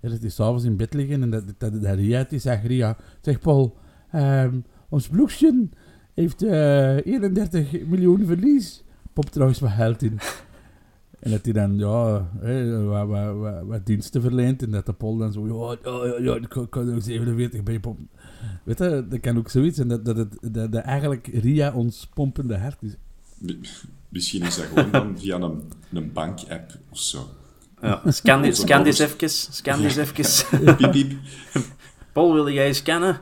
Ja, 0.00 0.08
dat 0.08 0.22
is 0.22 0.34
s'avonds 0.34 0.64
in 0.64 0.76
bed 0.76 0.94
liggen 0.94 1.22
en 1.22 1.30
dat, 1.30 1.44
dat, 1.58 1.82
dat 1.82 1.94
Ria 1.94 2.26
is, 2.28 2.42
zegt 2.42 2.64
Ria, 2.64 2.96
zeg 3.20 3.38
Paul, 3.38 3.76
um, 4.14 4.64
ons 4.88 5.08
bloesje 5.08 5.68
heeft 6.14 6.42
uh, 6.42 6.96
31 6.96 7.86
miljoen 7.86 8.26
verlies. 8.26 8.84
Pop 9.12 9.30
trouwens 9.30 9.60
wat 9.60 9.70
geld 9.70 10.02
in. 10.02 10.18
En 11.26 11.32
dat 11.32 11.44
hij 11.44 11.52
dan, 11.52 11.78
ja, 11.78 12.28
hè, 12.40 12.84
wat, 12.84 13.06
wat, 13.06 13.36
wat, 13.36 13.62
wat, 13.64 13.86
diensten 13.86 14.20
verleent. 14.20 14.62
En 14.62 14.70
dat 14.70 14.86
de 14.86 14.92
Pol 14.92 15.16
dan 15.16 15.32
zo, 15.32 15.46
ja, 15.46 15.90
ja, 15.90 16.18
ja, 16.20 16.34
ik 16.34 16.48
kan 16.70 16.94
ook 16.94 17.02
47 17.02 17.62
bij 17.62 17.80
pop. 17.80 17.98
Weet 18.64 18.78
je, 18.78 19.06
dat 19.08 19.20
kan 19.20 19.38
ook 19.38 19.50
zoiets. 19.50 19.78
En 19.78 19.88
dat, 19.88 20.04
dat, 20.04 20.16
het, 20.16 20.38
dat, 20.40 20.72
dat 20.72 20.82
eigenlijk 20.82 21.26
Ria 21.26 21.72
ons 21.72 22.08
pompende 22.14 22.56
hart 22.56 22.82
is. 22.82 22.96
Misschien 24.08 24.42
is 24.42 24.56
dat 24.56 24.64
gewoon 24.64 24.90
dan 24.90 25.18
via 25.18 25.36
een, 25.36 25.62
een 25.92 26.12
bank-app 26.12 26.78
of 26.90 26.98
zo. 26.98 27.28
Ja, 27.80 28.02
scan, 28.06 28.42
die, 28.42 28.52
scan 28.52 28.84
even. 28.84 29.30
Scan 29.30 29.76
die 29.78 29.84
eens 29.84 29.96
even. 29.96 30.76
piep, 30.76 30.90
piep. 30.90 31.12
Paul, 32.12 32.32
wil 32.32 32.50
jij 32.50 32.72
scannen? 32.72 33.20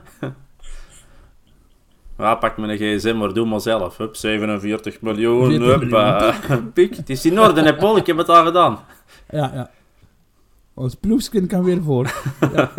Ja, 2.17 2.35
pak 2.35 2.57
me 2.57 2.67
een 2.67 2.77
gsm, 2.77 3.17
maar 3.17 3.33
doe 3.33 3.45
maar 3.45 3.61
zelf. 3.61 3.97
Hup, 3.97 4.15
47 4.15 5.01
miljoen. 5.01 5.61
Hup, 5.61 6.71
pik. 6.73 6.95
Het 6.95 7.09
is 7.09 7.25
in 7.25 7.39
orde, 7.39 7.61
hè, 7.61 7.75
Paul? 7.75 7.97
Ik 7.97 8.05
heb 8.05 8.17
het 8.17 8.29
al 8.29 8.45
gedaan. 8.45 8.79
Ja, 9.29 9.51
ja. 9.53 9.71
Ons 10.73 10.95
ploegskin 10.95 11.47
kan 11.47 11.63
weer 11.63 11.83
voor. 11.83 12.13
Ja. 12.53 12.71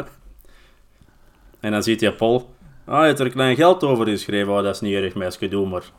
en 1.60 1.70
dan 1.70 1.82
ziet 1.82 2.00
je 2.00 2.12
Paul. 2.12 2.50
Ah, 2.84 3.00
je 3.00 3.06
hebt 3.06 3.20
er 3.20 3.30
klein 3.30 3.56
geld 3.56 3.84
over 3.84 4.06
geschreven. 4.06 4.52
Oh, 4.52 4.62
dat 4.62 4.74
is 4.74 4.80
niet 4.80 4.94
erg, 4.94 5.14
meisje, 5.14 5.48
doe 5.48 5.68
maar. 5.68 5.92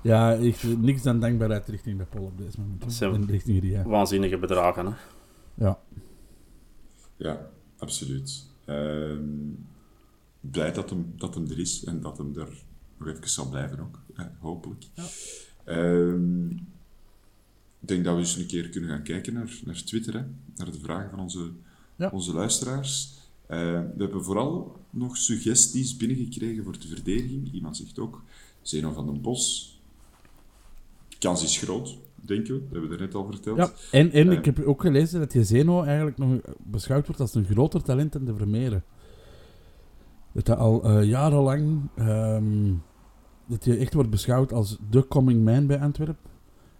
Ja, 0.00 0.32
ik, 0.32 0.56
niks 0.62 1.02
dan 1.02 1.20
dankbaarheid 1.20 1.68
richting 1.68 1.98
de 1.98 2.04
Paul 2.04 2.24
op 2.24 2.38
deze 2.38 2.60
moment. 2.60 3.00
Dat 3.00 3.30
richting 3.30 3.60
Ria. 3.60 3.82
Waanzinnige 3.82 4.38
bedragen, 4.38 4.86
hè? 4.86 4.92
Ja. 5.54 5.78
Ja, 7.16 7.46
absoluut. 7.78 8.44
Ehm 8.64 9.74
blij 10.50 10.72
dat 10.72 10.90
hem, 10.90 11.12
dat 11.16 11.34
hem 11.34 11.50
er 11.50 11.58
is 11.58 11.84
en 11.84 12.00
dat 12.00 12.18
hem 12.18 12.38
er 12.38 12.48
nog 12.98 13.08
even 13.08 13.28
zal 13.28 13.48
blijven 13.48 13.80
ook, 13.80 14.00
hopelijk. 14.38 14.84
Ja. 14.94 15.04
Um, 15.64 16.48
ik 17.80 17.88
denk 17.88 18.04
dat 18.04 18.14
we 18.14 18.20
eens 18.20 18.36
een 18.36 18.46
keer 18.46 18.68
kunnen 18.68 18.90
gaan 18.90 19.02
kijken 19.02 19.34
naar, 19.34 19.60
naar 19.64 19.84
Twitter, 19.84 20.14
hè, 20.14 20.22
naar 20.56 20.70
de 20.72 20.78
vragen 20.78 21.10
van 21.10 21.20
onze, 21.20 21.50
ja. 21.96 22.10
onze 22.12 22.32
luisteraars. 22.32 23.14
Uh, 23.50 23.58
we 23.96 24.02
hebben 24.02 24.24
vooral 24.24 24.80
nog 24.90 25.16
suggesties 25.16 25.96
binnengekregen 25.96 26.64
voor 26.64 26.78
de 26.78 26.88
verdediging. 26.88 27.52
Iemand 27.52 27.76
zegt 27.76 27.98
ook, 27.98 28.22
Zeno 28.62 28.92
van 28.92 29.06
den 29.06 29.20
Bos. 29.20 29.74
Kans 31.18 31.42
is 31.42 31.58
groot, 31.58 31.98
denken 32.14 32.54
we. 32.54 32.60
Dat 32.60 32.70
hebben 32.70 32.88
we 32.88 32.94
er 32.96 33.00
net 33.00 33.14
al 33.14 33.26
verteld. 33.26 33.56
Ja, 33.56 33.72
en, 33.90 34.12
en 34.12 34.26
uh, 34.26 34.32
ik 34.32 34.44
heb 34.44 34.62
ook 34.62 34.80
gelezen 34.80 35.20
dat 35.20 35.32
je 35.32 35.44
Zeno 35.44 35.82
eigenlijk 35.82 36.18
nog 36.18 36.40
beschouwd 36.58 37.06
wordt 37.06 37.20
als 37.20 37.34
een 37.34 37.46
groter 37.46 37.82
talent 37.82 38.12
dan 38.12 38.24
de 38.24 38.36
Vermeeren 38.36 38.84
dat 40.44 40.58
al 40.58 40.90
uh, 40.90 41.04
jarenlang 41.04 41.80
um, 41.98 42.82
dat 43.46 43.64
je 43.64 43.76
echt 43.76 43.94
wordt 43.94 44.10
beschouwd 44.10 44.52
als 44.52 44.78
de 44.90 45.08
coming 45.08 45.44
man 45.44 45.66
bij 45.66 45.80
Antwerpen. 45.80 46.30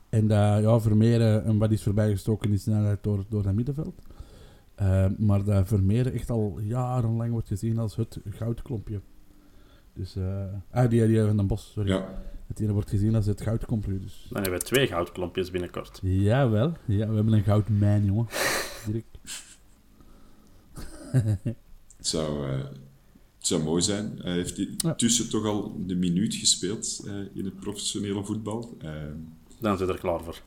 En 0.09 0.27
dat 0.27 0.63
ja, 0.63 0.81
Vermeeren 0.81 1.49
een 1.49 1.59
wat 1.59 1.71
is 1.71 1.83
voorbijgestoken 1.83 2.51
in 2.51 2.59
snelheid 2.59 3.03
door, 3.03 3.25
door 3.29 3.43
dat 3.43 3.55
middenveld. 3.55 3.95
Uh, 4.83 5.07
maar 5.19 5.45
dat 5.45 5.69
Vermeeren 5.69 6.13
echt 6.13 6.31
al 6.31 6.61
jarenlang 6.61 7.31
wordt 7.31 7.49
gezien 7.49 7.79
als 7.79 7.97
het 7.97 8.21
goudklompje. 8.29 9.01
Dus, 9.93 10.17
uh, 10.17 10.45
ah, 10.71 10.91
die, 10.91 11.07
die 11.07 11.23
van 11.23 11.37
den 11.37 11.47
Bos, 11.47 11.73
sorry. 11.73 11.91
Ja. 11.91 12.09
Dat 12.47 12.57
die 12.57 12.69
wordt 12.69 12.91
gezien 12.91 13.15
als 13.15 13.27
het 13.27 13.41
goudklompje. 13.41 13.99
Dus. 13.99 14.27
Dan 14.31 14.43
hebben 14.43 14.61
we 14.61 14.67
twee 14.67 14.87
goudklompjes 14.87 15.51
binnenkort. 15.51 15.99
Jawel, 16.03 16.73
ja, 16.85 17.09
we 17.09 17.15
hebben 17.15 17.33
een 17.33 17.43
goudmijn, 17.43 18.05
jongen. 18.05 18.27
Direct. 18.87 19.19
Het 21.97 22.07
zou, 22.07 22.47
uh, 23.47 23.57
zou 23.59 23.63
mooi 23.63 23.83
zijn. 23.83 24.19
Hij 24.23 24.33
heeft 24.33 24.59
intussen 24.59 25.29
toch 25.29 25.45
al 25.45 25.81
een 25.87 25.99
minuut 25.99 26.35
gespeeld 26.35 27.01
uh, 27.05 27.13
in 27.35 27.45
het 27.45 27.61
professionele 27.61 28.25
voetbal. 28.25 28.77
Uh, 28.85 28.91
Dan 29.61 29.79
zit 29.79 29.89
er 29.89 29.99
klaar 29.99 30.25
voor. 30.25 30.43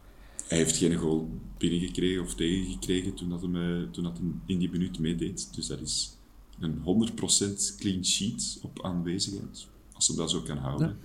Hij 0.47 0.57
heeft 0.57 0.77
geen 0.77 0.95
goal 0.95 1.29
binnengekregen 1.57 2.21
of 2.23 2.35
tegengekregen 2.35 3.13
toen, 3.13 3.29
dat 3.29 3.41
hem, 3.41 3.55
uh, 3.55 3.89
toen 3.91 4.03
dat 4.03 4.17
hem 4.17 4.41
in 4.45 4.59
die 4.59 4.69
minuut 4.69 4.99
meedeed. 4.99 5.55
Dus 5.55 5.67
dat 5.67 5.81
is 5.81 6.17
een 6.59 6.81
100% 6.83 7.75
clean 7.77 8.05
sheet 8.05 8.59
op 8.61 8.85
aanwezigheid. 8.85 9.67
Als 9.93 10.05
ze 10.05 10.15
dat 10.15 10.31
zo 10.31 10.41
kan 10.41 10.57
houden, 10.57 10.97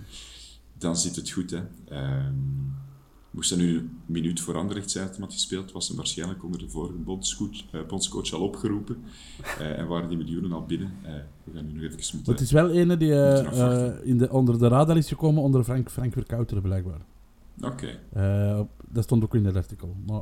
dan 0.77 0.97
zit 0.97 1.15
het 1.15 1.31
goed. 1.31 1.51
Hè. 1.51 1.61
Ehm, 1.87 2.33
moest 3.31 3.51
er 3.51 3.57
nu 3.57 3.77
een 3.77 3.99
minuut 4.05 4.39
voor 4.39 4.57
Anderlecht 4.57 4.91
zijn 4.91 5.09
had 5.19 5.33
gespeeld, 5.33 5.71
was 5.71 5.87
hij 5.87 5.97
waarschijnlijk 5.97 6.43
onder 6.43 6.59
de 6.59 6.69
vorige 6.69 6.97
bondscoach, 6.97 7.73
uh, 7.73 7.85
bondscoach 7.87 8.33
al 8.33 8.41
opgeroepen. 8.41 9.03
Uh, 9.59 9.79
en 9.79 9.87
waren 9.87 10.09
die 10.09 10.17
miljoenen 10.17 10.51
al 10.51 10.65
binnen. 10.65 10.93
We 11.45 11.51
gaan 11.53 11.65
nu 11.65 11.73
nog 11.73 11.83
even 11.83 12.15
moeten... 12.15 12.33
Het 12.33 12.41
is 12.41 12.51
wel 12.51 12.71
ene 12.71 12.97
die 12.97 13.11
in 14.03 14.17
de, 14.17 14.31
onder 14.31 14.59
de 14.59 14.67
radar 14.67 14.97
is 14.97 15.07
gekomen 15.07 15.43
onder 15.43 15.63
Frank, 15.63 15.91
Frank 15.91 16.13
Verkouteren, 16.13 16.63
blijkbaar. 16.63 17.01
Oké. 17.61 17.99
Okay. 18.13 18.67
dat 18.89 19.03
stond 19.03 19.23
ook 19.23 19.35
in 19.35 19.45
het 19.45 19.55
artikel. 19.55 19.95
Maar 20.05 20.21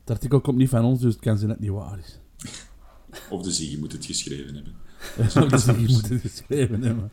het 0.00 0.10
artikel 0.10 0.40
komt 0.40 0.56
niet 0.56 0.68
van 0.68 0.84
ons, 0.84 1.00
dus 1.00 1.12
het 1.12 1.22
kan 1.22 1.38
ze 1.38 1.46
net 1.46 1.60
niet 1.60 1.70
waar 1.70 1.98
is. 1.98 2.18
Of 3.30 3.42
de 3.42 3.50
Ziggy 3.50 3.78
moet 3.78 3.92
het 3.92 4.04
geschreven 4.04 4.54
hebben. 4.54 4.74
of 5.44 5.50
de 5.50 5.58
Ziggy 5.58 5.92
moet 5.92 6.08
het 6.08 6.20
geschreven 6.20 6.82
hebben. 6.82 7.10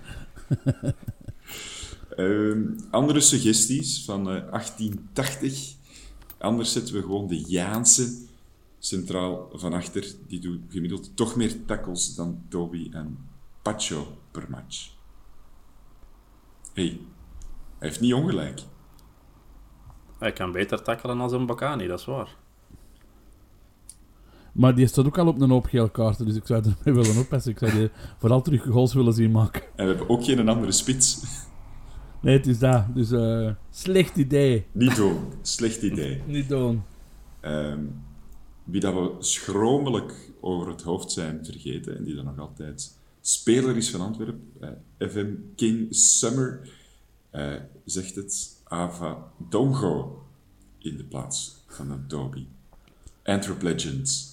Uh, 2.17 2.91
andere 2.91 3.19
suggesties 3.19 4.05
van 4.05 4.19
uh, 4.19 4.49
1880. 4.49 5.73
Anders 6.37 6.71
zetten 6.71 6.95
we 6.95 7.01
gewoon 7.01 7.27
de 7.27 7.43
Jaanse 7.47 8.13
centraal 8.81 9.49
van 9.53 9.73
achter. 9.73 10.15
Die 10.27 10.39
doet 10.39 10.59
gemiddeld 10.69 11.15
toch 11.15 11.35
meer 11.35 11.65
tackles 11.65 12.15
dan 12.15 12.41
Toby 12.49 12.89
en 12.91 13.17
Pacho 13.61 14.17
per 14.31 14.45
match. 14.49 14.89
hey, 16.73 16.99
hij 17.77 17.87
heeft 17.87 17.99
niet 17.99 18.13
ongelijk. 18.13 18.61
Hij 20.17 20.33
kan 20.33 20.51
beter 20.51 20.81
tackelen 20.81 21.17
dan 21.17 21.33
een 21.33 21.45
Bacani, 21.45 21.87
dat 21.87 21.99
is 21.99 22.05
waar. 22.05 22.35
Maar 24.51 24.75
die 24.75 24.87
staat 24.87 25.05
ook 25.05 25.17
al 25.17 25.27
op 25.27 25.41
een 25.41 25.49
hoop 25.49 25.65
geel 25.65 25.89
kaarten, 25.89 26.25
dus 26.25 26.35
ik 26.35 26.45
zou 26.45 26.63
ermee 26.85 27.03
willen 27.03 27.21
oppassen. 27.21 27.51
Ik 27.51 27.59
zou 27.59 27.71
die 27.71 27.89
vooral 28.17 28.41
terug 28.41 28.63
goals 28.63 28.93
willen 28.93 29.13
zien 29.13 29.31
maken. 29.31 29.61
En 29.61 29.85
we 29.85 29.91
hebben 29.91 30.09
ook 30.09 30.23
geen 30.23 30.49
andere 30.49 30.71
spits. 30.71 31.23
Nee, 32.21 32.37
het 32.37 32.47
is 32.47 32.59
dat. 32.59 32.95
Dus 32.95 33.11
uh, 33.11 33.51
slecht 33.69 34.17
idee. 34.17 34.65
Niet 34.71 34.95
doen. 34.95 35.17
Slecht 35.41 35.81
idee. 35.81 36.21
Niet 36.27 36.49
doen. 36.49 36.83
Um, 37.41 38.03
wie 38.71 38.81
dat 38.81 38.93
we 38.93 39.15
schromelijk 39.19 40.31
over 40.39 40.67
het 40.67 40.81
hoofd 40.81 41.11
zijn 41.11 41.45
vergeten, 41.45 41.97
en 41.97 42.03
die 42.03 42.15
dan 42.15 42.25
nog 42.25 42.39
altijd 42.39 42.97
speler 43.21 43.77
is 43.77 43.89
van 43.89 44.01
Antwerpen, 44.01 44.51
uh, 44.61 44.69
FM 45.09 45.33
King 45.55 45.95
Summer, 45.95 46.69
uh, 47.35 47.53
zegt 47.85 48.15
het 48.15 48.61
Ava 48.63 49.31
Dongo 49.49 50.23
in 50.77 50.97
de 50.97 51.03
plaats 51.03 51.55
van 51.67 52.03
Toby. 52.07 52.45
Antwerp 53.23 53.61
Legends. 53.61 54.29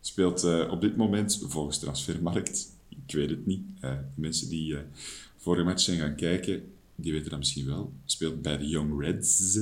Speelt 0.00 0.44
uh, 0.44 0.70
op 0.70 0.80
dit 0.80 0.96
moment 0.96 1.44
volgens 1.48 1.78
Transfermarkt, 1.78 2.68
ik 2.88 3.14
weet 3.14 3.30
het 3.30 3.46
niet, 3.46 3.62
de 3.80 3.98
mensen 4.14 4.48
die 4.48 4.76
vorige 5.36 5.64
match 5.64 5.80
zijn 5.80 5.98
gaan 5.98 6.16
kijken, 6.16 6.72
die 6.94 7.12
weten 7.12 7.30
dat 7.30 7.38
misschien 7.38 7.66
wel, 7.66 7.92
speelt 8.04 8.42
bij 8.42 8.58
de 8.58 8.68
Young 8.68 9.00
Reds. 9.00 9.58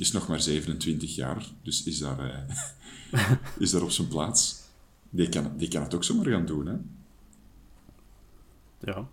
Is 0.00 0.12
nog 0.12 0.28
maar 0.28 0.40
27 0.40 1.14
jaar, 1.14 1.46
dus 1.62 1.84
is 1.84 1.98
daar, 1.98 2.46
is 3.58 3.70
daar 3.70 3.82
op 3.82 3.90
zijn 3.90 4.08
plaats. 4.08 4.60
Die 5.10 5.28
kan, 5.28 5.52
die 5.56 5.68
kan 5.68 5.82
het 5.82 5.94
ook 5.94 6.04
zomaar 6.04 6.26
gaan 6.26 6.46
doen, 6.46 6.66
hè? 6.66 6.74
Ja. 8.92 9.08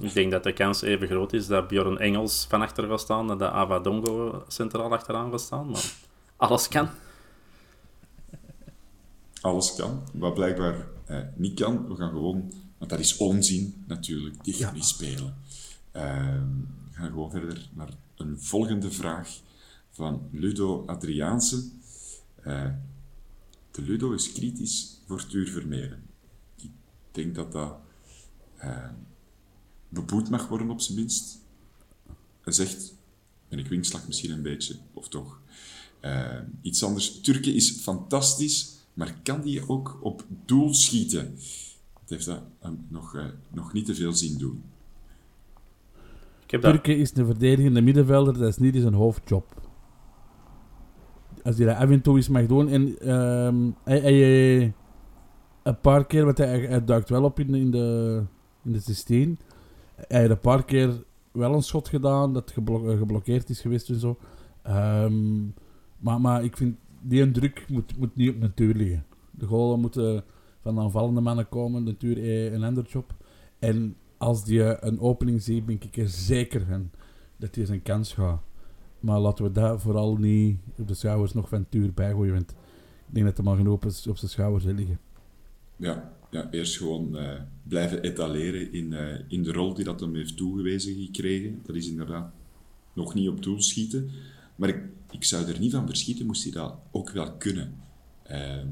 Ik 0.00 0.12
denk 0.12 0.30
dat 0.30 0.44
de 0.44 0.52
kans 0.52 0.82
even 0.82 1.08
groot 1.08 1.32
is 1.32 1.46
dat 1.46 1.68
Bjorn 1.68 1.98
Engels 1.98 2.46
van 2.48 2.62
achter 2.62 2.88
gaat 2.88 3.00
staan 3.00 3.30
en 3.30 3.38
dat 3.38 3.52
Ava 3.52 3.78
Dongo 3.78 4.44
centraal 4.48 4.92
achteraan 4.92 5.30
gaat 5.30 5.40
staan, 5.40 5.70
maar 5.70 5.92
alles 6.36 6.68
kan 6.68 6.88
alles 9.42 9.74
kan. 9.74 10.02
Wat 10.12 10.34
blijkbaar 10.34 10.86
eh, 11.04 11.18
niet 11.34 11.60
kan, 11.60 11.88
we 11.88 11.96
gaan 11.96 12.10
gewoon... 12.10 12.52
Want 12.78 12.90
dat 12.90 13.00
is 13.00 13.16
onzin, 13.16 13.84
natuurlijk. 13.86 14.44
Die 14.44 14.54
gaan 14.54 14.74
niet 14.74 14.84
spelen. 14.84 15.36
Ehm, 15.92 16.48
we 16.90 16.92
gaan 16.92 17.08
gewoon 17.08 17.30
verder 17.30 17.68
naar 17.72 17.88
een 18.16 18.40
volgende 18.40 18.90
vraag 18.90 19.28
van 19.92 20.28
Ludo 20.30 20.86
Adriaanse. 20.86 21.64
Uh, 22.46 22.70
de 23.70 23.82
Ludo 23.82 24.12
is 24.12 24.32
kritisch 24.32 25.00
voor 25.06 25.26
Tuur 25.26 25.48
Vermeeren. 25.48 26.02
Ik 26.56 26.70
denk 27.10 27.34
dat 27.34 27.52
dat 27.52 27.76
uh, 28.64 28.88
beboet 29.88 30.30
mag 30.30 30.48
worden, 30.48 30.70
op 30.70 30.80
zijn 30.80 30.98
minst. 30.98 31.38
Hij 32.40 32.52
zegt, 32.52 32.94
en 33.48 33.58
ik 33.58 33.66
winkslag 33.66 34.06
misschien 34.06 34.30
een 34.30 34.42
beetje, 34.42 34.76
of 34.92 35.08
toch. 35.08 35.40
Uh, 36.00 36.38
iets 36.62 36.84
anders. 36.84 37.20
Turken 37.20 37.54
is 37.54 37.70
fantastisch, 37.70 38.76
maar 38.94 39.20
kan 39.22 39.40
die 39.40 39.68
ook 39.68 39.98
op 40.00 40.24
doel 40.44 40.74
schieten? 40.74 41.38
Het 42.00 42.10
heeft 42.10 42.26
dat 42.26 42.42
um, 42.64 42.86
nog, 42.88 43.14
uh, 43.14 43.24
nog 43.50 43.72
niet 43.72 43.86
te 43.86 43.94
veel 43.94 44.12
zien 44.12 44.38
doen. 44.38 44.62
Turken 46.46 46.98
is 46.98 47.16
een 47.16 47.26
verdedigende 47.26 47.80
middenvelder, 47.80 48.38
dat 48.38 48.48
is 48.48 48.56
niet 48.56 48.74
zijn 48.74 48.94
hoofdjob. 48.94 49.71
Als 51.44 51.56
hij 51.56 51.66
dat 51.66 51.76
af 51.76 51.90
en 51.90 52.00
toe 52.00 52.16
eens 52.16 52.28
mag 52.28 52.46
doen. 52.46 52.68
En 52.68 53.10
um, 53.12 53.74
hij, 53.84 54.74
een 55.62 55.80
paar 55.80 56.06
keer, 56.06 56.24
want 56.24 56.38
hij, 56.38 56.60
hij 56.60 56.84
duikt 56.84 57.08
wel 57.08 57.24
op 57.24 57.38
in, 57.38 57.54
in, 57.54 57.70
de, 57.70 58.22
in 58.64 58.72
de 58.72 58.78
16. 58.78 59.38
Hij 59.94 60.18
heeft 60.18 60.30
een 60.30 60.38
paar 60.38 60.64
keer 60.64 61.04
wel 61.32 61.54
een 61.54 61.62
schot 61.62 61.88
gedaan 61.88 62.32
dat 62.32 62.50
geblo 62.50 62.96
geblokkeerd 62.96 63.48
is 63.48 63.60
geweest 63.60 63.88
en 63.88 64.00
zo. 64.00 64.18
Um, 64.68 65.54
maar, 65.98 66.20
maar 66.20 66.44
ik 66.44 66.56
vind 66.56 66.76
die 67.00 67.30
druk 67.30 67.64
moet, 67.68 67.98
moet 67.98 68.16
niet 68.16 68.34
op 68.34 68.40
natuur 68.40 68.74
liggen. 68.74 69.04
De 69.30 69.46
goalen 69.46 69.80
moeten 69.80 70.24
van 70.60 70.74
de 70.74 70.80
aanvallende 70.80 71.20
mannen 71.20 71.48
komen, 71.48 71.84
natuur 71.84 72.18
eh, 72.18 72.52
een 72.52 72.62
ander 72.62 72.84
job. 72.84 73.14
En 73.58 73.96
als 74.18 74.44
die 74.44 74.84
een 74.84 75.00
opening 75.00 75.42
ziet, 75.42 75.66
ben 75.66 75.78
ik 75.80 75.96
er 75.96 76.08
zeker 76.08 76.66
van 76.68 76.90
dat 77.36 77.54
hij 77.54 77.64
zijn 77.64 77.82
kans 77.82 78.12
gaat. 78.12 78.40
Maar 79.02 79.20
laten 79.20 79.44
we 79.44 79.52
daar 79.52 79.80
vooral 79.80 80.16
niet 80.16 80.58
op 80.78 80.88
de 80.88 80.94
schouders 80.94 81.32
nog 81.32 81.48
van 81.48 81.68
Tuur 81.68 81.92
bijgooien, 81.92 82.34
want 82.34 82.50
ik 83.06 83.14
denk 83.14 83.26
dat 83.26 83.36
hij 83.36 83.46
maar 83.46 83.56
genoeg 83.56 83.74
op, 83.74 83.84
op 83.84 84.16
zijn 84.16 84.30
schouders 84.30 84.64
liggen. 84.64 84.98
Ja, 85.76 86.12
ja 86.30 86.50
eerst 86.50 86.76
gewoon 86.76 87.16
uh, 87.16 87.40
blijven 87.62 88.02
etaleren 88.02 88.72
in, 88.72 88.92
uh, 88.92 89.18
in 89.28 89.42
de 89.42 89.52
rol 89.52 89.74
die 89.74 89.84
dat 89.84 90.00
hem 90.00 90.14
heeft 90.14 90.36
toegewezen 90.36 90.94
gekregen. 90.94 91.60
Dat 91.62 91.76
is 91.76 91.88
inderdaad 91.88 92.32
nog 92.92 93.14
niet 93.14 93.28
op 93.28 93.42
doel 93.42 93.62
schieten. 93.62 94.10
Maar 94.56 94.68
ik, 94.68 94.82
ik 95.10 95.24
zou 95.24 95.46
er 95.46 95.60
niet 95.60 95.72
van 95.72 95.86
verschieten, 95.86 96.26
moest 96.26 96.42
hij 96.42 96.52
dat 96.52 96.74
ook 96.90 97.10
wel 97.10 97.36
kunnen. 97.36 97.74
Uh, 98.30 98.62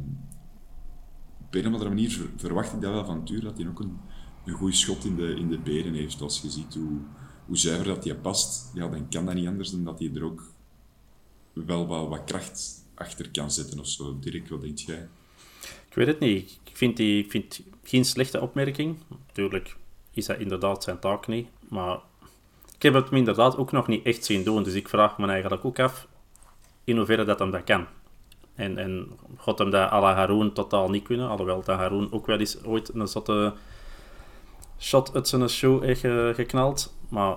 op 1.47 1.55
een 1.55 1.66
of 1.66 1.72
andere 1.72 1.89
manier 1.89 2.28
verwacht 2.37 2.72
ik 2.72 2.81
dat 2.81 2.93
wel 2.93 3.05
van 3.05 3.24
Tuur, 3.24 3.41
dat 3.41 3.59
hij 3.59 3.68
ook 3.68 3.81
een, 3.81 3.97
een 4.45 4.53
goed 4.53 4.76
schot 4.76 5.05
in 5.05 5.16
de, 5.16 5.35
in 5.35 5.49
de 5.49 5.59
benen 5.59 5.95
heeft. 5.95 6.20
Als 6.20 6.43
je 6.43 6.51
ziet 6.51 6.74
hoe, 6.74 6.99
hoe 7.51 7.59
zuiver 7.59 7.86
dat 7.86 8.05
hij 8.05 8.14
past, 8.14 8.70
ja, 8.74 8.88
dan 8.88 9.09
kan 9.09 9.26
dat 9.26 9.34
niet 9.34 9.46
anders 9.46 9.70
dan 9.70 9.84
dat 9.84 9.98
hij 9.98 10.11
er 10.14 10.24
ook 10.24 10.42
wel 11.53 11.86
wat, 11.86 12.09
wat 12.09 12.24
kracht 12.24 12.84
achter 12.94 13.30
kan 13.30 13.51
zetten 13.51 13.78
of 13.78 13.86
zo. 13.86 14.18
Dirk, 14.20 14.48
wat 14.48 14.61
denk 14.61 14.78
jij? 14.78 15.09
Ik 15.88 15.94
weet 15.94 16.07
het 16.07 16.18
niet. 16.18 16.61
Ik 16.64 16.76
vind, 16.76 16.96
die, 16.96 17.24
ik 17.24 17.30
vind 17.30 17.61
geen 17.82 18.05
slechte 18.05 18.40
opmerking. 18.40 18.96
Natuurlijk 19.26 19.76
is 20.11 20.26
dat 20.26 20.38
inderdaad 20.38 20.82
zijn 20.82 20.98
taak 20.98 21.26
niet. 21.26 21.48
Maar 21.68 21.98
ik 22.74 22.82
heb 22.82 22.94
het 22.94 23.11
me 23.11 23.18
inderdaad 23.18 23.57
ook 23.57 23.72
nog 23.72 23.86
niet 23.86 24.05
echt 24.05 24.24
zien 24.24 24.44
doen. 24.44 24.62
Dus 24.62 24.74
ik 24.74 24.88
vraag 24.88 25.18
me 25.18 25.26
eigenlijk 25.26 25.64
ook 25.64 25.78
af 25.78 26.09
in 26.84 26.96
hoeverre 26.96 27.24
dat 27.24 27.38
hem 27.38 27.51
dat 27.51 27.64
kan. 27.64 27.86
En, 28.55 28.78
en 28.78 29.11
God 29.36 29.59
hem 29.59 29.70
dat 29.70 29.90
à 29.90 30.01
la 30.01 30.14
Haroon 30.14 30.53
totaal 30.53 30.90
niet 30.90 31.05
kunnen. 31.05 31.28
Alhoewel 31.28 31.62
dat 31.62 31.76
Haroon 31.76 32.12
ook 32.12 32.26
wel 32.26 32.38
eens 32.38 32.64
ooit 32.64 32.94
een 32.94 33.09
zotte 33.09 33.55
shot 34.81 35.14
uit 35.14 35.28
zijn 35.28 35.49
show 35.49 35.83
heeft 35.83 36.01
geknald. 36.37 36.95
Maar 37.09 37.37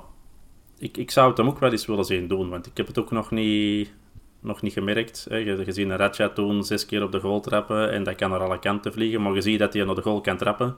ik, 0.77 0.97
ik 0.97 1.11
zou 1.11 1.29
het 1.29 1.37
hem 1.37 1.47
ook 1.47 1.59
wel 1.59 1.71
eens 1.71 1.85
willen 1.85 2.05
zien 2.05 2.27
doen. 2.27 2.49
Want 2.49 2.65
ik 2.65 2.77
heb 2.77 2.87
het 2.87 2.99
ook 2.99 3.11
nog 3.11 3.31
niet, 3.31 3.93
nog 4.39 4.61
niet 4.61 4.73
gemerkt. 4.73 5.25
Hè. 5.29 5.37
Je, 5.37 5.95
Ratcha 5.95 6.29
toen 6.29 6.63
zes 6.63 6.85
keer 6.85 7.03
op 7.03 7.11
de 7.11 7.19
goal 7.19 7.39
trappen. 7.39 7.91
En 7.91 8.03
dat 8.03 8.15
kan 8.15 8.29
naar 8.29 8.43
alle 8.43 8.59
kanten 8.59 8.93
vliegen. 8.93 9.21
Maar 9.21 9.33
je 9.33 9.41
ziet 9.41 9.59
dat 9.59 9.73
hij 9.73 9.83
naar 9.83 9.95
de 9.95 10.01
goal 10.01 10.21
kan 10.21 10.37
trappen. 10.37 10.75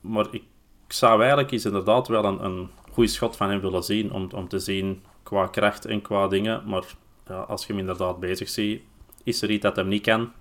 Maar 0.00 0.26
ik, 0.30 0.42
zou 0.88 1.18
eigenlijk 1.18 1.50
eens 1.50 1.64
inderdaad 1.64 2.08
wel 2.08 2.24
een, 2.24 2.44
een 2.44 2.70
goede 2.90 3.10
schot 3.10 3.36
van 3.36 3.50
hem 3.50 3.60
willen 3.60 3.82
zien. 3.82 4.12
Om, 4.12 4.28
om 4.34 4.48
te 4.48 4.58
zien 4.58 5.02
qua 5.22 5.46
kracht 5.46 5.84
en 5.84 6.02
qua 6.02 6.28
dingen. 6.28 6.62
Maar 6.66 6.84
ja, 7.26 7.40
als 7.40 7.60
je 7.66 7.68
hem 7.68 7.78
inderdaad 7.80 8.20
bezig 8.20 8.48
ziet, 8.48 8.82
is 9.22 9.42
er 9.42 9.50
iets 9.50 9.62
dat 9.62 9.76
hem 9.76 9.88
niet 9.88 10.02
kan. 10.02 10.32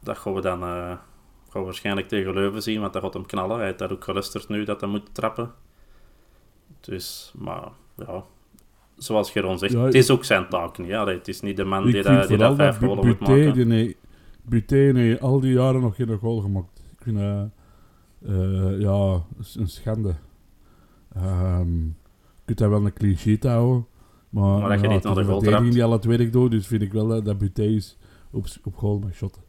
Dat 0.00 0.18
gaan 0.18 0.34
we 0.34 0.40
dan 0.40 0.62
uh, 0.62 0.92
gaan 1.52 1.60
we 1.60 1.66
waarschijnlijk 1.66 2.08
tegen 2.08 2.34
Leuven 2.34 2.62
zien, 2.62 2.80
want 2.80 2.92
dat 2.92 3.02
gaat 3.02 3.14
hem 3.14 3.26
knallen. 3.26 3.56
Hij 3.56 3.66
heeft 3.66 3.78
daar 3.78 3.92
ook 3.92 4.04
geluisterd 4.04 4.48
nu 4.48 4.64
dat 4.64 4.80
hij 4.80 4.90
moet 4.90 5.14
trappen. 5.14 5.52
Dus, 6.80 7.32
maar 7.38 7.68
ja, 7.96 8.24
zoals 8.96 9.30
Geron 9.30 9.58
zegt, 9.58 9.72
ja, 9.72 9.84
het 9.84 9.94
is 9.94 10.10
ook 10.10 10.24
zijn 10.24 10.48
taak 10.48 10.78
niet. 10.78 10.88
Ja. 10.88 11.06
Het 11.06 11.28
is 11.28 11.40
niet 11.40 11.56
de 11.56 11.64
man 11.64 11.84
die, 11.84 12.02
dat, 12.02 12.28
die 12.28 12.36
dat 12.36 12.56
vijf 12.56 12.78
golen 12.78 13.06
moet 13.06 13.20
maken. 13.20 13.94
Buté 14.42 14.76
heeft 14.76 15.20
al 15.20 15.40
die 15.40 15.52
jaren 15.52 15.80
nog 15.80 15.96
geen 15.96 16.18
goal 16.18 16.40
gemaakt. 16.40 16.82
Ik 16.92 17.02
vind 17.02 17.18
dat 17.18 17.48
uh, 18.20 18.80
ja, 18.80 19.22
een 19.56 19.68
schande. 19.68 20.14
Um, 21.16 21.96
je 22.16 22.42
kunt 22.44 22.58
daar 22.58 22.70
wel 22.70 22.90
een 22.94 23.18
sheet 23.18 23.44
houden. 23.44 23.86
Maar, 24.28 24.58
maar 24.58 24.68
dat 24.68 24.80
je 24.80 24.88
niet 24.88 25.02
naar 25.02 25.14
de 25.14 25.24
goal 25.24 25.40
trapt. 25.40 25.72
die 25.72 25.84
al 25.84 25.92
het 25.92 26.04
werk 26.04 26.32
doet, 26.32 26.50
dus 26.50 26.66
vind 26.66 26.82
ik 26.82 26.92
wel 26.92 27.06
dat, 27.06 27.24
dat 27.24 27.38
Buté 27.38 27.62
is 27.62 27.98
op, 28.30 28.46
op 28.64 28.76
goal 28.76 28.98
mag 28.98 29.14
shotten. 29.14 29.42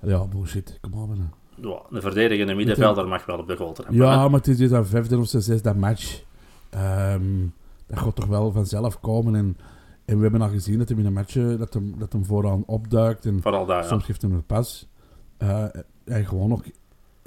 Ja, 0.00 0.26
bullshit. 0.26 0.78
Kom 0.80 0.92
op, 0.94 1.08
man. 1.08 1.30
Ja, 1.60 1.80
een 1.90 2.00
verdedigende 2.00 2.54
middenvelder 2.54 3.08
mag 3.08 3.26
wel 3.26 3.38
op 3.38 3.46
de 3.46 3.56
goal 3.56 3.74
hebben. 3.76 3.94
Ja, 3.94 4.22
hè. 4.22 4.28
maar 4.28 4.38
het 4.38 4.48
is 4.48 4.56
dit 4.56 4.72
aan 4.72 4.86
vijfde 4.86 5.18
of 5.18 5.28
zesde 5.28 5.74
match. 5.74 6.22
Ehm, 6.70 7.46
dat 7.86 7.98
gaat 7.98 8.16
toch 8.16 8.26
wel 8.26 8.52
vanzelf 8.52 9.00
komen. 9.00 9.34
En, 9.34 9.56
en 10.04 10.16
we 10.16 10.22
hebben 10.22 10.42
al 10.42 10.48
gezien 10.48 10.78
dat 10.78 10.88
hij 10.88 10.98
in 10.98 11.06
een 11.06 11.12
match 11.12 11.34
dat 11.34 11.74
hem, 11.74 11.94
dat 11.98 12.12
hem 12.12 12.24
vooraan 12.24 12.62
opduikt. 12.66 13.26
En 13.26 13.42
Vooral 13.42 13.66
daar, 13.66 13.82
ja. 13.82 13.88
soms 13.88 14.04
geeft 14.04 14.22
hij 14.22 14.30
een 14.30 14.46
pas. 14.46 14.88
Eh, 15.36 15.64
en 16.04 16.26
gewoon 16.26 16.48
nog... 16.48 16.62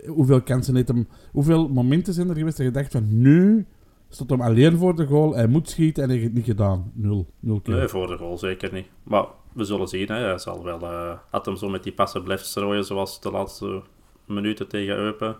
Hoeveel 0.08 0.42
kansen 0.42 0.76
heeft 0.76 0.88
hem... 0.88 1.08
Hoeveel 1.32 1.70
momenten 1.70 2.14
zijn 2.14 2.30
er 2.30 2.36
geweest 2.36 2.58
dat 2.58 2.66
je 2.66 2.72
dacht 2.72 2.92
van... 2.92 3.22
Nu 3.22 3.66
stond 4.10 4.30
hem 4.30 4.42
alleen 4.42 4.78
voor 4.78 4.96
de 4.96 5.06
goal. 5.06 5.36
Hij 5.36 5.48
moet 5.48 5.70
schieten 5.70 6.04
en 6.04 6.10
hij 6.10 6.18
heeft 6.18 6.30
het 6.30 6.38
niet 6.38 6.50
gedaan. 6.50 6.92
Nul. 6.94 7.28
Nul 7.40 7.60
keer. 7.62 7.76
Nee, 7.76 7.88
voor 7.88 8.08
de 8.08 8.18
goal 8.18 8.38
zeker 8.38 8.74
niet. 8.74 8.88
Maar 9.04 9.26
we 9.54 9.64
zullen 9.64 9.88
zien. 9.88 10.08
Hè. 10.08 10.16
Hij 10.16 10.38
zal 10.38 10.64
wel, 10.64 10.82
eh 10.82 11.18
had 11.30 11.46
hem 11.46 11.56
zo 11.56 11.70
met 11.70 11.84
die 11.84 11.94
passen 11.94 12.24
blijft 12.24 12.46
strooien, 12.46 12.86
zoals 12.86 13.22
de 13.22 13.32
laatste 13.32 13.82
minuten 14.26 14.68
tegen 14.68 14.96
Eupen. 14.96 15.36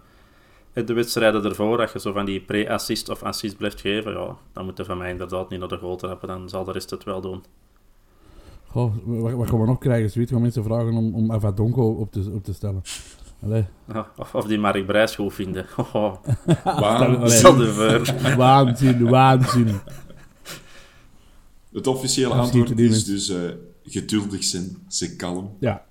En 0.74 0.86
de 0.86 0.94
wedstrijden 0.94 1.46
ervoor, 1.46 1.78
dat 1.78 1.92
je 1.92 2.00
zo 2.00 2.12
van 2.12 2.26
die 2.26 2.42
pre-assist 2.42 3.10
of 3.10 3.24
assist 3.24 3.58
blijft 3.58 3.82
geven, 3.82 4.12
ja, 4.12 4.38
dan 4.54 4.66
moet 4.66 4.78
je 4.78 4.86
van 4.86 4.98
mij 4.98 5.12
inderdaad 5.12 5.50
niet 5.50 5.60
naar 5.60 5.70
de 5.70 5.78
goal 5.78 5.96
trappen. 5.96 6.28
Dan 6.28 6.50
zal 6.50 6.64
de 6.64 6.72
rest 6.72 6.90
het 6.90 7.04
wel 7.04 7.22
doen. 7.22 7.44
Goh, 8.66 8.94
wat, 9.06 9.34
wat 9.34 9.50
gaan 9.50 9.60
we 9.60 9.66
nog 9.66 9.78
krijgen? 9.78 10.10
Zoiets 10.10 10.32
gaan 10.32 10.42
mensen 10.42 10.64
vragen 10.64 10.94
om, 10.94 11.16
om 11.16 11.32
Avadonko 11.32 11.92
op 11.92 12.12
te, 12.12 12.32
op 12.34 12.44
te 12.44 12.54
stellen. 12.54 12.82
Ja, 13.48 14.12
of, 14.18 14.36
of 14.36 14.46
die 14.46 14.58
Mark 14.60 14.86
Brijs 14.86 15.16
goed 15.16 15.34
vinden. 15.34 15.66
Oh. 15.94 16.16
Waanzin, 18.38 19.10
waanzin. 19.10 19.80
het 21.74 21.88
officiële 21.88 22.34
antwoord 22.34 22.80
is 22.80 23.06
dus 23.06 23.30
eh, 23.30 23.52
geduldig 23.84 24.44
zijn, 24.44 24.78
ze 24.88 25.16
kalm. 25.16 25.56
Ja, 25.60 25.86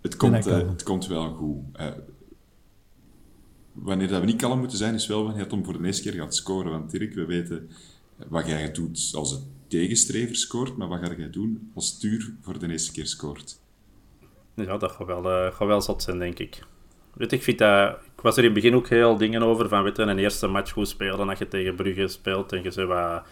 Het 0.00 0.16
komt, 0.16 0.46
eh, 0.46 0.52
kalm. 0.56 0.68
het 0.68 0.82
komt 0.82 1.06
wel 1.06 1.34
goed. 1.34 1.62
Eh, 1.72 1.86
wanneer 3.72 4.08
dat 4.08 4.20
we 4.20 4.26
niet 4.26 4.40
kalm 4.40 4.58
moeten 4.58 4.78
zijn, 4.78 4.94
is 4.94 5.06
wel 5.06 5.24
wanneer 5.24 5.42
het 5.42 5.52
om 5.52 5.64
voor 5.64 5.78
de 5.78 5.86
eerste 5.86 6.10
keer 6.10 6.20
gaat 6.20 6.34
scoren. 6.34 6.70
Want 6.70 6.90
Dirk, 6.90 7.14
we 7.14 7.24
weten 7.24 7.70
wat 8.28 8.46
jij 8.46 8.72
doet 8.72 9.12
als 9.14 9.32
een 9.32 9.42
tegenstrever 9.68 10.36
scoort, 10.36 10.76
maar 10.76 10.88
wat 10.88 10.98
ga 10.98 11.14
jij 11.16 11.30
doen 11.30 11.70
als 11.74 11.98
Tuur 11.98 12.34
voor 12.40 12.58
de 12.58 12.68
eerste 12.68 12.92
keer 12.92 13.06
scoort? 13.06 13.58
Ja, 14.54 14.76
dat 14.76 14.92
gaat 14.92 15.06
wel, 15.06 15.30
eh, 15.30 15.54
gaat 15.54 15.68
wel 15.68 15.80
zot 15.80 16.02
zijn, 16.02 16.18
denk 16.18 16.38
ik. 16.38 16.62
Weet 17.14 17.32
ik 17.32 17.42
vind 17.42 17.58
dat... 17.58 17.96
Ik 18.16 18.30
was 18.30 18.36
er 18.36 18.44
in 18.44 18.50
het 18.54 18.62
begin 18.62 18.74
ook 18.74 18.88
heel 18.88 19.16
dingen 19.16 19.42
over 19.42 19.68
van, 19.68 19.82
weet 19.82 19.96
je, 19.96 20.02
een 20.02 20.18
eerste 20.18 20.46
match 20.46 20.72
goed 20.72 20.88
spelen, 20.88 21.26
dat 21.26 21.38
je 21.38 21.48
tegen 21.48 21.74
Brugge 21.74 22.08
speelt 22.08 22.52
en 22.52 22.62
je 22.62 22.70
zit 22.70 22.86
wat 22.86 23.22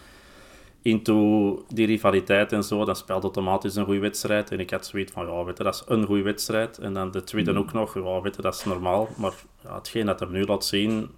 into 0.83 1.65
die 1.67 1.85
rivaliteit 1.85 2.51
en 2.51 2.63
zo, 2.63 2.85
dan 2.85 2.95
speelt 2.95 3.23
automatisch 3.23 3.75
een 3.75 3.85
goede 3.85 3.99
wedstrijd. 3.99 4.51
En 4.51 4.59
ik 4.59 4.69
had 4.69 4.85
zoiets 4.85 5.11
van, 5.11 5.27
ja, 5.27 5.43
weet 5.43 5.57
je, 5.57 5.63
dat 5.63 5.73
is 5.73 5.83
een 5.85 6.05
goede 6.05 6.21
wedstrijd. 6.21 6.77
En 6.77 6.93
dan 6.93 7.11
de 7.11 7.23
tweede 7.23 7.55
ook 7.55 7.73
nog, 7.73 7.93
ja, 7.95 8.21
weet 8.21 8.35
je, 8.35 8.41
dat 8.41 8.55
is 8.55 8.63
normaal. 8.63 9.09
Maar 9.17 9.33
ja, 9.63 9.75
hetgeen 9.75 10.05
dat 10.05 10.19
hij 10.19 10.29
nu 10.29 10.45
laat 10.45 10.65
zien, 10.65 11.09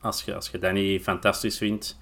als 0.00 0.22
je, 0.22 0.34
als 0.34 0.48
je 0.48 0.58
dat 0.58 0.72
niet 0.72 1.02
fantastisch 1.02 1.58
vindt, 1.58 2.00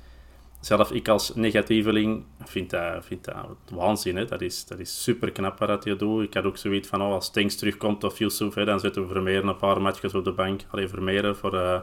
zelf 0.60 0.92
ik 0.92 1.08
als 1.08 1.34
negatieveling 1.34 2.24
vind 2.44 2.70
dat, 2.70 3.04
vind 3.04 3.24
dat 3.24 3.46
waanzin. 3.72 4.16
Hè? 4.16 4.24
Dat, 4.24 4.40
is, 4.40 4.66
dat 4.66 4.78
is 4.78 5.02
super 5.02 5.32
knap 5.32 5.58
wat 5.58 5.84
hij 5.84 5.96
doet. 5.96 6.22
Ik 6.22 6.34
had 6.34 6.44
ook 6.44 6.56
zoiets 6.56 6.88
van, 6.88 7.02
oh, 7.02 7.12
als 7.12 7.30
Tanks 7.30 7.56
terugkomt 7.56 8.04
of 8.04 8.18
Yusuf, 8.18 8.54
hè, 8.54 8.64
dan 8.64 8.80
zetten 8.80 9.02
we 9.02 9.08
Vermeer 9.08 9.44
een 9.44 9.56
paar 9.56 9.82
matchjes 9.82 10.14
op 10.14 10.24
de 10.24 10.32
bank. 10.32 10.60
Alleen 10.70 10.88
Vermeer 10.88 11.36
voor 11.36 11.54
eh, 11.54 11.80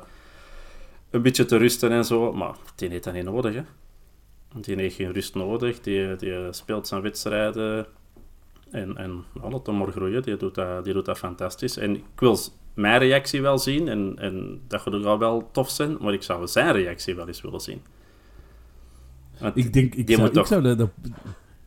een 1.09 1.21
beetje 1.21 1.45
te 1.45 1.57
rusten 1.57 1.91
en 1.91 2.05
zo. 2.05 2.33
Maar 2.33 2.55
die 2.75 2.89
heeft 2.89 3.03
dat 3.03 3.13
niet 3.13 3.23
nodig. 3.23 3.53
Hè? 3.53 3.61
Die 4.61 4.75
heeft 4.75 4.95
geen 4.95 5.13
rust 5.13 5.35
nodig. 5.35 5.81
Die, 5.81 6.15
die 6.15 6.35
speelt 6.51 6.87
zijn 6.87 7.01
wedstrijden. 7.01 7.85
En, 8.71 8.97
en 8.97 9.23
hem 9.63 9.77
maar 9.77 9.91
groeien. 9.91 10.21
Die 10.21 10.37
doet, 10.37 10.55
dat, 10.55 10.83
die 10.83 10.93
doet 10.93 11.05
dat 11.05 11.17
fantastisch. 11.17 11.77
En 11.77 11.95
ik 11.95 12.03
wil 12.15 12.37
mijn 12.73 12.99
reactie 12.99 13.41
wel 13.41 13.57
zien. 13.57 13.87
En, 13.87 14.13
en 14.17 14.61
dat 14.67 14.81
gaat 14.81 15.05
ook 15.05 15.19
wel 15.19 15.49
tof 15.51 15.69
zijn. 15.69 15.97
Maar 15.99 16.13
ik 16.13 16.23
zou 16.23 16.47
zijn 16.47 16.71
reactie 16.71 17.15
wel 17.15 17.27
eens 17.27 17.41
willen 17.41 17.59
zien. 17.59 17.81
Want 19.39 19.57
ik 19.57 19.73
denk... 19.73 19.95
Ik 19.95 20.07
die 20.07 20.15
zou, 20.15 20.27
moet 20.27 20.35
toch, 20.35 20.43
ik 20.43 20.49
zou 20.49 20.61
de, 20.61 20.75
de, 20.75 20.89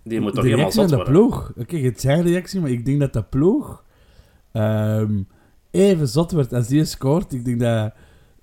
die 0.03 0.21
moet 0.21 0.31
de 0.31 0.35
toch 0.35 0.45
helemaal 0.45 0.71
reactie 0.71 0.81
van 0.81 0.91
de 0.91 0.97
worden. 0.97 1.13
ploeg... 1.13 1.53
Oké, 1.57 1.77
het 1.77 1.97
is 1.97 2.03
zijn 2.03 2.23
reactie, 2.23 2.61
maar 2.61 2.71
ik 2.71 2.85
denk 2.85 3.01
dat 3.01 3.13
de 3.13 3.23
ploeg 3.23 3.85
ehm, 4.53 5.23
even 5.71 6.09
zot 6.09 6.33
wordt 6.33 6.53
als 6.53 6.67
die 6.67 6.85
scoort. 6.85 7.33
Ik 7.33 7.45
denk 7.45 7.61
dat... 7.61 7.93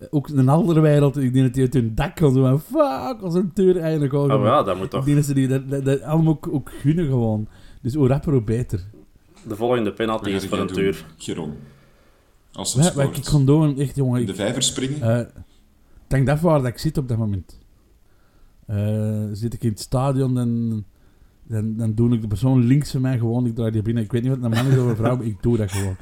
Ook 0.09 0.29
in 0.29 0.37
een 0.37 0.49
andere 0.49 0.79
wereld, 0.79 1.17
ik 1.17 1.33
denk 1.33 1.45
dat 1.45 1.53
die 1.53 1.63
uit 1.63 1.73
hun 1.73 1.95
dak 1.95 2.15
kan 2.15 2.33
zo 2.33 2.41
van... 2.41 2.59
Fuck, 2.59 3.21
als 3.21 3.33
een 3.33 3.51
deur 3.53 3.77
eigenlijk 3.77 4.13
al. 4.13 4.31
Oh 4.31 4.43
ja, 4.43 4.63
dat 4.63 4.75
moet 4.75 4.85
Ik 4.85 4.91
toch. 4.91 5.05
denk 5.05 5.17
dat 5.17 5.25
ze 5.25 5.33
die 5.33 5.47
dat, 5.47 5.69
dat, 5.69 5.85
dat 5.85 6.01
allemaal 6.01 6.33
ook, 6.33 6.47
ook 6.51 6.71
gunnen 6.71 7.05
gewoon. 7.05 7.47
Dus 7.81 7.93
hoe 7.93 8.07
rapper, 8.07 8.31
hoe 8.31 8.43
beter. 8.43 8.83
De 9.47 9.55
volgende 9.55 9.93
penalty 9.93 10.29
is 10.29 10.45
voor 10.45 10.57
een 10.57 10.67
doen, 10.67 10.75
tuur. 10.75 11.05
Geron? 11.17 11.53
Als 12.51 12.73
hij 12.73 12.83
Wat, 12.83 12.93
wat 12.93 13.17
ik 13.17 13.23
kon 13.23 13.45
doen, 13.45 13.79
echt 13.79 13.95
jongen... 13.95 14.21
Ik, 14.21 14.27
de 14.27 14.35
vijver 14.35 14.63
springen? 14.63 15.19
Ik 15.19 15.33
denk 16.07 16.27
dat 16.27 16.39
waar 16.39 16.59
dat 16.59 16.67
ik 16.67 16.77
zit 16.77 16.97
op 16.97 17.07
dat 17.07 17.17
moment. 17.17 17.59
Eh, 18.67 19.23
zit 19.31 19.53
ik 19.53 19.63
in 19.63 19.69
het 19.69 19.79
stadion, 19.79 20.33
dan, 20.35 20.83
dan, 21.43 21.75
dan 21.77 21.93
doe 21.93 22.13
ik 22.13 22.21
de 22.21 22.27
persoon 22.27 22.63
links 22.63 22.91
van 22.91 23.01
mij 23.01 23.17
gewoon, 23.17 23.45
ik 23.45 23.55
draai 23.55 23.71
die 23.71 23.81
binnen. 23.81 24.03
Ik 24.03 24.11
weet 24.11 24.21
niet 24.21 24.31
wat 24.39 24.43
een 24.43 24.57
man 24.63 24.71
is 24.71 24.77
of 24.77 24.85
een 24.89 24.95
vrouw, 24.95 25.15
maar 25.17 25.25
ik 25.25 25.41
doe 25.41 25.57
dat 25.57 25.71
gewoon. 25.71 25.95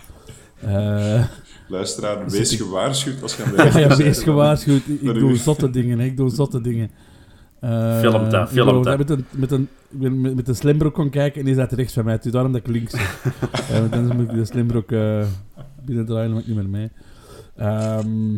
Eh, 0.62 1.26
Luisteraar, 1.68 2.26
wees 2.30 2.52
ik- 2.52 2.60
gewaarschuwd 2.60 3.22
als 3.22 3.36
je 3.38 3.44
aan 3.44 3.52
de 3.72 3.80
ja, 3.80 3.96
wees 3.96 4.24
gewaarschuwd. 4.24 4.88
Ik, 4.88 5.02
ik 5.02 5.14
doe 5.14 5.36
zotte 5.36 5.70
dingen, 5.70 6.00
hè. 6.00 6.06
ik 6.06 6.18
doe 6.18 6.30
zotte 6.30 6.62
dingen. 6.62 6.90
Eh, 7.60 8.00
Film 8.00 8.30
dat, 8.30 8.48
ik 8.48 8.54
film 8.54 8.84
dat. 8.84 8.98
Met 8.98 9.10
een, 9.10 9.26
met 9.32 9.52
een, 9.52 9.68
met, 9.90 10.36
met 10.36 10.48
een 10.48 10.56
slimbroek 10.56 10.94
kon 10.94 11.10
kijken 11.10 11.40
en 11.40 11.46
die 11.46 11.56
zat 11.56 11.72
rechts 11.72 11.94
van 11.94 12.04
mij. 12.04 12.14
Het 12.14 12.26
is 12.26 12.32
daarom 12.32 12.52
dat 12.52 12.62
ik 12.62 12.68
links 12.68 12.92
zit. 12.92 13.02
Eh, 13.72 13.80
want 13.80 13.92
dan 13.92 14.16
moet 14.16 14.30
ik 14.30 14.36
de 14.36 14.46
slimbroek 14.46 14.92
eh 14.92 15.26
binnendraaien, 15.86 16.26
dan 16.26 16.34
mag 16.34 16.42
ik 16.42 16.48
niet 16.48 16.58
meer 16.58 16.70
mee. 16.70 16.90
Ehm, 17.56 18.34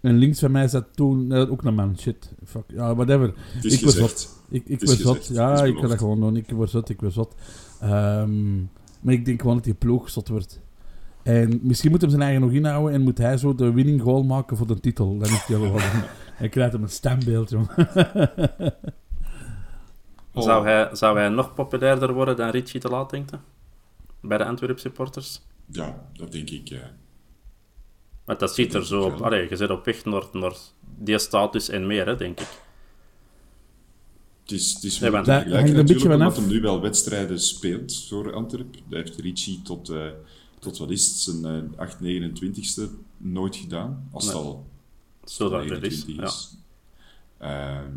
en 0.00 0.16
links 0.16 0.38
van 0.38 0.50
mij 0.50 0.68
zat 0.68 0.84
toen 0.94 1.32
eh, 1.32 1.50
ook 1.50 1.62
een 1.62 1.74
man. 1.74 1.98
Shit. 1.98 2.32
Fuck. 2.44 2.64
Ja, 2.66 2.94
whatever. 2.94 3.32
Het 3.36 3.64
is 3.64 3.74
Ik 3.74 3.84
was 3.84 3.94
gezegd. 3.94 4.42
Ik, 4.48 4.62
ik 4.66 4.84
word 4.84 4.98
zot. 4.98 5.26
Ja, 5.26 5.52
is 5.52 5.60
ik 5.60 5.64
kan 5.64 5.74
dat 5.74 5.80
beloofd. 5.82 5.98
gewoon 5.98 6.20
doen. 6.20 6.36
Ik 6.36 6.50
word 6.50 6.70
zot, 6.70 6.88
ik 6.88 7.00
word 7.00 7.12
zot. 7.12 7.34
Ehm, 7.80 8.56
maar 9.00 9.14
ik 9.14 9.24
denk 9.24 9.40
gewoon 9.40 9.56
dat 9.56 9.64
die 9.64 9.74
ploeg 9.74 10.10
zot 10.10 10.28
wordt. 10.28 10.60
En 11.22 11.60
misschien 11.62 11.90
moet 11.90 12.00
hem 12.00 12.10
zijn 12.10 12.22
eigen 12.22 12.40
nog 12.40 12.52
inhouden 12.52 12.92
en 12.94 13.00
moet 13.00 13.18
hij 13.18 13.36
zo 13.36 13.54
de 13.54 13.72
winning 13.72 14.02
goal 14.02 14.22
maken 14.22 14.56
voor 14.56 14.66
de 14.66 14.80
titel. 14.80 15.18
Dan 15.18 15.28
is 15.28 15.44
hij 15.44 15.56
al 15.56 15.62
wel. 15.62 15.80
Hij 16.40 16.48
krijgt 16.48 16.72
hem 16.72 16.82
een 16.82 16.88
stembeeld. 16.88 17.52
Oh. 17.52 17.68
Zou, 20.44 20.64
hij, 20.64 20.88
zou 20.92 21.18
hij 21.18 21.28
nog 21.28 21.54
populairder 21.54 22.12
worden 22.12 22.36
dan 22.36 22.50
Richie 22.50 22.80
te 22.80 22.88
laat, 22.88 23.10
denkt 23.10 23.30
hij? 23.30 23.40
Bij 24.20 24.38
de 24.38 24.44
Antwerp 24.44 24.78
supporters? 24.78 25.42
Ja, 25.66 26.08
dat 26.12 26.32
denk 26.32 26.50
ik. 26.50 26.68
Ja. 26.68 26.90
Want 28.30 28.42
dat 28.42 28.54
ziet 28.54 28.74
er 28.74 28.86
zo 28.86 29.02
op. 29.02 29.20
Allee, 29.20 29.48
je 29.48 29.56
zit 29.56 29.70
op 29.70 29.84
weg 29.84 30.04
naar, 30.04 30.24
naar 30.32 30.56
die 30.98 31.18
status 31.18 31.68
en 31.68 31.86
meer, 31.86 32.06
hè, 32.06 32.16
denk 32.16 32.40
ik. 32.40 32.48
Het 34.42 34.50
is, 34.52 34.72
het 34.74 34.84
is 34.84 34.98
Daar 34.98 35.10
vergelijken 35.10 35.52
hangt 35.52 35.52
een 35.52 35.62
beetje 35.62 35.94
natuurlijk, 35.94 36.04
omdat 36.14 36.32
vanaf. 36.34 36.36
hij 36.48 36.54
nu 36.54 36.60
wel 36.60 36.80
wedstrijden 36.80 37.40
speelt 37.40 38.04
voor 38.08 38.34
Antwerp. 38.34 38.72
Dat 38.72 38.82
heeft 38.88 39.16
Ricci 39.20 39.62
tot, 39.62 39.88
eh, 39.88 40.06
tot 40.58 40.78
wat 40.78 40.90
is 40.90 41.06
het, 41.06 41.16
zijn 41.16 41.44
eh 41.44 41.78
8, 41.78 42.00
29ste 42.00 42.82
nooit 43.16 43.56
gedaan. 43.56 44.08
Als 44.12 44.24
het 44.24 44.34
Nee. 44.34 44.42
al 44.44 44.66
Zo 45.24 45.48
dat 45.48 45.60
het 45.64 45.82
is. 45.82 46.04
29 46.04 46.16
Ja. 46.16 46.24
is. 46.24 46.54
Ehm, 47.38 47.92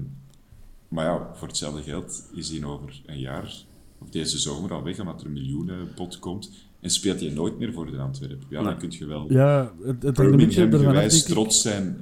maar 0.87 1.05
ja, 1.05 1.29
voor 1.35 1.47
hetzelfde 1.47 1.81
geld 1.81 2.23
is 2.33 2.49
hij 2.49 2.63
over 2.63 3.01
een 3.05 3.19
jaar, 3.19 3.53
of 3.97 4.09
deze 4.09 4.37
zomer 4.39 4.73
al 4.73 4.83
weg, 4.83 4.99
omdat 4.99 5.19
er 5.21 5.25
een 5.27 5.33
miljoenenpot 5.33 6.19
komt. 6.19 6.49
En 6.83 6.89
speelt 6.89 7.19
hij 7.19 7.29
nooit 7.29 7.59
meer 7.59 7.73
voor 7.73 7.91
de 7.91 7.97
Antwerpen. 7.97 8.45
Ja, 8.49 8.61
Nee. 8.61 8.69
dan 8.69 8.77
kun 8.77 8.91
je 8.91 9.05
wel 9.05 9.31
Ja, 9.31 9.73
het, 9.83 10.03
het 10.03 10.17
een 10.19 10.35
beetje 10.35 10.71
gewijs 10.71 11.23
trots 11.23 11.61
zijn 11.61 11.97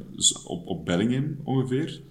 op, 0.46 0.68
op 0.68 0.86
Bellingham 0.86 1.36
ongeveer. 1.44 2.02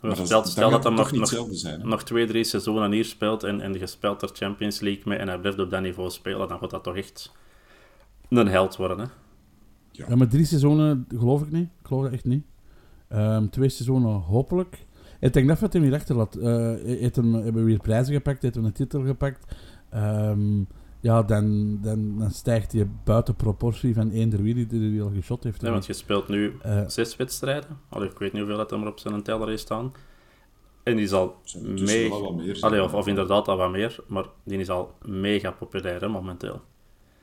Maar 0.00 0.10
dat 0.10 0.20
is- 0.20 0.26
Stel, 0.26 0.44
stel 0.44 0.70
dat 0.70 0.82
hij 0.82 0.92
het 0.92 0.96
toch 1.00 1.10
nog, 1.10 1.10
nog, 1.12 1.20
hetzelfde 1.20 1.54
zijn. 1.54 1.88
nog 1.88 2.02
twee, 2.04 2.26
drie 2.26 2.44
seizoenen 2.44 2.92
hier 2.92 3.04
speelt 3.04 3.42
en, 3.42 3.60
en 3.60 3.72
je 3.72 3.86
speelt 3.86 4.22
er 4.22 4.30
Champions 4.32 4.80
League 4.80 5.02
mee 5.04 5.18
en 5.18 5.28
hij 5.28 5.38
blijft 5.38 5.58
op 5.58 5.70
dat 5.70 5.82
niveau 5.82 6.10
spelen, 6.10 6.48
dan 6.48 6.58
gaat 6.58 6.70
dat 6.70 6.84
toch 6.84 6.96
echt 6.96 7.32
een 8.28 8.48
held 8.48 8.76
worden. 8.76 8.98
Hè? 8.98 9.04
Ja, 9.90 10.16
maar 10.16 10.28
drie 10.28 10.44
seizoenen 10.44 11.06
geloof 11.18 11.42
ik 11.42 11.50
niet. 11.52 11.64
Ik 11.80 11.86
geloof 11.86 12.02
dat 12.02 12.12
echt 12.12 12.24
niet. 12.24 12.44
Ehm, 13.08 13.48
twee 13.48 13.68
seizoenen 13.68 14.10
hopelijk. 14.20 14.84
Ik 15.20 15.32
denk 15.32 15.48
dat 15.48 15.60
wat 15.60 15.72
hij 15.72 15.82
hier 15.82 15.94
achterlaat. 15.94 16.36
Eh 16.36 16.44
hij 16.44 16.80
heeft 16.84 17.16
hem, 17.16 17.34
hebben 17.34 17.54
we 17.54 17.62
weer 17.62 17.78
prijzen 17.80 18.14
gepakt, 18.14 18.42
heeft 18.42 18.54
hem 18.54 18.64
een 18.64 18.72
titel 18.72 19.04
gepakt. 19.04 19.54
Ehm, 19.90 20.60
ja, 21.02 21.22
dan, 21.22 21.78
dan, 21.82 22.18
dan 22.18 22.30
stijgt 22.30 22.72
hij 22.72 22.88
buiten 23.04 23.34
proportie 23.34 23.94
van 23.94 24.10
eender 24.10 24.42
wie 24.42 24.54
die, 24.54 24.66
die 24.66 24.90
hij 24.92 25.02
al 25.02 25.10
geschot 25.14 25.44
heeft. 25.44 25.62
Nee, 25.62 25.70
want 25.70 25.86
je 25.86 25.92
speelt 25.92 26.28
nu 26.28 26.52
Eh, 26.62 26.82
zes 26.86 27.16
wedstrijden. 27.16 27.70
Allee, 27.88 28.08
ik 28.08 28.18
weet 28.18 28.32
niet 28.32 28.40
hoeveel 28.42 28.58
dat 28.58 28.72
er 28.72 28.78
maar 28.78 28.88
op 28.88 28.98
zijn 28.98 29.22
teller 29.22 29.48
heeft 29.48 29.62
staan. 29.62 29.92
En 30.82 30.96
die 30.96 31.04
is 31.04 31.12
al 31.12 31.36
er 31.54 32.08
wat 32.08 32.34
meer 32.34 32.56
zijn. 32.56 32.72
Allee, 32.72 32.82
of, 32.84 32.94
of 32.94 33.06
inderdaad 33.06 33.48
al 33.48 33.56
wat 33.56 33.70
meer, 33.70 33.96
maar 34.06 34.24
die 34.44 34.58
is 34.58 34.68
al 34.70 34.92
mega 35.06 35.50
populair 35.50 36.00
hè, 36.00 36.08
momenteel. 36.08 36.60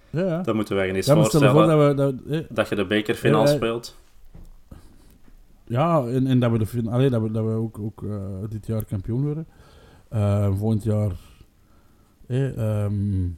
ja, 0.09 0.25
ja. 0.25 0.41
Dat 0.41 0.55
moeten 0.55 0.75
wij 0.75 0.87
je 0.87 0.93
eens 0.93 1.05
Ja, 1.05 1.13
je 1.13 1.19
voorstellen. 1.19 1.51
voor 1.51 1.65
dat 1.65 1.87
we... 1.87 1.93
Dat, 1.93 2.13
eh, 2.29 2.39
Dat 2.49 2.69
je 2.69 2.75
de 2.75 3.03
ja. 3.21 3.45
speelt. 3.45 3.97
Ja, 5.65 6.03
en, 6.05 6.27
en 6.27 6.39
dat 6.39 6.51
we, 6.51 6.57
de, 6.57 6.65
fin- 6.65 6.87
allee, 6.87 7.09
dat 7.09 7.21
we, 7.21 7.31
dat 7.31 7.45
we 7.45 7.51
ook, 7.51 7.79
ook 7.79 8.03
eh, 8.03 8.25
dit 8.49 8.65
jaar 8.67 8.85
kampioen 8.85 9.21
worden. 9.23 9.47
Eh, 10.09 10.57
volgend 10.57 10.83
jaar... 10.83 11.11
eh, 12.27 12.57
ehm, 12.57 13.23
eh, 13.23 13.29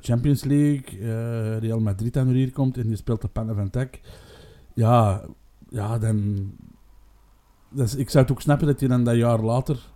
Champions 0.00 0.44
League, 0.44 0.98
eh, 0.98 1.58
Real 1.58 1.80
Madrid 1.80 2.12
dan 2.12 2.28
hier 2.28 2.52
komt 2.52 2.76
en 2.76 2.86
die 2.86 2.96
speelt 2.96 3.20
de 3.20 3.28
pannen 3.28 3.54
van 3.54 3.70
Tak. 3.70 4.00
Ja, 4.74 5.24
ja, 5.68 5.98
dan... 5.98 6.50
Dus 7.68 7.94
ik 7.94 8.10
zou 8.10 8.24
het 8.24 8.32
ook 8.32 8.40
snappen 8.40 8.66
dat 8.66 8.80
je 8.80 8.88
dan 8.88 9.04
dat 9.04 9.16
jaar 9.16 9.40
later... 9.40 9.92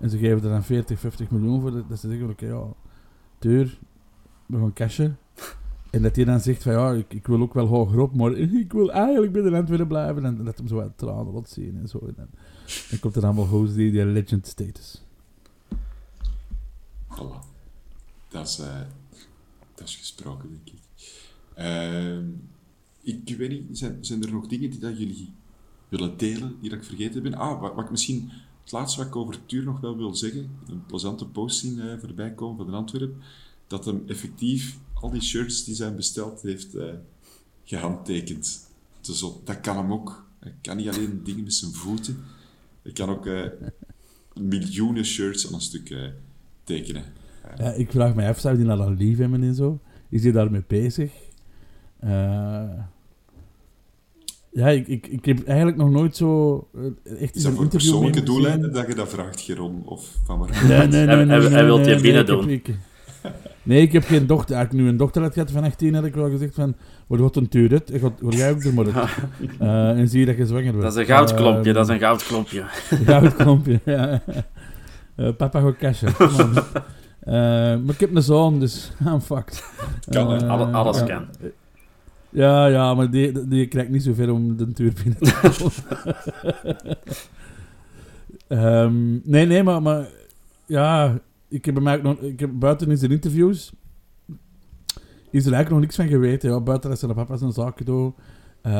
En 0.00 0.10
ze 0.10 0.18
geven 0.18 0.42
er 0.42 0.50
dan 0.50 0.64
40, 0.64 0.98
50 0.98 1.30
miljoen 1.30 1.60
voor. 1.60 1.70
Dat 1.88 1.98
ze 1.98 2.08
zeggen, 2.08 2.30
oké, 2.30 2.46
ja, 2.46 2.62
duur, 3.38 3.78
we 4.46 4.58
gaan 4.58 4.72
cashen. 4.72 5.18
En 5.90 6.02
dat 6.02 6.16
hij 6.16 6.24
dan 6.24 6.40
zegt 6.40 6.62
van, 6.62 6.72
ja, 6.72 6.92
ik, 6.92 7.14
ik 7.14 7.26
wil 7.26 7.40
ook 7.40 7.54
wel 7.54 7.66
hoger 7.66 8.00
op, 8.00 8.14
maar 8.14 8.32
ik 8.64 8.72
wil 8.72 8.92
eigenlijk 8.92 9.32
bij 9.32 9.42
de 9.42 9.64
willen 9.64 9.86
blijven. 9.86 10.24
En 10.24 10.44
dat 10.44 10.58
hem 10.58 10.68
zo 10.68 10.74
wat 10.74 10.92
tranen 10.96 11.32
laat 11.32 11.48
zien 11.48 11.78
en 11.80 11.88
zo. 11.88 11.98
En 11.98 12.14
dan, 12.16 12.98
komt 13.00 13.16
er 13.16 13.24
allemaal 13.24 13.46
goed 13.46 13.74
die, 13.74 13.90
die 13.90 14.04
legend 14.04 14.46
status. 14.46 15.04
Dat 18.28 18.46
is, 18.46 18.58
eh, 18.58 18.80
gesproken, 19.88 20.48
denk 20.48 20.76
ik. 20.76 20.82
Ehm, 21.54 22.24
ik 23.02 23.36
weet 23.36 23.50
niet, 23.50 23.78
zijn, 23.78 24.04
zijn 24.04 24.22
er 24.22 24.32
nog 24.32 24.46
dingen 24.46 24.70
die 24.70 24.78
dat 24.78 24.98
jullie 24.98 25.32
willen 25.88 26.16
delen, 26.16 26.56
die 26.60 26.72
ik 26.72 26.84
vergeten 26.84 27.22
ben? 27.22 27.34
Ah, 27.34 27.60
wat, 27.60 27.74
wat 27.74 27.84
ik 27.84 27.90
misschien, 27.90 28.30
het 28.62 28.72
laatste 28.72 28.98
wat 28.98 29.06
ik 29.06 29.16
over 29.16 29.46
Tuur 29.46 29.64
nog 29.64 29.80
wel 29.80 29.96
wil 29.96 30.14
zeggen, 30.14 30.58
een 30.66 30.86
plezante 30.86 31.26
post 31.26 31.58
zien 31.58 31.80
eh, 31.80 31.98
voorbij 31.98 32.34
komen 32.34 32.56
van 32.56 32.66
de 32.66 32.72
Antwerp, 32.72 33.14
dat 33.66 33.84
hem 33.84 34.02
effectief 34.06 34.78
al 34.94 35.10
die 35.10 35.22
shirts 35.22 35.64
die 35.64 35.74
zijn 35.74 35.96
besteld 35.96 36.42
heeft 36.42 36.74
eh, 36.74 36.94
gehandtekend. 37.64 38.68
Dus 39.00 39.24
dat, 39.44 39.60
kan 39.60 39.76
hem 39.76 39.92
ook. 39.92 40.28
Hij 40.38 40.54
kan 40.60 40.76
niet 40.76 40.88
alleen 40.88 41.20
dingen 41.24 41.44
met 41.44 41.54
zijn 41.54 41.72
voeten, 41.72 42.24
hij 42.82 42.92
kan 42.92 43.08
ook 43.08 43.26
eh, 43.26 43.46
miljoenen 44.34 45.04
shirts 45.04 45.46
aan 45.46 45.54
een 45.54 45.60
stuk 45.60 46.12
tekenen. 46.64 47.04
Ja, 47.58 47.72
ik 47.72 47.90
vraag 47.90 48.14
me 48.14 48.28
af, 48.28 48.38
zou 48.38 48.56
die 48.56 48.64
nou 48.66 48.78
dan 48.78 48.96
lief 48.96 49.18
hebben 49.18 49.42
en 49.42 49.54
zo? 49.54 49.78
Is 50.08 50.22
hij 50.22 50.32
daarmee 50.32 50.64
bezig? 50.66 51.10
Eh, 52.00 52.10
ja, 54.52 54.68
ik, 54.68 54.88
ik, 54.88 55.06
ik 55.06 55.24
heb 55.24 55.44
eigenlijk 55.46 55.76
nog 55.76 55.90
nooit 55.90 56.16
zo 56.16 56.56
eh, 56.74 57.22
echt 57.22 57.36
Is 57.36 57.42
dat 57.42 57.50
een 57.50 57.56
voor 57.56 57.64
interview 57.64 57.70
persoonlijke 57.90 58.22
doeleinden 58.22 58.72
dat 58.72 58.86
je 58.86 58.94
dat 58.94 59.08
vraagt, 59.08 59.40
Geron? 59.40 59.82
Of 59.84 60.16
van 60.24 60.38
waar? 60.38 60.64
Nee, 60.68 60.78
nee, 60.78 60.88
nee. 60.88 61.06
Hij- 61.06 61.24
nee, 61.24 61.26
hij- 61.26 61.38
nee, 61.38 61.48
hij 61.48 61.64
wilt 61.64 61.84
je 61.86 61.92
nee, 61.92 62.00
binnen 62.00 62.20
ik 62.22 62.28
heb- 62.28 62.38
doen. 62.40 62.48
ik- 62.50 62.74
nee, 63.62 63.82
ik 63.82 63.92
heb 63.92 64.04
geen 64.04 64.26
dochter. 64.26 64.56
Als 64.56 64.64
ik 64.64 64.72
nu 64.72 64.88
een 64.88 64.96
dochter 64.96 65.22
had 65.22 65.32
gehad 65.32 65.50
van 65.50 65.64
18, 65.64 65.94
had 65.94 66.04
ik 66.04 66.14
wel 66.14 66.30
gezegd 66.30 66.54
van... 66.54 66.74
Wat 67.06 67.20
gaat 67.20 67.36
een? 67.36 67.48
Gaat, 68.00 68.12
ga 68.20 68.36
jij 68.36 68.50
ook 68.50 68.62
er 68.64 68.74
maar 68.74 68.92
uit. 68.94 69.08
Eh, 69.58 69.90
en 69.98 70.08
zie 70.08 70.20
je 70.20 70.26
dat 70.26 70.36
je 70.36 70.46
zwanger 70.46 70.72
wordt. 70.72 70.82
Dat 70.82 70.92
is 70.92 70.98
een 70.98 71.14
goudklompje, 71.16 71.64
Ehm, 71.70 71.74
dat 71.74 71.88
is 71.88 71.94
een 71.94 72.00
goudklompje. 72.00 72.62
Goudklompje, 73.12 73.80
ja. 73.84 74.22
Eh, 75.16 75.28
papa 75.36 75.60
gaat 75.60 75.76
cashen. 75.76 76.12
Eh, 77.20 77.32
maar 77.32 77.88
ik 77.94 78.00
heb 78.00 78.14
een 78.14 78.22
zoon, 78.22 78.60
dus 78.60 78.92
I'm 79.06 79.20
fucked. 79.20 79.64
Kan? 80.08 80.34
Eh, 80.34 80.48
Alle- 80.48 80.72
alles 80.72 80.98
ja. 80.98 81.04
kan. 81.04 81.24
Ja, 82.30 82.66
ja, 82.66 82.94
maar 82.94 83.10
die, 83.10 83.48
die 83.48 83.66
krijgt 83.66 83.90
niet 83.90 84.02
zoveel 84.02 84.34
om 84.34 84.56
de 84.56 84.72
tuur 84.72 84.92
binnen 84.92 85.18
te. 85.18 85.70
Ehm, 88.48 89.12
nee, 89.30 89.46
nee, 89.46 89.62
maar, 89.62 89.82
maar 89.82 90.08
ja, 90.66 91.18
ik 91.48 91.64
heb, 91.64 91.86
eigenlijk 91.86 92.20
nog, 92.20 92.30
ik 92.30 92.40
heb 92.40 92.50
buiten 92.54 92.90
in 92.90 92.96
zijn 92.98 93.10
interviews 93.10 93.72
is 95.30 95.46
er 95.46 95.52
eigenlijk 95.52 95.70
nog 95.70 95.80
niks 95.80 95.96
van 95.96 96.08
geweten. 96.08 96.50
Ja, 96.50 96.60
buiten 96.60 96.90
dat 96.90 96.98
zijn 96.98 97.14
papa 97.14 97.36
zijn 97.36 97.52
zaken 97.52 97.84
doet. 97.84 98.14
Eh, 98.62 98.72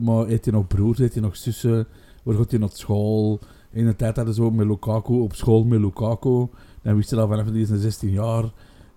maar 0.00 0.26
heeft 0.26 0.44
hij 0.44 0.54
nog 0.54 0.66
broers, 0.66 0.98
heeft 0.98 1.12
hij 1.12 1.22
nog 1.22 1.36
zussen? 1.36 1.86
Waar 2.22 2.34
gaat 2.36 2.50
hij 2.50 2.60
naar 2.60 2.68
school? 2.72 3.40
In 3.70 3.86
de 3.86 3.96
tijd 3.96 4.16
hadden 4.16 4.34
ze 4.34 4.42
ook 4.42 4.52
met 4.52 4.66
Lukaku 4.66 5.12
op 5.12 5.34
school 5.34 5.64
met 5.64 5.80
Lukaku. 5.80 6.46
Dan 6.82 6.96
wist 6.96 7.10
je 7.10 7.16
al 7.16 7.28
vanaf 7.28 7.46
die 7.50 7.62
is 7.62 7.70
een 7.70 7.78
16 7.78 8.10
jaar. 8.10 8.52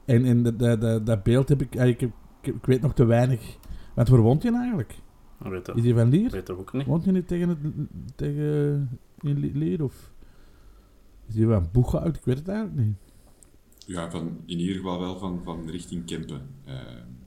En, 0.05 0.25
en 0.25 0.43
dat, 0.43 0.59
dat, 0.59 0.81
dat, 0.81 1.05
dat 1.05 1.23
beeld 1.23 1.49
heb 1.49 1.61
ik, 1.61 1.75
eigenlijk, 1.75 2.13
ik, 2.41 2.53
ik 2.55 2.65
weet 2.65 2.81
nog 2.81 2.93
te 2.93 3.05
weinig. 3.05 3.57
Want 3.93 4.07
waar 4.07 4.19
woont 4.21 4.41
je 4.43 4.49
nou 4.49 4.61
eigenlijk? 4.61 4.95
Dat 5.39 5.51
weet 5.51 5.59
Is 5.67 5.73
dat, 5.73 5.83
hij 5.83 5.93
van 5.93 6.09
Lier? 6.09 6.29
weet 6.31 6.45
dat 6.45 6.57
ook 6.57 6.73
niet. 6.73 6.86
Woont 6.86 7.03
je 7.05 7.11
niet 7.11 7.27
tegen, 7.27 7.49
het, 7.49 7.57
tegen 8.15 8.99
in 9.21 9.39
Li- 9.39 9.51
Lier? 9.57 9.83
Of 9.83 10.11
is 11.27 11.36
hij 11.36 11.45
van 11.45 11.67
Boeghout? 11.71 12.15
Ik 12.15 12.23
weet 12.25 12.38
het 12.38 12.47
eigenlijk 12.47 12.77
niet. 12.88 12.95
Ja, 13.88 14.11
van, 14.11 14.38
in 14.45 14.59
ieder 14.59 14.75
geval 14.75 14.99
wel 14.99 15.17
van, 15.19 15.41
van 15.43 15.69
richting 15.69 16.05
Kempen. 16.05 16.41
Eh, 16.65 16.73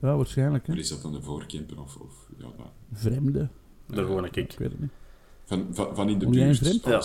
Ja, 0.00 0.16
waarschijnlijk. 0.16 0.66
Hè? 0.66 0.72
maar 0.72 0.82
is 0.82 0.88
dat 0.88 1.02
dan 1.02 1.12
de 1.12 1.22
voorkempen 1.22 1.78
of... 1.78 1.96
of 1.96 2.28
ja, 2.38 2.44
dat- 2.56 2.72
Vreemde. 2.92 3.48
Daar 3.86 4.06
woon 4.06 4.24
ik. 4.24 4.36
Ik 4.36 4.54
weet 4.58 4.70
het 4.70 4.80
niet. 4.80 4.90
van, 5.44 5.66
van, 5.70 5.94
van 5.94 6.08
in 6.08 6.18
de 6.18 6.26
buurt? 6.28 6.84
Ja. 6.84 7.02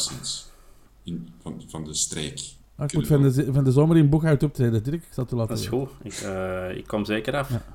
In, 1.03 1.27
van, 1.41 1.61
van 1.67 1.83
de 1.83 1.93
streek. 1.93 2.39
Ah, 2.76 2.86
ik 2.86 2.93
moet 2.93 3.07
van 3.07 3.21
de, 3.21 3.53
van 3.53 3.63
de 3.63 3.71
zomer 3.71 3.97
in 3.97 4.09
Boeghout 4.09 4.43
optreden, 4.43 4.84
Dirk. 4.84 5.03
Ik 5.03 5.07
zal 5.13 5.24
het 5.24 5.30
je 5.32 5.36
laten 5.39 5.55
Dat 5.55 5.63
is 5.63 5.69
goed. 5.69 5.89
Ik, 6.03 6.13
eh, 6.13 6.78
ik 6.78 6.88
kom 6.88 7.05
zeker 7.05 7.36
af. 7.36 7.49
Ja. 7.49 7.65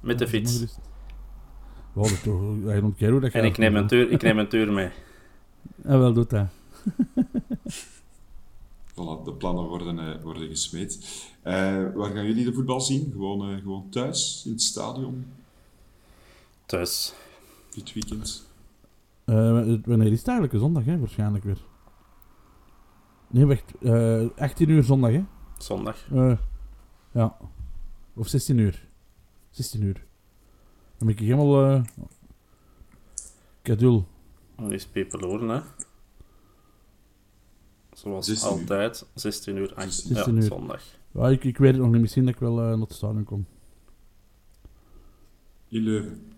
Met 0.00 0.18
de 0.18 0.28
fiets. 0.28 0.54
gerust. 0.54 0.78
Ja, 1.94 2.02
dat 2.02 2.22
toch... 2.22 2.40
Hoe 2.40 3.20
dat 3.20 3.32
En 3.32 3.44
ik 3.44 3.58
neem 3.58 3.76
een 3.76 3.86
tuur, 3.86 4.10
ik 4.10 4.22
neem 4.22 4.38
een 4.38 4.48
tuur 4.48 4.72
mee. 4.72 4.90
Ja, 5.84 5.98
wel, 5.98 6.12
doet 6.12 6.30
dat. 6.30 6.46
Voilà, 8.94 9.24
de 9.24 9.32
plannen 9.38 9.64
worden, 9.64 9.98
eh, 9.98 10.22
worden 10.22 10.48
gesmeed. 10.48 10.98
Eh, 11.42 11.54
waar 11.94 12.10
gaan 12.10 12.26
jullie 12.26 12.44
de 12.44 12.52
voetbal 12.52 12.80
zien? 12.80 13.08
Gewoon, 13.12 13.50
eh, 13.50 13.56
gewoon 13.62 13.86
thuis, 13.90 14.42
in 14.46 14.52
het 14.52 14.62
stadion, 14.62 15.26
Thuis. 16.66 17.14
dit 17.74 17.92
weekend? 17.92 18.46
Eh, 19.24 19.56
het- 19.66 19.86
wanneer 19.86 20.12
is 20.12 20.18
het 20.18 20.26
eigenlijk? 20.28 20.52
Een 20.52 20.60
zondag, 20.60 20.84
hè? 20.84 20.98
Waarschijnlijk 20.98 21.44
weer. 21.44 21.58
Nee, 23.34 23.46
wacht. 23.46 23.74
eh 23.82 24.28
18 24.36 24.68
uur 24.68 24.82
zondag, 24.82 25.10
hè? 25.12 25.24
Zondag. 25.58 26.06
Eh, 26.12 26.38
ja. 27.12 27.36
Of 28.14 28.28
16 28.28 28.58
uur. 28.58 28.88
16 29.50 29.82
uur. 29.82 29.94
Dan 30.98 31.06
ben 31.06 31.08
ik 31.08 31.18
helemaal... 31.18 31.64
eh 31.70 31.82
Kadul. 33.62 34.06
Dan 34.56 34.72
is 34.72 34.86
Peperloren, 34.86 35.48
hè. 35.48 35.60
Zoals 37.92 38.26
16 38.26 38.52
uur. 38.52 38.60
altijd. 38.60 39.06
16 39.14 39.56
uur. 39.56 39.74
8. 39.74 39.92
16 39.92 40.34
ja, 40.34 40.40
uur. 40.40 40.42
zondag. 40.42 40.82
Ja, 41.12 41.28
ik, 41.28 41.44
ik 41.44 41.58
weet 41.58 41.72
het 41.72 41.82
nog 41.82 41.92
niet. 41.92 42.00
Misschien 42.00 42.24
dat 42.24 42.34
ik 42.34 42.40
wel 42.40 42.58
eh, 42.60 42.66
naar 42.66 42.78
het 42.78 42.92
stadion 42.92 43.24
kom. 43.24 43.46
In 45.68 45.82
Leuven. 45.82 46.32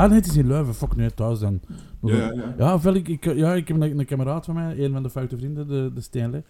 Ah, 0.00 0.08
nee, 0.08 0.18
het 0.18 0.26
is 0.26 0.36
in 0.36 0.46
Leuven. 0.46 0.74
Fuck, 0.74 0.96
nee, 0.96 1.14
thuis 1.14 1.38
dan. 1.38 1.60
Ja, 2.02 2.32
ja. 2.32 2.54
Ja, 2.58 2.80
wel, 2.80 2.94
ik, 2.94 3.08
ik, 3.08 3.24
ja, 3.24 3.54
ik 3.54 3.68
heb 3.68 3.80
een, 3.80 3.98
een 3.98 4.04
kameraad 4.04 4.44
van 4.44 4.54
mij, 4.54 4.78
een 4.78 4.92
van 4.92 5.02
de 5.02 5.10
foute 5.10 5.36
vrienden, 5.36 5.68
de, 5.68 5.90
de 5.94 6.00
Steenle. 6.00 6.42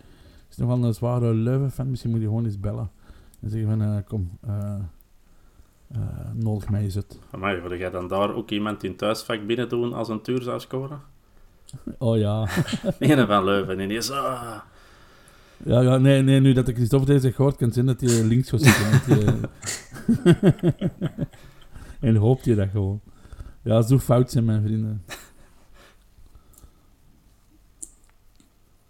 Is 0.51 0.57
nog 0.57 0.68
wel 0.68 0.84
een 0.84 0.94
zware 0.94 1.34
Leuven-fan. 1.34 1.90
Misschien 1.90 2.11
moet 2.11 2.20
je 2.20 2.26
gewoon 2.26 2.44
eens 2.44 2.61
bellen. 2.61 2.90
En 3.40 3.51
zeggen 3.51 3.68
van, 3.68 3.82
eh, 3.82 3.96
kom, 4.07 4.30
eh 4.40 4.74
eh, 5.92 6.01
nodig 6.34 6.68
mij 6.68 6.82
eens 6.82 6.96
uit. 6.96 7.18
Maar 7.38 7.62
wil 7.62 7.78
jij 7.78 7.90
dan 7.90 8.09
daar 8.09 8.34
ook 8.34 8.51
iemand 8.51 8.84
in 8.84 8.96
thuisvak 8.96 9.46
binnen 9.46 9.68
doen 9.68 9.92
als 9.92 10.09
een 10.09 10.22
tuur 10.22 10.42
zou 10.42 10.61
scoren? 10.61 11.01
Oh 11.98 12.18
ja. 12.18 12.48
Een 12.98 13.26
van 13.26 13.44
Leuven. 13.44 13.78
En 13.78 13.90
is 13.90 14.11
ah. 14.11 14.59
Ja, 15.64 15.80
ja 15.80 15.96
nee, 15.96 16.22
nee, 16.22 16.40
nu 16.40 16.53
dat 16.53 16.68
ik 16.68 16.74
Christophe 16.74 17.07
deze 17.07 17.32
gehoord, 17.32 17.57
kan 17.57 17.66
het 17.66 17.74
zijn 17.74 17.86
dat 17.86 18.01
hij 18.01 18.24
links 18.24 18.53
eh, 18.53 19.28
en 22.09 22.16
hoopt 22.16 22.44
je 22.44 22.55
dat 22.55 22.68
gewoon. 22.68 23.01
Ja, 23.62 23.82
zo 23.82 23.98
fout 23.98 24.30
zijn 24.30 24.44
mijn 24.44 24.62
vrienden. 24.62 25.02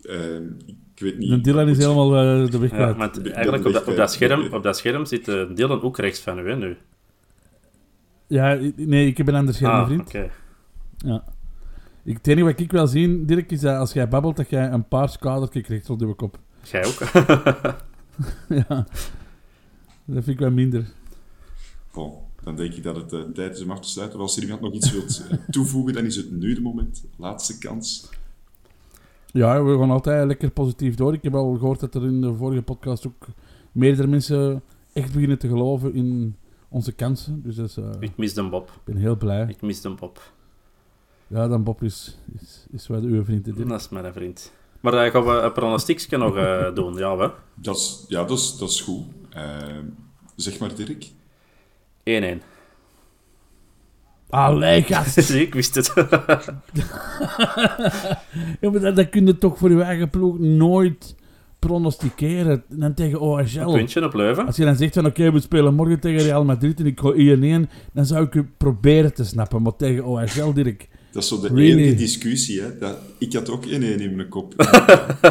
Eh, 0.02 0.34
ik 0.94 1.00
weet 1.00 1.18
niet. 1.18 1.30
De 1.30 1.40
Dylan 1.40 1.68
is 1.68 1.78
helemaal 1.78 2.16
eh, 2.16 2.50
de 2.50 2.58
weg 2.58 2.70
Ja, 2.70 2.76
kwijt. 2.76 2.96
maar 2.96 3.16
Ik 3.16 3.22
ben 3.22 3.32
eigenlijk 3.32 3.66
op 3.66 3.72
dat, 3.72 3.80
op, 3.82 3.88
dat 3.88 3.96
weg, 3.96 4.10
scherm, 4.10 4.40
eh, 4.44 4.52
op 4.52 4.62
dat 4.62 4.76
scherm 4.76 5.04
zit 5.04 5.28
uh, 5.28 5.54
Dylan 5.54 5.82
ook 5.82 5.98
rechts 5.98 6.20
van 6.20 6.38
u, 6.38 6.48
hè, 6.50 6.56
nu. 6.56 6.76
Ja, 8.26 8.58
nee, 8.76 9.06
ik 9.06 9.16
heb 9.16 9.28
een 9.28 9.34
ander 9.34 9.54
scherm, 9.54 9.72
ah, 9.72 9.86
vriend. 9.86 10.00
oké. 10.06 10.30
Ja. 10.96 11.24
Ik, 12.02 12.16
het 12.16 12.26
enige 12.26 12.46
wat 12.46 12.60
ik 12.60 12.72
wel 12.72 12.86
zie, 12.86 13.24
Dirk, 13.24 13.50
is 13.52 13.60
dat 13.60 13.76
als 13.78 13.92
jij 13.92 14.08
babbelt, 14.08 14.36
dat 14.36 14.50
jij 14.50 14.70
een 14.70 14.88
paars 14.88 15.18
kadertje 15.18 15.60
krijgt 15.60 15.90
op 15.90 16.00
je 16.00 16.14
kop. 16.14 16.38
Jij 16.70 16.86
ook. 16.86 16.98
ja. 18.48 18.86
Dat 20.04 20.24
vind 20.24 20.26
ik 20.26 20.38
wel 20.38 20.50
minder. 20.50 20.84
Bon, 21.92 22.12
dan 22.42 22.56
denk 22.56 22.74
ik 22.74 22.82
dat 22.82 22.96
het 22.96 23.12
eh, 23.12 23.20
tijd 23.20 23.56
is 23.56 23.62
om 23.62 23.70
af 23.70 23.80
te 23.80 23.88
sluiten. 23.88 24.20
Als 24.20 24.36
er 24.36 24.42
iemand 24.42 24.60
nog 24.60 24.72
iets 24.72 24.92
wilt 24.92 25.26
eh, 25.28 25.38
toevoegen, 25.50 25.94
dan 25.94 26.04
is 26.04 26.16
het 26.16 26.30
nu 26.30 26.54
de 26.54 26.60
moment. 26.60 27.04
Laatste 27.16 27.58
kans. 27.58 28.08
Ja, 29.32 29.64
we 29.64 29.78
gaan 29.78 29.90
altijd 29.90 30.26
lekker 30.26 30.50
positief 30.50 30.94
door. 30.94 31.14
Ik 31.14 31.22
heb 31.22 31.34
al 31.34 31.54
gehoord 31.54 31.80
dat 31.80 31.94
er 31.94 32.04
in 32.04 32.20
de 32.20 32.34
vorige 32.34 32.62
podcast 32.62 33.06
ook 33.06 33.26
meerdere 33.72 34.06
mensen 34.08 34.62
echt 34.92 35.12
beginnen 35.12 35.38
te 35.38 35.48
geloven 35.48 35.94
in 35.94 36.36
onze 36.68 36.92
kansen. 36.92 37.42
Dus 37.42 37.56
dat 37.56 37.68
is, 37.68 37.76
eh, 37.76 37.90
ik 38.00 38.02
ik 38.02 38.16
mis 38.16 38.34
de 38.34 38.48
Bob. 38.48 38.80
ben 38.84 38.96
heel 38.96 39.16
blij. 39.16 39.46
Ik 39.48 39.62
mis 39.62 39.80
de 39.80 39.90
Bob. 39.90 40.32
Ja, 41.26 41.48
dan 41.48 41.62
Bob 41.62 41.82
is, 41.82 42.18
is, 42.40 42.66
is 42.70 42.86
wel 42.86 43.02
uw 43.02 43.24
vriend. 43.24 43.44
Dirk. 43.44 43.68
Dat 43.68 43.80
is 43.80 43.88
mijn 43.88 44.12
vriend. 44.12 44.52
Maar 44.80 44.92
dan 44.92 45.10
gaan 45.10 45.24
we 45.24 45.30
een 45.30 45.52
pronostiekje 45.52 46.16
nog 46.16 46.36
eh, 46.36 46.74
doen, 46.74 46.94
ja, 46.94 47.16
hè? 47.16 47.28
Dat 47.54 47.76
is, 47.76 48.04
ja, 48.08 48.24
dat 48.24 48.38
is, 48.38 48.56
dat 48.56 48.68
is 48.68 48.80
goed. 48.80 49.04
Zeg 50.36 50.58
maar, 50.58 50.74
Dirk. 50.74 51.10
1-1. 52.04 52.42
Allee, 54.30 54.82
gast! 54.82 55.22
Zie, 55.24 55.40
ik 55.46 55.54
wist 55.54 55.74
het. 55.74 55.92
Ja, 58.60 58.70
maar 58.70 58.80
dat, 58.80 58.96
dat 58.96 59.08
kun 59.10 59.26
je 59.26 59.38
toch 59.38 59.58
voor 59.58 59.70
je 59.70 59.82
eigen 59.82 60.10
ploeg 60.10 60.38
nooit 60.38 61.14
pronosticeren. 61.58 62.62
Dan 62.68 62.94
tegen 62.94 63.12
Een 63.14 63.20
OHL. 63.20 63.72
puntje 63.72 64.04
op 64.04 64.14
Leuven. 64.14 64.46
Als 64.46 64.56
je 64.56 64.64
dan 64.64 64.76
zegt 64.76 64.94
van 64.94 65.06
oké, 65.06 65.32
we 65.32 65.40
spelen 65.40 65.74
morgen 65.74 66.00
tegen 66.00 66.20
Real 66.22 66.44
Madrid 66.44 66.80
en 66.80 66.86
ik 66.86 67.00
ga 67.00 67.12
1-1, 67.66 67.70
dan 67.92 68.06
zou 68.06 68.24
ik 68.24 68.34
u 68.34 68.48
proberen 68.56 69.14
te 69.14 69.24
snappen. 69.24 69.62
Maar 69.62 69.76
tegen 69.76 70.04
OHL 70.04 70.52
direct... 70.52 70.88
Dat 71.12 71.22
is 71.22 71.28
zo 71.28 71.40
de 71.40 71.48
Really? 71.48 71.82
enige 71.82 71.94
discussie. 71.94 72.60
Hè. 72.60 72.78
Dat, 72.78 72.96
ik 73.18 73.32
had 73.32 73.50
ook 73.50 73.64
1-1 73.66 73.68
in 73.68 74.16
mijn 74.16 74.28
kop. 74.28 74.54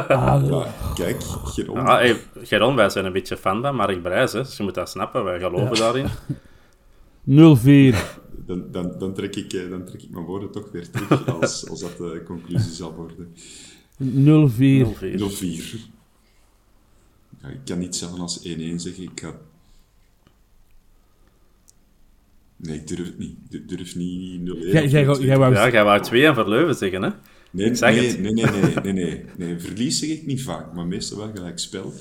Ah, 0.07 0.49
Maar 0.49 0.67
kijk, 0.95 1.22
geen 1.43 1.72
Ja, 1.74 1.97
hey, 1.97 2.15
Geron, 2.43 2.76
wij 2.76 2.89
zijn 2.89 3.05
een 3.05 3.11
beetje 3.11 3.38
fan 3.38 3.61
van 3.61 3.76
Mark 3.76 4.01
Brijs, 4.01 4.32
hè. 4.34 4.39
dus 4.43 4.57
je 4.57 4.63
moet 4.63 4.76
dat 4.76 4.89
snappen. 4.89 5.24
Wij 5.24 5.39
geloven 5.39 5.78
daarin. 5.78 6.05
0-4. 7.26 7.95
dan, 8.45 8.72
dan, 8.72 8.95
dan, 8.99 9.13
trek 9.13 9.36
ik, 9.36 9.53
eh, 9.53 9.70
dan 9.70 9.86
trek 9.86 10.01
ik 10.03 10.09
mijn 10.09 10.26
woorden 10.26 10.51
toch 10.51 10.72
weer 10.72 10.89
terug 10.89 11.28
als, 11.41 11.70
als 11.70 11.80
dat 11.80 11.97
de 11.97 12.22
conclusie 12.26 12.72
zal 12.74 12.93
worden. 12.95 13.34
0-4. 13.97 14.86
0-4. 14.97 15.17
0-4. 15.17 15.80
Ja, 17.41 17.47
ik 17.47 17.59
kan 17.65 17.80
niet 17.80 17.95
zelfs 17.95 18.20
als 18.20 18.39
1-1 18.47 18.76
zeggen. 18.76 19.03
Ik 19.03 19.20
ga... 19.20 19.36
Nee, 22.55 22.76
ik 22.78 22.88
durf 22.88 23.05
het 23.05 23.17
niet. 23.17 23.36
Ik 23.49 23.70
durf 23.70 23.95
niet 23.95 24.39
0-1. 24.41 24.43
Jij- 24.72 24.88
jij- 24.88 25.05
0-2. 25.05 25.22
jij 25.26 25.38
wou- 25.38 25.53
Ja, 25.53 25.70
jij 25.72 25.84
wou 25.84 26.01
2 26.01 26.26
en 26.26 26.36
voor 26.36 26.49
Leuven 26.49 26.76
zeggen, 26.76 27.01
hè? 27.01 27.09
Nee, 27.51 27.76
zeg 27.76 27.95
nee, 27.95 28.17
nee, 28.20 28.34
nee, 28.34 28.45
nee, 28.45 28.74
nee, 28.84 28.93
nee, 28.93 29.26
nee. 29.38 29.59
Verlies 29.59 29.99
zeg 29.99 30.09
ik 30.09 30.26
niet 30.26 30.43
vaak, 30.43 30.74
maar 30.74 30.86
meestal 30.88 31.17
wel 31.17 31.32
gelijk 31.34 31.59
spel. 31.59 31.93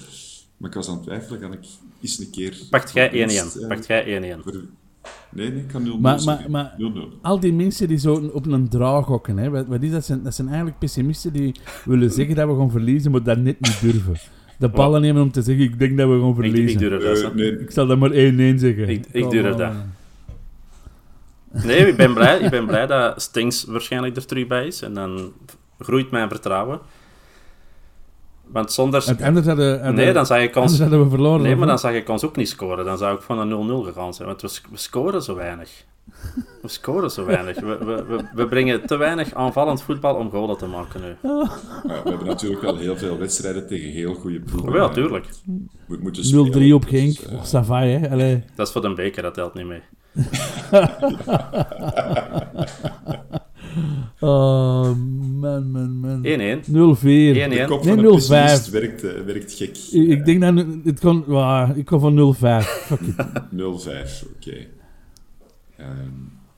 Maar 0.57 0.69
ik 0.71 0.77
was 0.77 0.89
aan 0.89 0.95
het 0.95 1.03
twijfelen, 1.03 1.41
kan 1.41 1.53
ik 1.53 1.64
eens 2.03 2.19
een 2.19 2.31
keer... 2.31 2.59
Pakt 2.71 2.93
jij 2.93 3.09
voor 3.09 3.19
winst, 3.19 3.57
1-1. 3.59 3.61
eh, 3.61 3.69
Pakt 3.69 3.87
jij 3.87 4.37
1-1. 4.45 4.45
Nee, 5.33 5.51
nee, 5.51 5.61
ik 5.61 5.69
kan 5.69 5.83
0-0 5.85 6.01
Maar- 6.01 6.23
maar- 6.25 6.45
maar- 6.49 6.75
0-0. 6.79 7.19
Al 7.23 7.41
die 7.41 7.53
mensen 7.53 7.89
die 7.89 7.99
zo 7.99 8.31
op 8.33 8.47
een 8.47 8.69
draag 8.69 9.05
gokken, 9.05 9.37
hè, 9.39 9.51
wat, 9.51 9.67
wat 9.67 9.83
is 9.83 9.91
dat? 9.91 10.05
Zijn, 10.05 10.23
dat 10.23 10.35
zijn 10.35 10.47
eigenlijk 10.49 10.79
pessimisten 10.79 11.33
die 11.33 11.55
willen 11.85 12.11
zeggen 12.11 12.35
dat 12.35 12.49
we 12.49 12.57
gaan 12.57 12.71
verliezen, 12.71 13.11
maar 13.11 13.23
dat 13.23 13.39
net 13.39 13.61
niet 13.61 13.81
durven. 13.81 14.17
De 14.59 14.69
ballen 14.69 15.01
nemen 15.01 15.23
om 15.23 15.31
te 15.31 15.43
zeggen, 15.43 15.65
ik 15.65 15.79
denk 15.79 15.97
dat 15.99 16.09
we 16.09 16.19
gaan 16.21 16.29
Ik, 16.29 16.35
verliezen. 16.35 16.71
ik 16.83 16.89
durf 16.89 17.03
dat. 17.03 17.23
Eh, 17.31 17.37
nee, 17.37 17.59
Ik 17.59 17.71
zal 17.71 17.87
dat 17.87 17.99
maar 17.99 18.11
1-1 18.13 18.59
zeggen. 18.59 18.89
Ik- 18.89 19.07
ik 19.13 19.31
durf 19.31 19.55
dat. 19.57 19.73
Nee, 21.65 21.87
ik 21.89 21.97
ben, 21.97 22.15
blij, 22.15 22.39
ik 22.39 22.51
ben 22.51 22.67
blij 22.67 22.87
dat 22.87 23.23
Stings 23.23 23.65
waarschijnlijk 23.65 24.17
er 24.17 24.27
terug 24.27 24.47
bij 24.47 24.67
is. 24.67 24.83
En 24.83 24.95
dan 24.95 25.33
groeit 25.79 26.11
mijn 26.11 26.29
vertrouwen. 26.29 26.81
Want 28.53 28.72
zonder... 28.72 29.05
Het 29.07 29.22
anders 29.22 29.46
hadden, 29.46 29.72
hadden- 29.74 29.94
Nee, 29.94 30.12
dan 30.12 30.26
zou 30.26 30.40
je 30.40 30.49
kans... 30.51 30.64
anders 30.66 30.80
hadden 30.90 31.03
we 31.03 31.11
verloren. 31.11 31.42
Nee, 31.42 31.57
maar 31.57 31.66
dan 31.68 31.78
zag 31.78 31.92
ik 31.92 32.09
ons 32.09 32.24
ook 32.24 32.36
niet 32.36 32.49
scoren. 32.49 32.84
Dan 32.84 32.99
zou 32.99 33.14
ik 33.16 33.22
van 33.22 33.38
een 33.38 33.82
0-0 33.82 33.86
gegaan 33.86 34.14
zijn. 34.14 34.28
Want 34.28 34.40
we, 34.42 34.49
sc- 34.49 34.66
we 34.70 34.76
scoren 34.76 35.22
zo 35.22 35.34
weinig. 35.34 35.70
We 36.62 36.68
scoren 36.68 37.11
zo 37.11 37.24
weinig. 37.24 37.61
We, 37.61 37.78
we, 37.84 38.05
we, 38.09 38.24
we 38.34 38.46
brengen 38.46 38.86
te 38.86 38.96
weinig 38.96 39.34
aanvallend 39.34 39.82
voetbal 39.82 40.14
om 40.14 40.30
goalen 40.30 40.57
te 40.59 40.66
maken 40.66 41.01
nu. 41.01 41.16
maar 41.22 42.03
we 42.05 42.09
hebben 42.11 42.26
natuurlijk 42.26 42.62
wel 42.62 42.76
heel 42.76 42.96
veel 42.96 43.18
wedstrijden 43.18 43.66
tegen 43.66 43.90
heel 43.90 44.14
goede 44.14 44.40
ploegen. 44.40 44.72
Ja, 44.72 44.88
tuurlijk. 44.88 45.26
moet- 45.86 46.03
moeten 46.03 46.22
niet? 46.22 46.30
spelen. 46.53 46.68
0-3 46.70 46.74
op 46.74 46.88
Dus, 46.88 46.90
Genk. 46.90 47.18
eh, 47.18 47.42
Savai, 47.44 47.90
hè. 47.99 48.11
Allee. 48.11 48.44
Dat 48.55 48.66
is 48.66 48.72
voor 48.72 48.82
de 48.82 48.94
beker, 48.94 49.22
dat 49.22 49.34
telt 49.34 49.55
niet 49.55 49.66
mee. 49.66 49.80
Oh, 54.21 54.97
man, 55.41 55.71
man, 55.71 56.01
man. 56.01 56.25
1-1. 56.25 56.29
0-4. 56.66 56.71
1-1. 56.71 56.71
de 56.71 57.64
kop 57.66 57.85
Nee, 57.85 57.95
van 57.95 58.05
een 58.05 58.05
0-5. 58.05 58.14
pessimist 58.14 58.71
werkt, 58.71 59.05
eh, 59.05 59.21
werkt 59.21 59.53
gek. 59.53 59.77
Ik, 59.91 60.09
ik 60.09 60.25
denk 60.25 60.41
dat 60.41 60.66
het 60.85 61.01
kon... 61.01 61.25
wauw, 61.27 61.75
ik 61.75 61.85
kom 61.85 62.01
van 62.01 62.35
0-5. 62.37 62.39
Fuck 62.66 63.01
it. 63.01 63.14
0-5, 64.27 64.29
oké. 64.37 64.66
Ehm, 65.77 65.89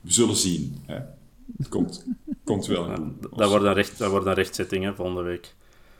we 0.01 0.13
zullen 0.13 0.37
zien. 0.37 0.77
Hè. 0.87 0.99
Het 1.57 1.69
komt, 1.69 2.07
komt 2.45 2.67
wel 2.67 2.85
goed. 2.85 3.39
Dat 3.39 3.49
wordt 3.49 3.65
een, 3.65 3.75
recht, 3.75 3.99
dat 3.99 4.11
wordt 4.11 4.27
een 4.27 4.35
rechtzetting 4.35 4.85
hè, 4.85 4.95
volgende 4.95 5.23
week. 5.23 5.55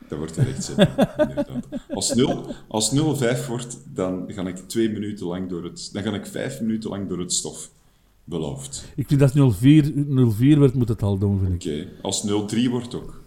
Dat 0.07 0.17
wordt 0.17 0.37
een 0.37 0.45
rechtzetting, 0.45 0.89
inderdaad. 1.17 1.65
Als 1.89 2.13
0 2.13 2.55
als 2.67 2.95
0-5 2.95 3.47
wordt, 3.47 3.77
dan 3.93 4.23
ga 4.27 4.47
ik 4.47 4.55
twee 4.55 4.89
minuten 4.89 5.25
lang 5.25 5.49
door 5.49 5.63
het... 5.63 5.89
Dan 5.93 6.03
ga 6.03 6.13
ik 6.13 6.25
vijf 6.25 6.61
minuten 6.61 6.89
lang 6.89 7.09
door 7.09 7.19
het 7.19 7.33
stof. 7.33 7.69
Beloofd. 8.23 8.85
Ik 8.95 9.07
vind 9.07 9.19
dat 9.19 9.31
0-4 9.31 9.35
0-4 9.93 10.57
wordt, 10.57 10.73
moet 10.73 10.87
het 10.89 11.01
al 11.03 11.17
doen, 11.17 11.39
vind 11.39 11.65
ik. 11.65 11.71
Oké. 11.71 11.87
Als 12.01 12.27
0-3 12.27 12.69
wordt 12.69 12.95
ook. 12.95 13.21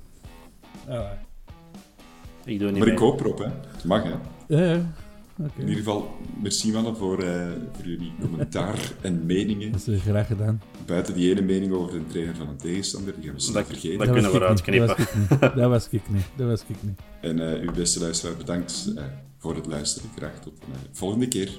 Ik 2.45 2.59
doe 2.59 2.71
niet 2.71 2.79
Maar 2.79 2.89
ik 2.89 2.99
hoop 2.99 3.21
erop, 3.21 3.39
hè. 3.39 3.45
Het 3.73 3.85
mag, 3.85 4.03
hè. 4.03 4.11
Ja, 4.49 4.73
ja. 4.73 4.95
Oké. 5.39 5.51
In 5.61 5.69
ieder 5.69 5.77
geval, 5.85 6.11
merci 6.43 6.73
mannen 6.73 6.97
voor, 6.97 7.23
eh, 7.23 7.47
voor 7.73 7.85
jullie 7.87 8.13
commentaar 8.21 8.79
en 9.01 9.27
meningen. 9.27 9.73
Dat 9.73 9.87
is 9.87 10.01
graag 10.03 10.27
gedaan. 10.27 10.63
Buiten 10.87 11.15
die 11.15 11.31
ene 11.31 11.41
mening 11.43 11.73
over 11.73 11.93
de 11.99 12.07
trainer 12.07 12.35
van 12.37 12.49
een 12.49 12.57
tegenstander, 12.57 13.15
die 13.15 13.25
gaan 13.25 13.35
we 13.35 13.41
snel 13.41 13.55
Dat- 13.55 13.67
vergeten. 13.67 13.99
dat- 13.99 14.11
kunnen 14.11 14.31
we 14.31 14.37
eruit 14.37 14.61
knippen. 14.61 14.97
Dat 14.99 14.99
was 14.99 15.09
ik 15.09 15.15
niet. 15.19 15.39
Dat 15.57 15.69
was 15.69 15.89
ik 15.91 16.03
niet. 16.13 16.25
Dat 16.37 16.47
was 16.47 16.61
ik 16.69 16.77
niet. 16.83 16.99
En 17.21 17.53
eh, 17.55 17.61
uw 17.69 17.73
beste 17.73 18.01
luisteraar, 18.01 18.37
bedankt 18.37 18.93
eh, 18.97 19.05
voor 19.39 19.55
het 19.55 19.67
luisteren. 19.67 20.11
Graag 20.17 20.41
tot 20.41 20.53
de 20.57 20.65
volgende 20.93 21.29
keer. 21.29 21.51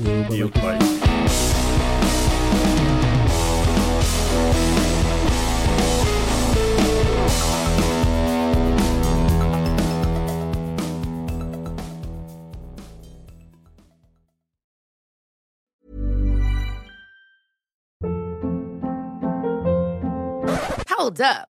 You. 0.00 0.50
Hold 20.88 21.20
up. 21.20 21.48